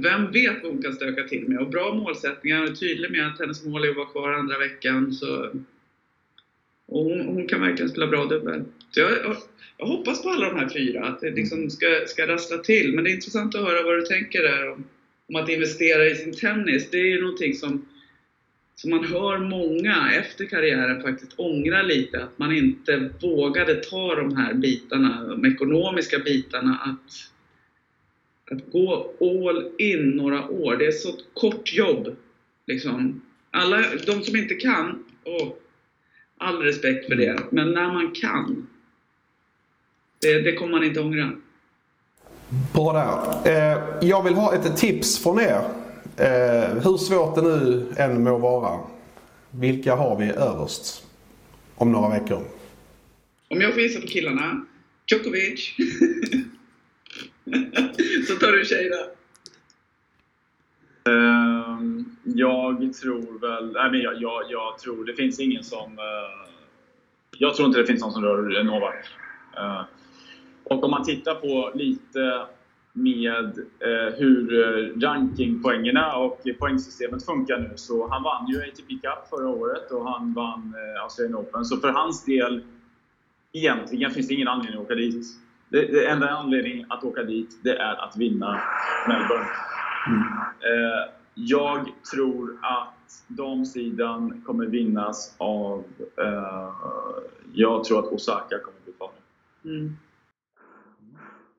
vem 0.02 0.32
vet 0.32 0.62
vad 0.62 0.72
hon 0.72 0.82
kan 0.82 0.92
stöka 0.92 1.24
till 1.24 1.48
med. 1.48 1.58
Och 1.58 1.70
bra 1.70 1.94
målsättningar, 1.94 2.62
och 2.62 2.80
tydlig 2.80 3.10
med 3.10 3.26
att 3.26 3.40
hennes 3.40 3.64
mål 3.64 3.84
är 3.84 3.90
att 3.90 3.96
vara 3.96 4.06
kvar 4.06 4.32
andra 4.32 4.58
veckan. 4.58 5.12
Så, 5.12 5.50
och 6.86 7.04
hon, 7.04 7.20
hon 7.20 7.46
kan 7.46 7.60
verkligen 7.60 7.90
spela 7.90 8.06
bra 8.06 8.24
dubbel. 8.24 8.64
Så 8.90 9.00
jag, 9.00 9.10
jag, 9.12 9.36
jag 9.78 9.86
hoppas 9.86 10.22
på 10.22 10.30
alla 10.30 10.48
de 10.48 10.58
här 10.58 10.68
fyra, 10.68 11.06
att 11.06 11.20
det 11.20 11.30
liksom 11.30 11.70
ska, 11.70 11.86
ska 12.06 12.26
rassla 12.26 12.58
till. 12.58 12.94
Men 12.94 13.04
det 13.04 13.10
är 13.10 13.14
intressant 13.14 13.54
att 13.54 13.60
höra 13.60 13.82
vad 13.82 13.96
du 13.96 14.02
tänker 14.02 14.42
där 14.42 14.70
om, 14.70 14.84
om 15.28 15.36
att 15.36 15.48
investera 15.48 16.06
i 16.06 16.14
sin 16.14 16.36
tennis. 16.36 16.90
Det 16.90 16.98
är 16.98 17.06
ju 17.06 17.20
någonting 17.20 17.54
som, 17.54 17.86
som 18.74 18.90
man 18.90 19.04
hör 19.04 19.38
många 19.38 20.12
efter 20.12 20.44
karriären 20.44 21.02
faktiskt 21.02 21.32
ångra 21.36 21.82
lite. 21.82 22.22
Att 22.22 22.38
man 22.38 22.56
inte 22.56 23.10
vågade 23.20 23.74
ta 23.74 24.14
de 24.14 24.36
här 24.36 24.54
bitarna, 24.54 25.26
de 25.28 25.46
ekonomiska 25.46 26.18
bitarna. 26.18 26.78
Att, 26.84 27.31
att 28.50 28.72
gå 28.72 29.10
all 29.20 29.70
in 29.78 30.10
några 30.10 30.48
år. 30.48 30.76
Det 30.76 30.86
är 30.86 30.92
så 30.92 31.08
ett 31.08 31.24
kort 31.34 31.72
jobb. 31.72 32.16
Liksom. 32.66 33.22
Alla, 33.50 33.82
de 34.06 34.22
som 34.22 34.36
inte 34.36 34.54
kan, 34.54 35.04
och 35.24 35.62
all 36.38 36.62
respekt 36.62 37.06
för 37.06 37.16
det. 37.16 37.40
Men 37.50 37.72
när 37.72 37.92
man 37.92 38.10
kan, 38.10 38.66
det, 40.20 40.40
det 40.40 40.52
kommer 40.52 40.72
man 40.72 40.84
inte 40.84 41.00
ångra. 41.00 41.32
Bra 42.74 42.92
där. 42.92 43.52
Eh, 43.52 44.08
jag 44.08 44.22
vill 44.22 44.34
ha 44.34 44.54
ett 44.54 44.76
tips 44.76 45.22
från 45.22 45.40
er. 45.40 45.62
Eh, 46.16 46.74
hur 46.84 46.96
svårt 46.96 47.34
det 47.34 47.42
nu 47.42 47.86
än 47.96 48.22
må 48.22 48.38
vara. 48.38 48.80
Vilka 49.50 49.94
har 49.94 50.18
vi 50.18 50.30
överst 50.30 51.04
om 51.74 51.92
några 51.92 52.08
veckor? 52.08 52.42
Om 53.48 53.60
jag 53.60 53.72
får 53.72 53.82
gissa 53.82 54.00
på 54.00 54.06
killarna, 54.06 54.66
Djokovic. 55.06 55.74
Så 58.28 58.34
tar 58.34 58.52
du 58.52 58.64
tjejerna. 58.64 58.96
Um, 61.04 62.16
jag 62.24 62.94
tror 62.94 63.40
väl... 63.40 63.72
Nej, 63.72 63.90
men 63.90 64.00
jag, 64.00 64.22
jag, 64.22 64.42
jag 64.48 64.78
tror... 64.78 65.04
Det 65.04 65.14
finns 65.14 65.40
ingen 65.40 65.64
som... 65.64 65.92
Uh, 65.92 66.52
jag 67.38 67.54
tror 67.54 67.66
inte 67.68 67.80
det 67.80 67.86
finns 67.86 68.00
någon 68.00 68.12
som 68.12 68.24
rör 68.24 68.62
Novak. 68.64 68.94
Uh, 69.58 69.64
eh, 69.64 69.82
och 70.64 70.84
om 70.84 70.90
man 70.90 71.04
tittar 71.04 71.34
på 71.34 71.72
lite 71.74 72.46
med 72.92 73.58
eh, 73.58 74.14
hur 74.18 74.60
eh, 74.60 75.00
rankingpoängerna 75.00 76.16
och 76.16 76.40
poängsystemet 76.58 77.24
funkar 77.24 77.58
nu 77.58 77.72
så 77.76 78.08
han 78.08 78.22
vann 78.22 78.46
ju 78.48 78.58
ATP 78.58 78.94
Cup 78.94 79.28
förra 79.30 79.48
året 79.48 79.90
och 79.90 80.08
han 80.08 80.32
vann 80.32 80.74
eh, 80.74 81.02
Australian 81.02 81.34
Open. 81.40 81.64
Så 81.64 81.76
för 81.76 81.88
hans 81.88 82.24
del, 82.24 82.62
egentligen 83.52 84.10
finns 84.10 84.28
det 84.28 84.34
ingen 84.34 84.48
anledning 84.48 84.80
att 84.80 84.84
åka 84.84 84.94
dit. 84.94 85.26
Det, 85.72 85.86
det 85.86 86.06
enda 86.06 86.28
anledningen 86.28 86.86
att 86.88 87.04
åka 87.04 87.22
dit, 87.22 87.58
det 87.62 87.76
är 87.76 88.04
att 88.04 88.16
vinna 88.16 88.62
Melbourne. 89.08 89.48
Eh, 90.60 91.12
jag 91.34 91.86
tror 92.12 92.58
att 92.62 93.24
damsidan 93.28 94.42
kommer 94.46 94.66
vinnas 94.66 95.34
av... 95.38 95.84
Eh, 96.18 96.72
jag 97.54 97.84
tror 97.84 97.98
att 97.98 98.12
Osaka 98.12 98.58
kommer 98.58 98.78
bli 98.84 98.92
kvar. 98.92 99.10
Mm. 99.64 99.96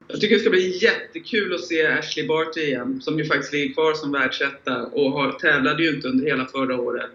Jag 0.08 0.22
tycker 0.22 0.36
det 0.36 0.42
ska 0.42 0.50
bli 0.50 0.84
jättekul 0.84 1.54
att 1.54 1.62
se 1.64 1.88
Ashley 1.88 2.28
Barty 2.28 2.62
igen, 2.62 3.02
som 3.02 3.20
ju 3.20 3.26
faktiskt 3.26 3.54
ligger 3.54 3.74
kvar 3.74 3.94
som 3.94 4.12
världsetta 4.12 4.86
och 4.86 5.12
har, 5.12 5.32
tävlade 5.32 5.84
ju 5.84 5.96
inte 5.96 6.08
under 6.08 6.26
hela 6.26 6.46
förra 6.46 6.82
året. 6.82 7.12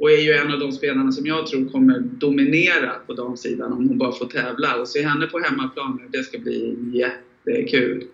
Och 0.00 0.10
är 0.10 0.16
ju 0.16 0.32
en 0.32 0.52
av 0.52 0.58
de 0.58 0.72
spelarna 0.72 1.12
som 1.12 1.26
jag 1.26 1.46
tror 1.46 1.68
kommer 1.68 1.98
dominera 1.98 2.90
på 3.06 3.12
damsidan 3.12 3.72
om 3.72 3.88
hon 3.88 3.98
bara 3.98 4.12
får 4.12 4.26
tävla. 4.26 4.76
Och 4.76 4.88
se 4.88 5.02
henne 5.02 5.26
på 5.26 5.38
hemmaplan 5.38 5.98
nu, 6.02 6.18
det 6.18 6.24
ska 6.24 6.38
bli 6.38 6.76
jättekul. 6.92 8.04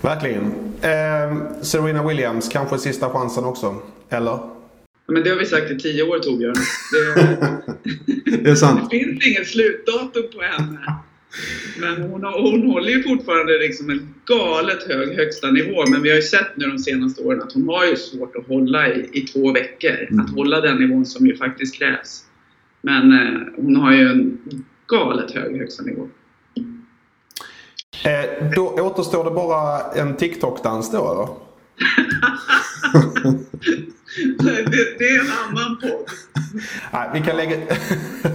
Verkligen. 0.00 0.44
Eh, 0.80 1.62
Serena 1.62 2.08
Williams, 2.08 2.48
kanske 2.48 2.78
sista 2.78 3.10
chansen 3.10 3.44
också? 3.44 3.76
Eller? 4.08 4.38
Men 5.06 5.22
det 5.22 5.30
har 5.30 5.36
vi 5.36 5.46
sagt 5.46 5.70
i 5.70 5.78
tio 5.78 6.02
år 6.02 6.18
Torbjörn. 6.18 6.54
Det, 6.92 8.36
Det 8.42 8.50
är 8.50 8.54
sant. 8.54 8.80
det 8.90 8.98
finns 8.98 9.26
inget 9.26 9.48
slutdatum 9.48 10.22
på 10.34 10.42
henne. 10.42 10.78
Men 11.80 12.02
hon, 12.02 12.24
har, 12.24 12.42
hon 12.42 12.70
håller 12.70 12.90
ju 12.90 13.02
fortfarande 13.02 13.58
liksom 13.58 13.90
en 13.90 14.14
galet 14.26 14.82
hög 14.88 15.16
högsta 15.16 15.50
nivå. 15.50 15.86
Men 15.86 16.02
vi 16.02 16.08
har 16.08 16.16
ju 16.16 16.22
sett 16.22 16.56
nu 16.56 16.66
de 16.66 16.78
senaste 16.78 17.22
åren 17.22 17.42
att 17.42 17.52
hon 17.52 17.68
har 17.68 17.84
ju 17.84 17.96
svårt 17.96 18.36
att 18.36 18.46
hålla 18.46 18.88
i, 18.88 19.08
i 19.12 19.20
två 19.20 19.52
veckor. 19.52 20.20
Att 20.20 20.34
hålla 20.34 20.60
den 20.60 20.76
nivån 20.76 21.06
som 21.06 21.26
ju 21.26 21.36
faktiskt 21.36 21.78
krävs. 21.78 22.24
Men 22.82 23.12
eh, 23.12 23.40
hon 23.56 23.76
har 23.76 23.92
ju 23.92 24.08
en 24.08 24.38
galet 24.86 25.30
hög 25.30 25.56
högsta 25.56 25.82
nivå. 25.82 26.08
Eh, 28.04 28.50
då 28.54 28.68
återstår 28.68 29.24
det 29.24 29.30
bara 29.30 29.80
en 29.80 30.16
TikTok-dans 30.16 30.92
då 30.92 31.12
eller? 31.12 31.28
det, 34.38 34.98
det 34.98 35.04
är 35.08 35.20
en 35.20 35.30
annan 35.48 35.78
podd. 35.80 36.08
Nej, 36.92 37.08
vi 37.14 37.20
kan 37.20 37.36
lägga... 37.36 37.56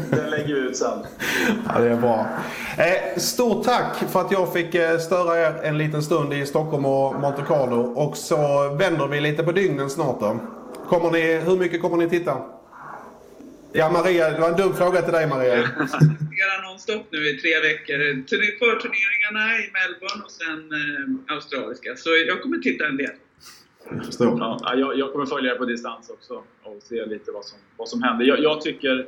Den 0.09 0.29
lägger 0.29 0.53
vi 0.55 0.59
ut 0.61 0.77
sen. 0.77 0.99
ja, 1.67 1.79
det 1.79 1.89
är 1.89 1.95
bra. 1.95 2.27
Eh, 2.77 3.19
stort 3.19 3.65
tack 3.65 3.95
för 4.11 4.21
att 4.21 4.31
jag 4.31 4.53
fick 4.53 4.75
eh, 4.75 4.97
störa 4.97 5.37
er 5.47 5.53
en 5.63 5.77
liten 5.77 6.03
stund 6.03 6.33
i 6.33 6.45
Stockholm 6.45 6.85
och 6.85 7.15
Monte 7.19 7.41
Carlo. 7.47 7.81
Och 7.81 8.17
så 8.17 8.69
vänder 8.79 9.07
vi 9.07 9.21
lite 9.21 9.43
på 9.43 9.51
dygnen 9.51 9.89
snart 9.89 10.19
då. 10.19 10.39
Kommer 10.89 11.11
ni, 11.11 11.35
hur 11.37 11.57
mycket 11.57 11.81
kommer 11.81 11.97
ni 11.97 12.09
titta? 12.09 12.37
Ja, 13.75 13.89
Maria, 13.91 14.29
det 14.29 14.39
var 14.39 14.49
en 14.49 14.57
dum 14.57 14.75
fråga 14.75 15.01
till 15.01 15.13
dig 15.13 15.27
Maria. 15.27 15.55
Göra 16.39 16.69
nonstop 16.69 17.07
nu 17.11 17.29
i 17.29 17.37
tre 17.37 17.59
veckor. 17.59 17.93
Turne- 17.97 18.57
Förturneringarna 18.59 19.57
i 19.57 19.71
Melbourne 19.77 20.23
och 20.25 20.31
sen 20.31 20.59
eh, 20.71 21.35
australiska. 21.35 21.95
Så 21.95 22.09
jag 22.27 22.41
kommer 22.41 22.57
titta 22.57 22.85
en 22.87 22.97
del. 22.97 23.09
Jag 23.89 24.05
förstår. 24.05 24.39
Ja, 24.39 24.75
jag, 24.75 24.97
jag 24.97 25.11
kommer 25.11 25.25
följa 25.25 25.53
det 25.53 25.59
på 25.59 25.65
distans 25.65 26.09
också 26.09 26.33
och 26.63 26.81
se 26.81 27.05
lite 27.05 27.31
vad 27.31 27.45
som, 27.45 27.59
vad 27.77 27.89
som 27.89 28.03
händer. 28.03 28.25
Jag, 28.25 28.39
jag 28.39 28.61
tycker 28.61 29.05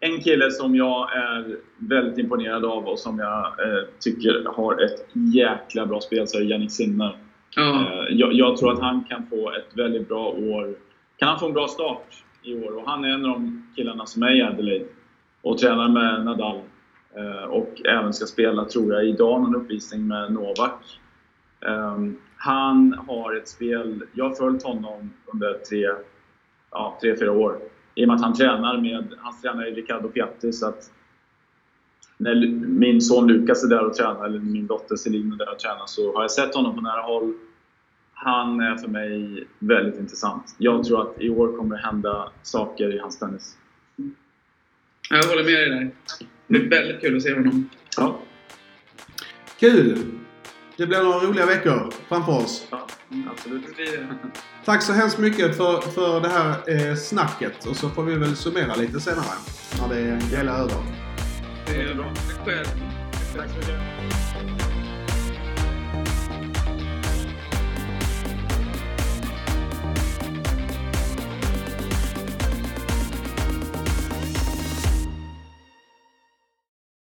en 0.00 0.20
kille 0.20 0.50
som 0.50 0.76
jag 0.76 1.16
är 1.16 1.56
väldigt 1.76 2.18
imponerad 2.18 2.64
av 2.64 2.86
och 2.86 2.98
som 2.98 3.18
jag 3.18 3.46
eh, 3.46 3.84
tycker 4.00 4.44
har 4.56 4.84
ett 4.84 5.06
jäkla 5.34 5.86
bra 5.86 6.00
spel 6.00 6.28
så 6.28 6.38
är 6.38 6.42
Jannik 6.42 6.72
Sinner. 6.72 7.18
Ja. 7.56 7.80
Eh, 7.80 8.16
jag, 8.16 8.32
jag 8.32 8.56
tror 8.56 8.72
att 8.72 8.80
han 8.80 9.04
kan 9.04 9.26
få 9.26 9.52
ett 9.52 9.78
väldigt 9.78 10.08
bra 10.08 10.26
år. 10.28 10.74
Kan 11.16 11.28
han 11.28 11.38
få 11.38 11.46
en 11.46 11.52
bra 11.52 11.68
start 11.68 12.24
i 12.42 12.54
år? 12.64 12.76
Och 12.76 12.90
han 12.90 13.04
är 13.04 13.08
en 13.08 13.24
av 13.24 13.30
de 13.30 13.72
killarna 13.76 14.06
som 14.06 14.22
är 14.22 14.36
i 14.36 14.42
Adelaide 14.42 14.86
och 15.42 15.58
tränar 15.58 15.88
med 15.88 16.24
Nadal. 16.24 16.60
Eh, 17.16 17.44
och 17.44 17.80
även 17.84 18.12
ska 18.12 18.26
spela, 18.26 18.64
tror 18.64 18.94
jag, 18.94 19.04
idag 19.04 19.40
någon 19.40 19.56
uppvisning 19.56 20.06
med 20.06 20.32
Novak. 20.32 21.00
Ehm, 21.66 22.16
han 22.38 22.92
har 23.06 23.34
ett 23.34 23.48
spel, 23.48 24.04
jag 24.12 24.28
har 24.28 24.34
följt 24.34 24.62
honom 24.62 25.10
under 25.26 25.54
tre, 25.54 25.88
ja, 26.70 26.98
tre, 27.00 27.16
fyra 27.16 27.32
år. 27.32 27.58
I 27.94 28.04
och 28.04 28.08
med 28.08 28.14
att 28.14 28.22
han 28.22 28.34
tränar 28.34 28.80
med, 28.80 29.14
hans 29.18 29.42
tränare 29.42 29.68
är 29.68 29.74
Riccardo 29.74 30.08
Piatti 30.08 30.52
så 30.52 30.68
att 30.68 30.90
när 32.16 32.46
min 32.66 33.00
son 33.00 33.28
Lukas 33.28 33.64
är 33.64 33.68
där 33.68 33.86
och 33.86 33.94
tränar, 33.94 34.24
eller 34.24 34.38
min 34.38 34.66
dotter 34.66 34.96
Celine 34.96 35.32
är 35.32 35.36
där 35.36 35.52
och 35.52 35.58
tränar, 35.58 35.86
så 35.86 36.14
har 36.14 36.22
jag 36.22 36.30
sett 36.30 36.54
honom 36.54 36.74
på 36.74 36.80
nära 36.80 37.02
håll. 37.02 37.34
Han 38.12 38.60
är 38.60 38.76
för 38.76 38.88
mig 38.88 39.46
väldigt 39.58 40.00
intressant. 40.00 40.56
Jag 40.58 40.84
tror 40.84 41.02
att 41.02 41.20
i 41.20 41.30
år 41.30 41.56
kommer 41.56 41.76
det 41.76 41.82
hända 41.82 42.30
saker 42.42 42.94
i 42.94 42.98
hans 42.98 43.18
tennis. 43.18 43.58
Jag 45.10 45.24
håller 45.24 45.44
med 45.44 45.54
dig 45.54 45.70
där. 45.70 45.90
Det 46.46 46.58
är 46.58 46.70
väldigt 46.70 47.00
kul 47.00 47.16
att 47.16 47.22
se 47.22 47.34
honom. 47.34 47.70
Ja, 47.96 48.18
Kul! 49.58 50.17
Det 50.78 50.86
blir 50.86 51.02
några 51.02 51.18
roliga 51.18 51.46
veckor 51.46 51.92
framför 52.08 52.32
oss. 52.32 52.66
ja 52.70 52.86
absolut. 53.30 53.64
Tack 54.64 54.82
så 54.82 54.92
hemskt 54.92 55.18
mycket 55.18 55.56
för, 55.56 55.80
för 55.80 56.20
det 56.20 56.28
här 56.28 56.50
eh, 56.90 56.94
snacket. 56.96 57.66
Och 57.66 57.76
så 57.76 57.88
får 57.88 58.02
vi 58.02 58.14
väl 58.14 58.36
summera 58.36 58.74
lite 58.74 59.00
senare. 59.00 59.24
När 59.80 59.88
det 59.88 60.00
är 60.00 60.20
hela 60.36 60.52
över. 60.52 60.76
Det 61.66 61.82
är 61.82 61.94
bra. 61.94 62.14
Tack 62.14 62.46
själv. 62.46 62.66
Tack 63.36 63.48
så 63.50 63.56
mycket. 63.56 64.67